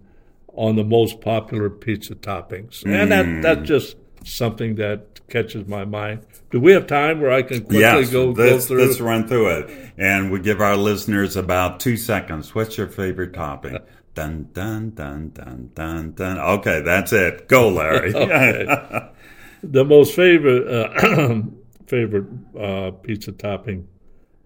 on 0.54 0.76
the 0.76 0.84
most 0.84 1.20
popular 1.20 1.68
pizza 1.68 2.14
toppings, 2.14 2.84
and 2.84 3.10
that 3.10 3.42
that's 3.42 3.68
just 3.68 3.96
something 4.24 4.76
that 4.76 5.13
catches 5.28 5.66
my 5.66 5.84
mind. 5.84 6.24
Do 6.50 6.60
we 6.60 6.72
have 6.72 6.86
time 6.86 7.20
where 7.20 7.32
I 7.32 7.42
can 7.42 7.60
quickly 7.60 7.80
Yes, 7.80 8.10
go, 8.10 8.32
go 8.32 8.42
let's, 8.44 8.66
through? 8.66 8.84
let's 8.84 9.00
run 9.00 9.26
through 9.26 9.48
it. 9.58 9.92
And 9.98 10.30
we 10.30 10.40
give 10.40 10.60
our 10.60 10.76
listeners 10.76 11.36
about 11.36 11.80
two 11.80 11.96
seconds. 11.96 12.54
What's 12.54 12.76
your 12.78 12.88
favorite 12.88 13.32
topping? 13.32 13.78
Dun, 14.14 14.48
dun, 14.52 14.90
dun, 14.90 15.30
dun, 15.30 15.70
dun, 15.74 16.12
dun. 16.12 16.38
Okay, 16.38 16.82
that's 16.82 17.12
it. 17.12 17.48
Go, 17.48 17.68
Larry. 17.68 18.12
the 19.64 19.84
most 19.84 20.14
favorite 20.14 20.68
uh, 20.68 21.42
favorite 21.88 22.26
uh, 22.56 22.92
pizza 22.92 23.32
topping, 23.32 23.88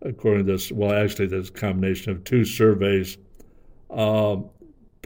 according 0.00 0.46
to 0.46 0.52
this, 0.52 0.72
well, 0.72 0.92
actually, 0.92 1.26
there's 1.26 1.50
a 1.50 1.52
combination 1.52 2.12
of 2.12 2.24
two 2.24 2.46
surveys. 2.46 3.18
Um 3.90 4.48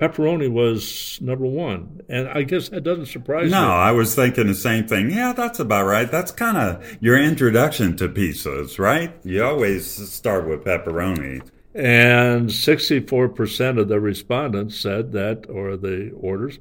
pepperoni 0.02 0.50
was 0.50 1.18
number 1.20 1.46
one, 1.46 2.00
and 2.08 2.28
I 2.28 2.42
guess 2.42 2.68
that 2.70 2.82
doesn't 2.82 3.06
surprise 3.06 3.50
no, 3.50 3.60
me. 3.60 3.66
No, 3.68 3.72
I 3.72 3.92
was 3.92 4.14
thinking 4.16 4.48
the 4.48 4.54
same 4.54 4.86
thing. 4.88 5.10
Yeah, 5.10 5.32
that's 5.32 5.60
about 5.60 5.86
right. 5.86 6.10
That's 6.10 6.32
kind 6.32 6.56
of 6.56 6.98
your 7.00 7.16
introduction 7.16 7.96
to 7.98 8.08
pizzas, 8.08 8.78
right? 8.80 9.14
You 9.22 9.44
always 9.44 9.86
start 10.10 10.48
with 10.48 10.64
pepperoni. 10.64 11.48
And 11.74 12.48
64% 12.50 13.78
of 13.78 13.88
the 13.88 14.00
respondents 14.00 14.78
said 14.78 15.12
that, 15.12 15.48
or 15.48 15.76
the 15.76 16.10
orders, 16.10 16.58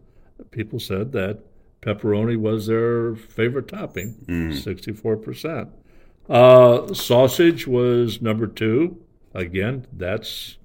people 0.51 0.79
said 0.79 1.11
that 1.13 1.39
pepperoni 1.81 2.37
was 2.37 2.67
their 2.67 3.15
favorite 3.15 3.67
topping. 3.67 4.13
64%. 4.27 5.69
Uh, 6.29 6.93
sausage 6.93 7.65
was 7.67 8.21
number 8.21 8.45
two. 8.45 9.01
Again, 9.33 9.87
that's 9.91 10.57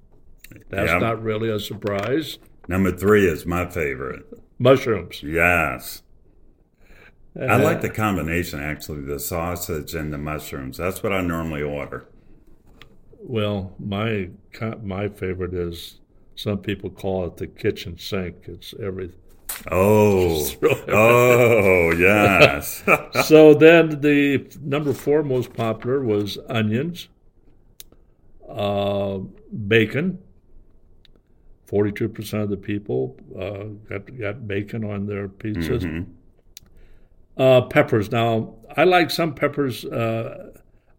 that's 0.69 0.91
Yeah. 0.91 0.99
not 0.99 1.21
really 1.21 1.49
a 1.49 1.59
surprise. 1.59 2.37
Number 2.67 2.91
three 2.91 3.27
is 3.27 3.45
my 3.45 3.65
favorite. 3.69 4.25
Mushrooms. 4.59 5.21
Yes. 5.23 6.01
I 7.39 7.45
Uh, 7.55 7.63
like 7.63 7.81
the 7.81 7.89
combination, 7.89 8.59
actually, 8.59 9.01
the 9.01 9.19
sausage 9.19 9.93
and 9.93 10.11
the 10.11 10.17
mushrooms. 10.17 10.77
That's 10.77 11.03
what 11.03 11.13
I 11.13 11.21
normally 11.21 11.61
order. 11.61 12.07
Well, 13.19 13.75
my 13.79 14.29
my 14.81 15.07
favorite 15.09 15.53
is 15.53 15.99
some 16.35 16.59
people 16.59 16.89
call 16.89 17.25
it 17.27 17.37
the 17.37 17.47
kitchen 17.47 17.97
sink. 17.97 18.35
It's 18.47 18.73
every 18.81 19.11
Oh, 19.71 20.39
Just 20.39 20.59
throw 20.59 20.71
everything. 20.71 20.93
oh, 20.95 21.91
yes. 21.91 22.83
so 23.27 23.53
then 23.53 24.01
the 24.01 24.45
number 24.61 24.93
four 24.93 25.23
most 25.23 25.53
popular 25.53 26.01
was 26.03 26.37
onions, 26.49 27.07
uh, 28.49 29.19
bacon. 29.67 30.19
Forty-two 31.67 32.09
percent 32.09 32.43
of 32.43 32.49
the 32.49 32.57
people 32.57 33.15
uh, 33.37 33.65
got 33.89 34.17
got 34.17 34.47
bacon 34.47 34.83
on 34.83 35.05
their 35.05 35.27
pizzas. 35.27 35.83
Mhm. 35.83 36.05
Uh, 37.37 37.61
peppers. 37.67 38.11
Now 38.11 38.55
I 38.75 38.85
like 38.85 39.11
some 39.11 39.35
peppers. 39.35 39.85
Uh, 39.85 40.51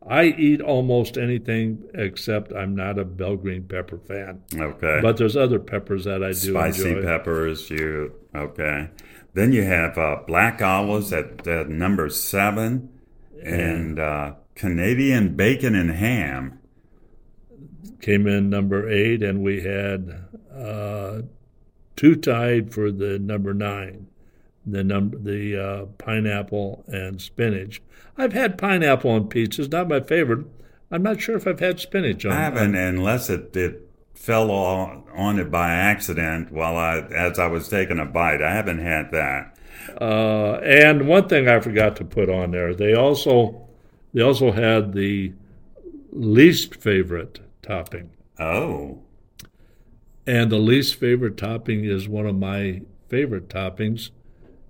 I 0.07 0.25
eat 0.27 0.61
almost 0.61 1.19
anything 1.19 1.83
except 1.95 2.53
I'm 2.53 2.75
not 2.75 2.99
a 2.99 3.05
bell 3.05 3.37
green 3.37 3.65
pepper 3.65 3.99
fan. 3.99 4.43
Okay. 4.55 5.01
But 5.03 5.17
there's 5.17 5.37
other 5.37 5.59
peppers 5.59 6.05
that 6.05 6.23
I 6.23 6.29
do 6.29 6.35
Spicy 6.53 6.91
enjoy. 6.91 7.03
peppers, 7.03 7.69
you 7.71 8.13
okay? 8.35 8.91
Then 9.35 9.53
you 9.53 9.65
have 9.65 9.99
uh, 9.99 10.17
black 10.27 10.63
olives 10.63 11.13
at, 11.13 11.47
at 11.47 11.69
number 11.69 12.09
seven, 12.09 12.89
and 13.43 13.99
uh, 13.99 14.35
Canadian 14.55 15.35
bacon 15.37 15.75
and 15.75 15.91
ham. 15.91 16.59
came 18.01 18.27
in 18.27 18.49
number 18.49 18.89
eight, 18.89 19.23
and 19.23 19.43
we 19.43 19.61
had 19.63 20.25
uh, 20.59 21.23
two 21.97 22.17
tied 22.17 22.73
for 22.73 22.91
the 22.91 23.19
number 23.19 23.55
nine, 23.55 24.09
the 24.67 24.85
number 24.85 25.19
the 25.19 25.57
uh, 25.57 25.87
pineapple 25.99 26.85
and 26.89 27.21
spinach. 27.21 27.81
I've 28.17 28.33
had 28.33 28.59
pineapple 28.59 29.11
on 29.11 29.29
pizzas, 29.29 29.71
not 29.71 29.89
my 29.89 30.01
favorite. 30.01 30.47
I'm 30.91 31.03
not 31.03 31.21
sure 31.21 31.37
if 31.37 31.47
I've 31.47 31.61
had 31.61 31.81
spinach 31.81 32.25
on. 32.25 32.33
I 32.33 32.41
haven't, 32.41 32.75
unless 32.75 33.29
it, 33.31 33.55
it 33.55 33.89
fell 34.15 34.51
on, 34.51 35.05
on 35.15 35.39
it 35.39 35.51
by 35.51 35.71
accident 35.71 36.51
while 36.51 36.77
I 36.77 36.99
as 36.99 37.39
I 37.39 37.47
was 37.47 37.69
taking 37.69 37.99
a 37.99 38.07
bite. 38.07 38.43
I 38.43 38.53
haven't 38.53 38.81
had 38.81 39.13
that. 39.13 39.57
Uh, 40.01 40.55
and 40.65 41.07
one 41.07 41.29
thing 41.29 41.49
I 41.49 41.61
forgot 41.61 41.97
to 41.97 42.05
put 42.05 42.29
on 42.29 42.51
there, 42.51 42.75
they 42.75 42.95
also 42.95 43.69
they 44.13 44.23
also 44.23 44.53
had 44.53 44.93
the 44.93 45.33
least 46.11 46.75
favorite 46.77 47.41
topping, 47.63 48.11
Oh, 48.39 49.03
and 50.29 50.53
the 50.53 50.59
least 50.59 50.97
favorite 50.97 51.39
topping 51.39 51.87
is 51.87 52.07
one 52.07 52.27
of 52.27 52.37
my 52.37 52.83
favorite 53.09 53.49
toppings. 53.49 54.11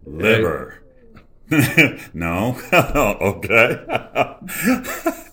liver. 0.06 0.80
no. 2.14 2.56
okay. 2.72 3.84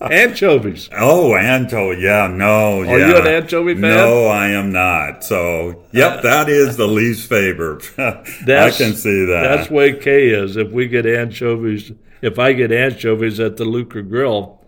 Anchovies. 0.00 0.88
Oh, 0.92 1.36
anchovy. 1.36 2.00
Yeah, 2.00 2.26
no. 2.26 2.80
Are 2.80 2.98
yeah. 2.98 3.08
you 3.08 3.16
an 3.18 3.26
anchovy 3.28 3.74
fan? 3.74 3.82
No, 3.82 4.26
I 4.26 4.48
am 4.48 4.72
not. 4.72 5.22
So, 5.22 5.84
yep, 5.92 6.18
uh, 6.18 6.20
that 6.22 6.48
is 6.48 6.76
the 6.76 6.88
least 6.88 7.28
favorite. 7.28 7.88
I 7.96 8.70
can 8.70 8.94
see 8.94 9.26
that. 9.26 9.56
That's 9.56 9.70
way 9.70 9.96
Kay 9.96 10.30
is. 10.30 10.56
If 10.56 10.72
we 10.72 10.88
get 10.88 11.06
anchovies, 11.06 11.92
if 12.20 12.38
I 12.40 12.52
get 12.52 12.72
anchovies 12.72 13.38
at 13.38 13.58
the 13.58 13.64
Lucca 13.64 14.02
Grill, 14.02 14.60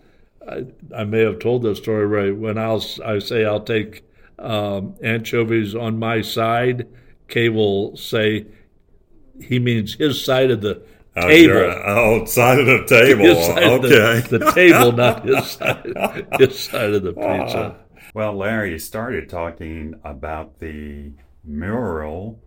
I, 0.47 0.67
I 0.95 1.03
may 1.03 1.19
have 1.19 1.39
told 1.39 1.63
this 1.63 1.79
story 1.79 2.05
right. 2.05 2.35
When 2.35 2.57
I'll 2.57 2.83
I 3.03 3.19
say 3.19 3.43
I'll 3.43 3.59
take 3.59 4.08
um, 4.39 4.95
anchovies 5.03 5.75
on 5.75 5.99
my 5.99 6.21
side, 6.21 6.87
Kay 7.27 7.49
will 7.49 7.95
say 7.97 8.45
he 9.41 9.59
means 9.59 9.93
his 9.95 10.23
side 10.23 10.51
of 10.51 10.61
the 10.61 10.81
Oh, 11.17 11.27
table. 11.27 11.71
outside 11.85 12.59
of 12.59 12.65
the 12.67 12.85
table. 12.85 13.23
His 13.25 13.45
side 13.47 13.63
of 13.63 13.83
okay. 13.85 14.27
the, 14.29 14.37
the 14.37 14.51
table, 14.51 14.91
not 14.91 15.25
his 15.25 15.45
side. 15.51 16.27
His 16.39 16.59
side 16.59 16.93
of 16.93 17.03
the 17.03 17.13
pizza. 17.13 17.75
Well, 18.15 18.33
Larry 18.33 18.71
you 18.71 18.79
started 18.79 19.29
talking 19.29 19.93
about 20.03 20.59
the 20.59 21.11
mural 21.43 22.39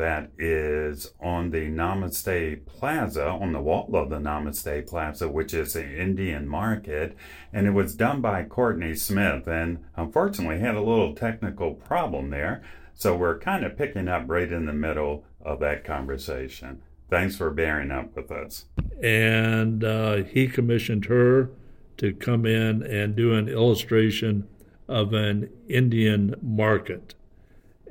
that 0.00 0.30
is 0.38 1.12
on 1.20 1.50
the 1.50 1.68
Namaste 1.68 2.66
Plaza, 2.66 3.28
on 3.28 3.52
the 3.52 3.60
wall 3.60 3.94
of 3.94 4.10
the 4.10 4.16
Namaste 4.16 4.88
Plaza, 4.88 5.28
which 5.28 5.54
is 5.54 5.76
an 5.76 5.94
Indian 5.94 6.48
market. 6.48 7.16
And 7.52 7.66
it 7.66 7.72
was 7.72 7.94
done 7.94 8.20
by 8.20 8.44
Courtney 8.44 8.94
Smith. 8.94 9.46
And 9.46 9.84
unfortunately, 9.96 10.58
had 10.58 10.74
a 10.74 10.82
little 10.82 11.14
technical 11.14 11.74
problem 11.74 12.30
there. 12.30 12.62
So 12.94 13.16
we're 13.16 13.38
kind 13.38 13.64
of 13.64 13.76
picking 13.76 14.08
up 14.08 14.24
right 14.26 14.50
in 14.50 14.66
the 14.66 14.72
middle 14.72 15.24
of 15.42 15.60
that 15.60 15.84
conversation. 15.84 16.82
Thanks 17.08 17.36
for 17.36 17.50
bearing 17.50 17.90
up 17.90 18.16
with 18.16 18.30
us. 18.30 18.66
and 19.02 19.84
uh, 19.84 20.16
he 20.24 20.46
commissioned 20.46 21.06
her 21.06 21.50
to 21.96 22.12
come 22.14 22.46
in 22.46 22.82
and 22.82 23.16
do 23.16 23.34
an 23.34 23.48
illustration 23.48 24.46
of 24.88 25.12
an 25.12 25.48
Indian 25.68 26.34
market 26.42 27.14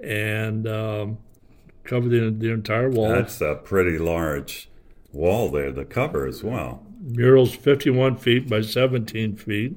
and 0.01 0.67
um, 0.67 1.17
cover 1.83 2.07
the, 2.07 2.29
the 2.29 2.51
entire 2.51 2.89
wall. 2.89 3.09
That's 3.09 3.41
a 3.41 3.55
pretty 3.55 3.97
large 3.97 4.69
wall 5.11 5.49
there, 5.49 5.71
the 5.71 5.85
cover 5.85 6.25
as 6.27 6.43
well. 6.43 6.85
Mural's 7.01 7.55
51 7.55 8.17
feet 8.17 8.49
by 8.49 8.61
17 8.61 9.35
feet. 9.37 9.75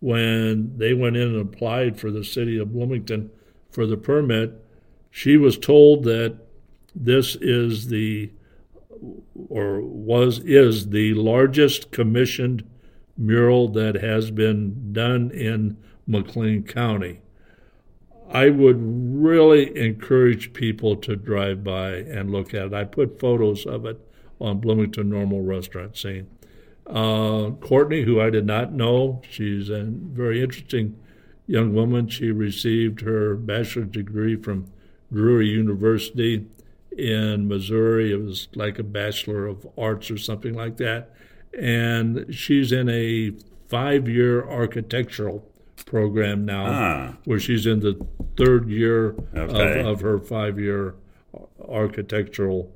When 0.00 0.76
they 0.76 0.92
went 0.92 1.16
in 1.16 1.34
and 1.34 1.40
applied 1.40 1.98
for 1.98 2.10
the 2.10 2.24
city 2.24 2.58
of 2.58 2.72
Bloomington 2.72 3.30
for 3.70 3.86
the 3.86 3.96
permit, 3.96 4.62
she 5.10 5.36
was 5.36 5.56
told 5.56 6.04
that 6.04 6.36
this 6.94 7.36
is 7.36 7.88
the 7.88 8.30
or 9.48 9.80
was 9.80 10.40
is 10.40 10.90
the 10.90 11.14
largest 11.14 11.90
commissioned 11.90 12.64
mural 13.16 13.68
that 13.68 13.96
has 13.96 14.30
been 14.30 14.92
done 14.92 15.30
in 15.30 15.76
McLean 16.06 16.62
County. 16.62 17.20
I 18.34 18.50
would 18.50 18.78
really 18.80 19.78
encourage 19.78 20.52
people 20.52 20.96
to 20.96 21.14
drive 21.14 21.62
by 21.62 21.92
and 21.92 22.32
look 22.32 22.52
at 22.52 22.66
it. 22.66 22.74
I 22.74 22.82
put 22.82 23.20
photos 23.20 23.64
of 23.64 23.86
it 23.86 24.00
on 24.40 24.58
Bloomington 24.58 25.08
Normal 25.08 25.42
Restaurant 25.42 25.96
Scene. 25.96 26.26
Uh, 26.84 27.50
Courtney, 27.60 28.02
who 28.02 28.20
I 28.20 28.30
did 28.30 28.44
not 28.44 28.72
know, 28.72 29.22
she's 29.30 29.70
a 29.70 29.84
very 29.84 30.42
interesting 30.42 30.98
young 31.46 31.74
woman. 31.74 32.08
She 32.08 32.32
received 32.32 33.02
her 33.02 33.36
bachelor's 33.36 33.90
degree 33.90 34.34
from 34.34 34.66
Drury 35.12 35.48
University 35.48 36.44
in 36.98 37.46
Missouri. 37.46 38.10
It 38.10 38.20
was 38.20 38.48
like 38.56 38.80
a 38.80 38.82
Bachelor 38.82 39.46
of 39.46 39.64
Arts 39.78 40.10
or 40.10 40.18
something 40.18 40.54
like 40.54 40.76
that. 40.78 41.14
And 41.56 42.34
she's 42.34 42.72
in 42.72 42.88
a 42.88 43.32
five 43.68 44.08
year 44.08 44.44
architectural 44.44 45.48
program 45.86 46.44
now, 46.44 46.66
Ah. 46.66 47.16
where 47.24 47.38
she's 47.40 47.66
in 47.66 47.80
the 47.80 47.98
third 48.36 48.68
year 48.68 49.14
Okay. 49.34 49.80
of, 49.80 49.86
of 49.86 50.00
her 50.00 50.18
five 50.18 50.58
year 50.58 50.94
architectural 51.68 52.70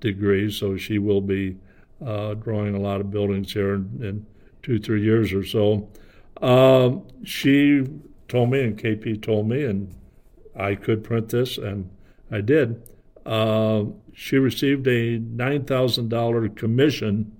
degree. 0.00 0.50
So 0.50 0.76
she 0.76 0.98
will 0.98 1.20
be 1.20 1.56
uh, 2.04 2.34
drawing 2.34 2.74
a 2.74 2.80
lot 2.80 3.00
of 3.00 3.10
buildings 3.10 3.52
here 3.52 3.74
in, 3.74 3.98
in 4.02 4.26
two, 4.62 4.78
three 4.78 5.02
years 5.02 5.32
or 5.32 5.44
so. 5.44 5.88
Um, 6.40 7.02
she 7.24 7.84
told 8.28 8.50
me, 8.50 8.62
and 8.62 8.76
KP 8.78 9.20
told 9.22 9.48
me, 9.48 9.64
and 9.64 9.94
I 10.56 10.74
could 10.74 11.04
print 11.04 11.28
this, 11.28 11.58
and 11.58 11.88
I 12.30 12.40
did. 12.40 12.82
Uh, 13.24 13.84
she 14.14 14.36
received 14.38 14.86
a 14.88 15.18
$9,000 15.20 16.56
commission 16.56 17.32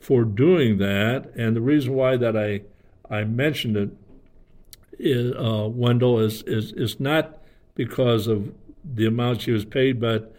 for 0.00 0.24
doing 0.24 0.78
that. 0.78 1.30
And 1.36 1.54
the 1.56 1.60
reason 1.60 1.92
why 1.94 2.16
that 2.16 2.36
I, 2.36 2.62
I 3.14 3.24
mentioned 3.24 3.76
it. 3.76 5.36
uh, 5.36 5.68
Wendell, 5.68 6.18
is, 6.20 6.42
is, 6.42 6.72
is 6.72 7.00
not 7.00 7.38
because 7.74 8.26
of 8.26 8.52
the 8.84 9.06
amount 9.06 9.42
she 9.42 9.50
was 9.52 9.64
paid, 9.64 10.00
but 10.00 10.34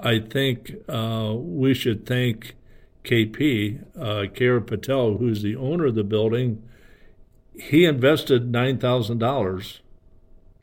I 0.00 0.18
think 0.20 0.74
uh, 0.88 1.34
we 1.36 1.74
should 1.74 2.06
thank 2.06 2.54
KP, 3.04 3.84
uh, 3.98 4.26
Kara 4.34 4.60
Patel, 4.62 5.16
who's 5.16 5.42
the 5.42 5.56
owner 5.56 5.86
of 5.86 5.94
the 5.94 6.04
building. 6.04 6.62
He 7.54 7.84
invested 7.84 8.52
$9,000 8.52 9.78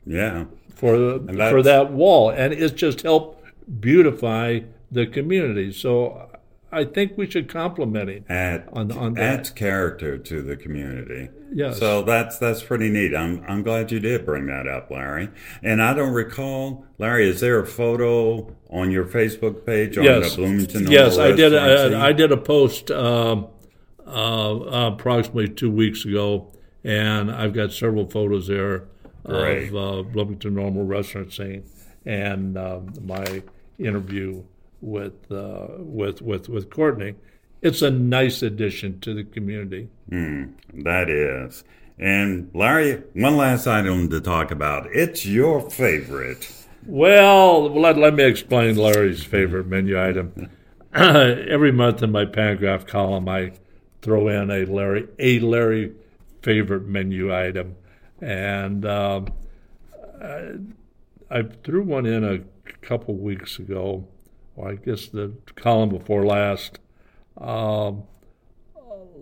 Yeah. 0.06 0.44
for 0.74 0.96
the, 0.98 1.48
for 1.50 1.62
that 1.62 1.92
wall, 1.92 2.30
and 2.30 2.52
it's 2.52 2.72
just 2.72 3.02
helped 3.02 3.42
beautify 3.80 4.60
the 4.90 5.06
community. 5.06 5.72
So 5.72 6.30
I 6.72 6.84
think 6.84 7.16
we 7.18 7.28
should 7.28 7.48
compliment 7.48 8.08
him 8.08 8.24
Add, 8.28 8.68
on 8.72 8.90
on 8.92 9.14
that. 9.14 9.40
adds 9.40 9.50
character 9.50 10.16
to 10.18 10.42
the 10.42 10.56
community. 10.56 11.28
Yes. 11.52 11.78
So 11.78 12.02
that's 12.02 12.38
that's 12.38 12.62
pretty 12.62 12.88
neat. 12.88 13.14
I'm 13.14 13.44
I'm 13.48 13.62
glad 13.62 13.92
you 13.92 14.00
did 14.00 14.26
bring 14.26 14.46
that 14.46 14.66
up, 14.66 14.90
Larry. 14.90 15.28
And 15.62 15.82
I 15.82 15.94
don't 15.94 16.12
recall, 16.12 16.84
Larry, 16.98 17.28
is 17.28 17.40
there 17.40 17.60
a 17.60 17.66
photo 17.66 18.54
on 18.70 18.90
your 18.90 19.04
Facebook 19.04 19.64
page 19.64 19.96
on 19.96 20.04
yes, 20.04 20.30
the 20.30 20.36
Bloomington? 20.36 20.90
yes, 20.90 21.18
I 21.18 21.32
did. 21.32 21.54
A, 21.54 21.98
I 21.98 22.12
did 22.12 22.32
a 22.32 22.36
post 22.36 22.90
um, 22.90 23.48
uh, 24.06 24.90
approximately 24.92 25.48
two 25.48 25.70
weeks 25.70 26.04
ago, 26.04 26.52
and 26.84 27.30
I've 27.30 27.52
got 27.52 27.72
several 27.72 28.08
photos 28.08 28.48
there 28.48 28.88
Great. 29.24 29.68
of 29.68 29.76
uh, 29.76 30.02
Bloomington 30.02 30.54
Normal 30.54 30.84
Restaurant 30.84 31.32
Scene 31.32 31.64
and 32.06 32.56
um, 32.56 32.94
my 33.02 33.42
interview 33.78 34.42
with 34.80 35.30
uh, 35.30 35.66
with 35.78 36.22
with 36.22 36.48
with 36.48 36.70
Courtney. 36.70 37.14
It's 37.66 37.82
a 37.82 37.90
nice 37.90 38.42
addition 38.42 39.00
to 39.00 39.12
the 39.12 39.24
community. 39.24 39.88
Hmm, 40.08 40.52
that 40.84 41.10
is. 41.10 41.64
And 41.98 42.48
Larry, 42.54 43.02
one 43.12 43.36
last 43.36 43.66
item 43.66 44.08
to 44.10 44.20
talk 44.20 44.52
about. 44.52 44.86
It's 44.92 45.26
your 45.26 45.68
favorite. 45.68 46.48
Well, 46.86 47.68
let, 47.74 47.98
let 47.98 48.14
me 48.14 48.22
explain 48.22 48.76
Larry's 48.76 49.24
favorite 49.24 49.66
menu 49.66 50.00
item. 50.00 50.48
Every 50.94 51.72
month 51.72 52.04
in 52.04 52.12
my 52.12 52.24
Pantagraph 52.24 52.86
column, 52.86 53.28
I 53.28 53.54
throw 54.00 54.28
in 54.28 54.48
a 54.48 54.64
Larry 54.64 55.08
a 55.18 55.40
Larry 55.40 55.92
favorite 56.42 56.86
menu 56.86 57.34
item, 57.34 57.74
and 58.20 58.86
um, 58.86 59.26
I, 60.22 60.52
I 61.32 61.42
threw 61.42 61.82
one 61.82 62.06
in 62.06 62.22
a 62.22 62.44
couple 62.80 63.16
weeks 63.16 63.58
ago, 63.58 64.06
or 64.54 64.70
I 64.70 64.74
guess 64.76 65.06
the 65.06 65.32
column 65.56 65.88
before 65.88 66.24
last. 66.24 66.78
Um, 67.38 68.04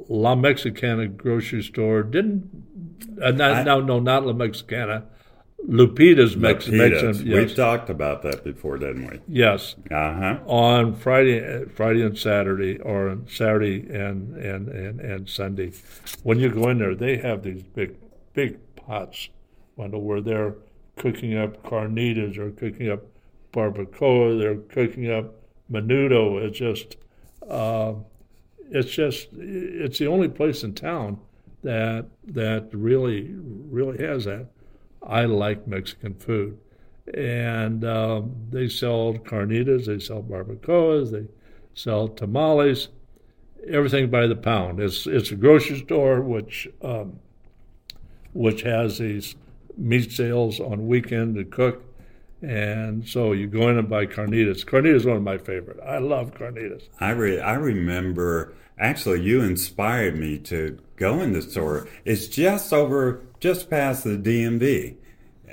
La 0.09 0.35
Mexicana 0.35 1.09
grocery 1.09 1.63
store 1.63 2.03
didn't. 2.03 2.51
Uh, 3.23 3.31
not, 3.31 3.53
I- 3.53 3.63
no, 3.63 3.81
no, 3.81 4.01
not 4.01 4.27
La 4.27 4.33
Mexicana. 4.33 5.05
Lupita's 5.67 6.37
Mex-. 6.37 6.69
Mexican. 6.69 7.27
Yes. 7.27 7.35
We've 7.37 7.55
talked 7.57 7.89
about 7.89 8.21
that 8.23 8.45
before, 8.45 8.77
didn't 8.77 9.11
we? 9.11 9.21
yes. 9.29 9.77
Uh 9.91 10.13
huh. 10.15 10.39
On 10.45 10.95
Friday, 10.95 11.65
Friday 11.75 12.03
and 12.03 12.19
Saturday, 12.19 12.79
or 12.81 13.09
on 13.09 13.27
Saturday 13.29 13.81
and, 13.89 14.37
and, 14.37 14.69
and, 14.69 15.01
and 15.01 15.29
Sunday, 15.29 15.73
when 16.23 16.39
you 16.39 16.51
go 16.51 16.69
in 16.69 16.79
there, 16.79 16.95
they 16.95 17.17
have 17.17 17.43
these 17.45 17.63
big, 17.63 17.97
big 18.35 18.59
pots, 18.77 19.31
Wendell, 19.77 20.03
where 20.03 20.21
they're 20.21 20.55
cooking 20.97 21.35
up 21.35 21.63
carnitas 21.63 22.37
or 22.37 22.51
cooking 22.51 22.91
up 22.91 23.01
barbacoa, 23.55 24.39
they're 24.39 24.57
cooking 24.57 25.11
up 25.11 25.33
menudo. 25.73 26.43
It's 26.47 26.59
just, 26.59 26.97
uh, 27.49 27.95
it's 28.71 28.91
just, 28.91 29.29
it's 29.33 29.99
the 29.99 30.07
only 30.07 30.29
place 30.29 30.63
in 30.65 30.75
town 30.75 31.19
that 31.63 32.07
that 32.27 32.69
really, 32.73 33.35
really 33.37 34.05
has 34.05 34.25
that. 34.25 34.49
I 35.03 35.25
like 35.25 35.67
Mexican 35.67 36.15
food 36.15 36.59
and 37.13 37.85
um, 37.85 38.35
they 38.51 38.69
sell 38.69 39.15
carnitas, 39.15 39.87
they 39.87 39.99
sell 39.99 40.23
barbacoas, 40.23 41.11
they 41.11 41.27
sell 41.75 42.09
tamales, 42.09 42.89
everything 43.69 44.09
by 44.11 44.27
the 44.27 44.37
pound. 44.37 44.81
It's 44.81 45.07
it's 45.07 45.31
a 45.31 45.37
grocery 45.37 45.81
store 45.81 46.23
which 46.23 46.69
um, 46.83 47.19
which 48.33 48.63
has 48.63 48.99
these 48.99 49.37
meat 49.77 50.13
sales 50.13 50.61
on 50.61 50.87
weekend 50.87 51.35
to 51.35 51.45
cook, 51.45 51.85
and 52.49 53.09
so 53.09 53.33
you 53.33 53.47
go 53.47 53.69
in 53.69 53.79
and 53.79 53.89
buy 53.89 54.07
carnitas. 54.07 54.65
Carnitas 54.65 54.97
is 54.97 55.07
one 55.07 55.17
of 55.17 55.23
my 55.23 55.39
favorite. 55.39 55.79
I 55.85 55.99
love 55.99 56.35
carnitas. 56.35 56.89
I 57.01 57.11
re- 57.11 57.41
I 57.41 57.55
remember 57.55 58.55
actually 58.79 59.23
you 59.23 59.43
inspired 59.43 60.19
me 60.19 60.39
to 60.39 60.79
go 60.97 61.21
in 61.21 61.33
the 61.33 61.43
store. 61.43 61.89
It's 62.05 62.27
just 62.27 62.73
over, 62.73 63.23
just 63.41 63.71
past 63.71 64.05
the 64.05 64.19
DMV, 64.19 64.97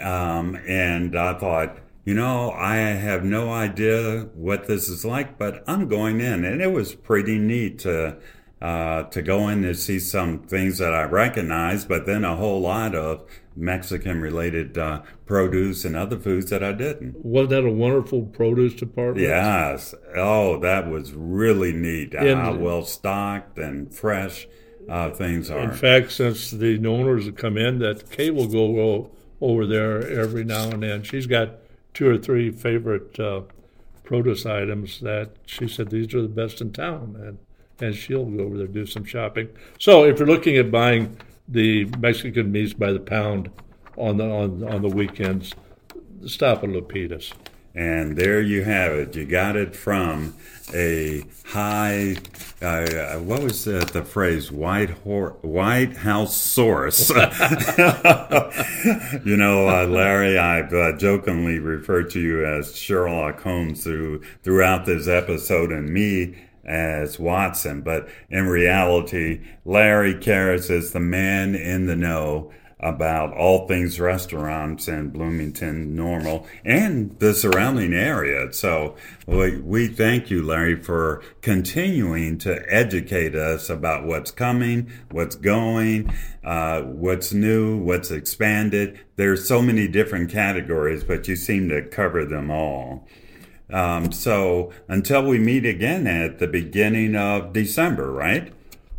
um, 0.04 0.56
and 0.68 1.18
I 1.18 1.38
thought, 1.38 1.78
you 2.06 2.14
know, 2.14 2.52
I 2.52 2.78
have 2.78 3.24
no 3.24 3.52
idea 3.52 4.30
what 4.34 4.68
this 4.68 4.90
is 4.90 5.06
like, 5.06 5.38
but 5.38 5.64
I'm 5.68 5.88
going 5.88 6.20
in, 6.20 6.44
and 6.46 6.62
it 6.62 6.72
was 6.72 6.96
pretty 6.96 7.38
neat 7.38 7.80
to. 7.80 8.18
Uh, 8.62 9.02
to 9.10 9.24
go 9.24 9.48
in 9.48 9.64
and 9.64 9.76
see 9.76 9.98
some 10.00 10.38
things 10.38 10.78
that 10.78 10.94
I 10.94 11.06
recognize, 11.06 11.84
but 11.84 12.06
then 12.06 12.24
a 12.24 12.36
whole 12.36 12.62
lot 12.62 12.94
of 12.94 13.26
Mexican 13.56 14.22
related 14.22 14.78
uh, 14.78 15.02
produce 15.26 15.84
and 15.86 15.96
other 15.96 16.18
foods 16.18 16.50
that 16.50 16.64
I 16.64 16.72
didn't. 16.72 17.24
Wasn't 17.26 17.50
that 17.50 17.66
a 17.66 17.72
wonderful 17.72 18.24
produce 18.24 18.74
department? 18.74 19.20
Yes. 19.28 19.94
Oh, 20.16 20.58
that 20.60 20.90
was 20.90 21.12
really 21.14 21.74
neat. 21.74 22.14
In- 22.14 22.38
How 22.38 22.54
well 22.56 22.84
stocked 22.84 23.58
and 23.58 23.94
fresh 23.94 24.48
uh, 24.90 25.12
things 25.12 25.50
are. 25.52 25.60
In 25.60 25.72
fact, 25.74 26.12
since 26.12 26.52
the 26.52 26.86
owners 26.88 27.26
have 27.26 27.36
come 27.36 27.58
in, 27.58 27.80
that 27.80 28.10
Kay 28.10 28.30
will 28.32 28.48
go 28.48 29.12
over 29.42 29.66
there 29.66 30.08
every 30.08 30.44
now 30.44 30.70
and 30.70 30.84
then. 30.84 31.04
She's 31.04 31.28
got 31.28 31.50
two 31.94 32.10
or 32.10 32.18
three 32.18 32.52
favorite 32.52 33.20
uh, 33.20 33.42
produce 34.04 34.46
items 34.46 35.00
that 35.02 35.32
she 35.46 35.68
said 35.68 35.90
these 35.90 36.14
are 36.14 36.22
the 36.22 36.28
best 36.28 36.62
in 36.62 36.72
town, 36.72 37.16
and 37.20 37.38
and 37.80 37.96
she'll 37.96 38.26
go 38.26 38.44
over 38.44 38.58
there 38.58 38.68
do 38.68 38.86
some 38.86 39.04
shopping. 39.04 39.50
So 39.80 40.04
if 40.06 40.20
you're 40.20 40.28
looking 40.28 40.56
at 40.58 40.70
buying 40.70 41.18
the 41.48 41.86
Mexican 42.00 42.52
meats 42.52 42.74
by 42.74 42.92
the 42.92 43.00
pound 43.00 43.50
on 43.98 44.18
the 44.18 44.26
on 44.26 44.64
on 44.64 44.82
the 44.82 44.90
weekends, 44.90 45.54
stop 46.26 46.64
at 46.64 46.70
Lupitas. 46.70 47.34
And 47.74 48.18
there 48.18 48.42
you 48.42 48.66
have 48.66 48.92
it. 48.92 49.16
You 49.16 49.26
got 49.26 49.56
it 49.56 49.74
from 49.76 50.36
a 50.74 51.24
high, 51.46 52.18
uh, 52.62 53.18
what 53.20 53.42
was 53.42 53.64
the, 53.64 53.80
the 53.94 54.04
phrase? 54.04 54.52
White, 54.52 54.90
White 55.06 55.96
House 55.98 56.36
source. 56.36 57.10
you 57.10 57.16
know, 59.38 59.70
uh, 59.70 59.88
Larry, 59.90 60.38
I've 60.38 60.74
uh, 60.74 60.98
jokingly 60.98 61.60
referred 61.60 62.10
to 62.12 62.20
you 62.20 62.46
as 62.46 62.76
Sherlock 62.76 63.42
Holmes 63.42 63.84
through, 63.84 64.22
throughout 64.44 64.86
this 64.86 65.08
episode, 65.08 65.72
and 65.72 65.90
me 65.94 66.36
as 66.66 67.20
Watson. 67.20 67.82
But 67.82 68.08
in 68.30 68.48
reality, 68.48 69.42
Larry 69.66 70.16
Carius 70.16 70.70
is 70.70 70.94
the 70.94 71.00
man 71.00 71.56
in 71.56 71.88
the 71.88 71.96
know 71.96 72.52
about 72.82 73.32
all 73.34 73.68
things 73.68 74.00
restaurants 74.00 74.88
in 74.88 75.10
Bloomington 75.10 75.96
Normal 75.96 76.48
and 76.66 77.18
the 77.20 77.34
surrounding 77.34 77.94
area. 77.94 78.52
So 78.54 78.96
we, 79.28 79.58
we 79.58 79.88
thank 79.88 80.32
you, 80.32 80.42
Larry, 80.42 80.82
for 80.82 81.22
continuing 81.42 82.40
to 82.40 82.64
educate 82.74 83.36
us 83.36 83.70
about 83.70 84.06
what's 84.06 84.32
coming, 84.32 84.92
what's 85.12 85.36
going, 85.36 86.12
uh, 86.44 86.82
what's 86.82 87.34
new, 87.34 87.78
what's 87.78 88.10
expanded. 88.10 89.00
There's 89.16 89.48
so 89.48 89.62
many 89.62 89.88
different 89.88 90.32
categories, 90.32 91.04
but 91.04 91.28
you 91.28 91.36
seem 91.36 91.70
to 91.70 91.84
cover 91.84 92.26
them 92.26 92.50
all. 92.50 93.08
Um, 93.72 94.12
so 94.12 94.72
until 94.88 95.24
we 95.26 95.40
meet 95.40 95.66
again 95.66 96.08
at 96.08 96.40
the 96.40 96.48
beginning 96.48 97.16
of 97.16 97.54
December, 97.54 98.12
right? 98.12 98.52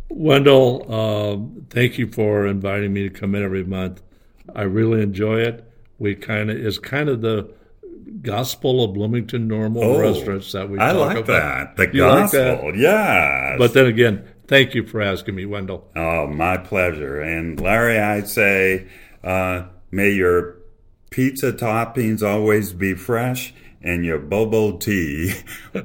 Wendell, 0.09 0.85
uh, 0.89 1.63
thank 1.69 1.97
you 1.97 2.07
for 2.11 2.45
inviting 2.47 2.93
me 2.93 3.03
to 3.03 3.09
come 3.09 3.35
in 3.35 3.43
every 3.43 3.63
month. 3.63 4.01
I 4.55 4.63
really 4.63 5.01
enjoy 5.01 5.39
it. 5.41 5.69
We 5.99 6.15
kind 6.15 6.49
of 6.51 6.57
is 6.57 6.77
kind 6.79 7.09
of 7.09 7.21
the 7.21 7.49
gospel 8.21 8.83
of 8.83 8.93
Bloomington 8.93 9.47
normal 9.47 9.83
Oh, 9.83 9.99
restaurants 9.99 10.51
that 10.51 10.69
we 10.69 10.77
I 10.79 10.93
talk 10.93 11.07
like 11.07 11.17
about. 11.17 11.75
that. 11.75 11.91
The 11.91 11.97
You 11.97 12.05
like 12.07 12.31
that? 12.31 12.51
gospel, 12.61 12.75
yes. 12.75 13.55
But 13.57 13.73
then 13.73 13.85
again, 13.87 14.27
thank 14.47 14.75
you 14.75 14.85
for 14.85 15.01
asking 15.01 15.35
me, 15.35 15.45
Wendell. 15.45 15.87
Oh, 15.95 16.27
my 16.27 16.57
pleasure. 16.57 17.21
And 17.21 17.59
Larry, 17.59 17.97
I'd 17.97 18.27
say, 18.27 18.87
uh, 19.23 19.63
may 19.91 20.11
your 20.11 20.57
pizza 21.09 21.51
toppings 21.53 22.21
always 22.21 22.73
be 22.73 22.93
fresh 22.93 23.53
and 23.83 24.05
your 24.05 24.19
bobo 24.19 24.77
tea 24.77 25.33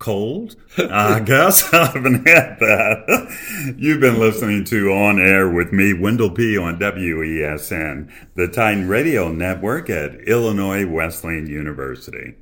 cold. 0.00 0.56
I 0.76 1.20
guess 1.20 1.72
I 1.74 1.86
haven't 1.86 2.26
had 2.26 2.58
that. 2.58 3.74
You've 3.78 4.00
been 4.00 4.18
listening 4.18 4.64
to 4.64 4.90
On 4.92 5.20
Air 5.20 5.48
with 5.48 5.72
me, 5.72 5.92
Wendell 5.92 6.30
P. 6.30 6.58
on 6.58 6.80
WESN, 6.80 8.10
the 8.34 8.48
Titan 8.48 8.88
Radio 8.88 9.30
Network 9.30 9.88
at 9.88 10.16
Illinois 10.26 10.86
Wesleyan 10.86 11.46
University. 11.46 12.34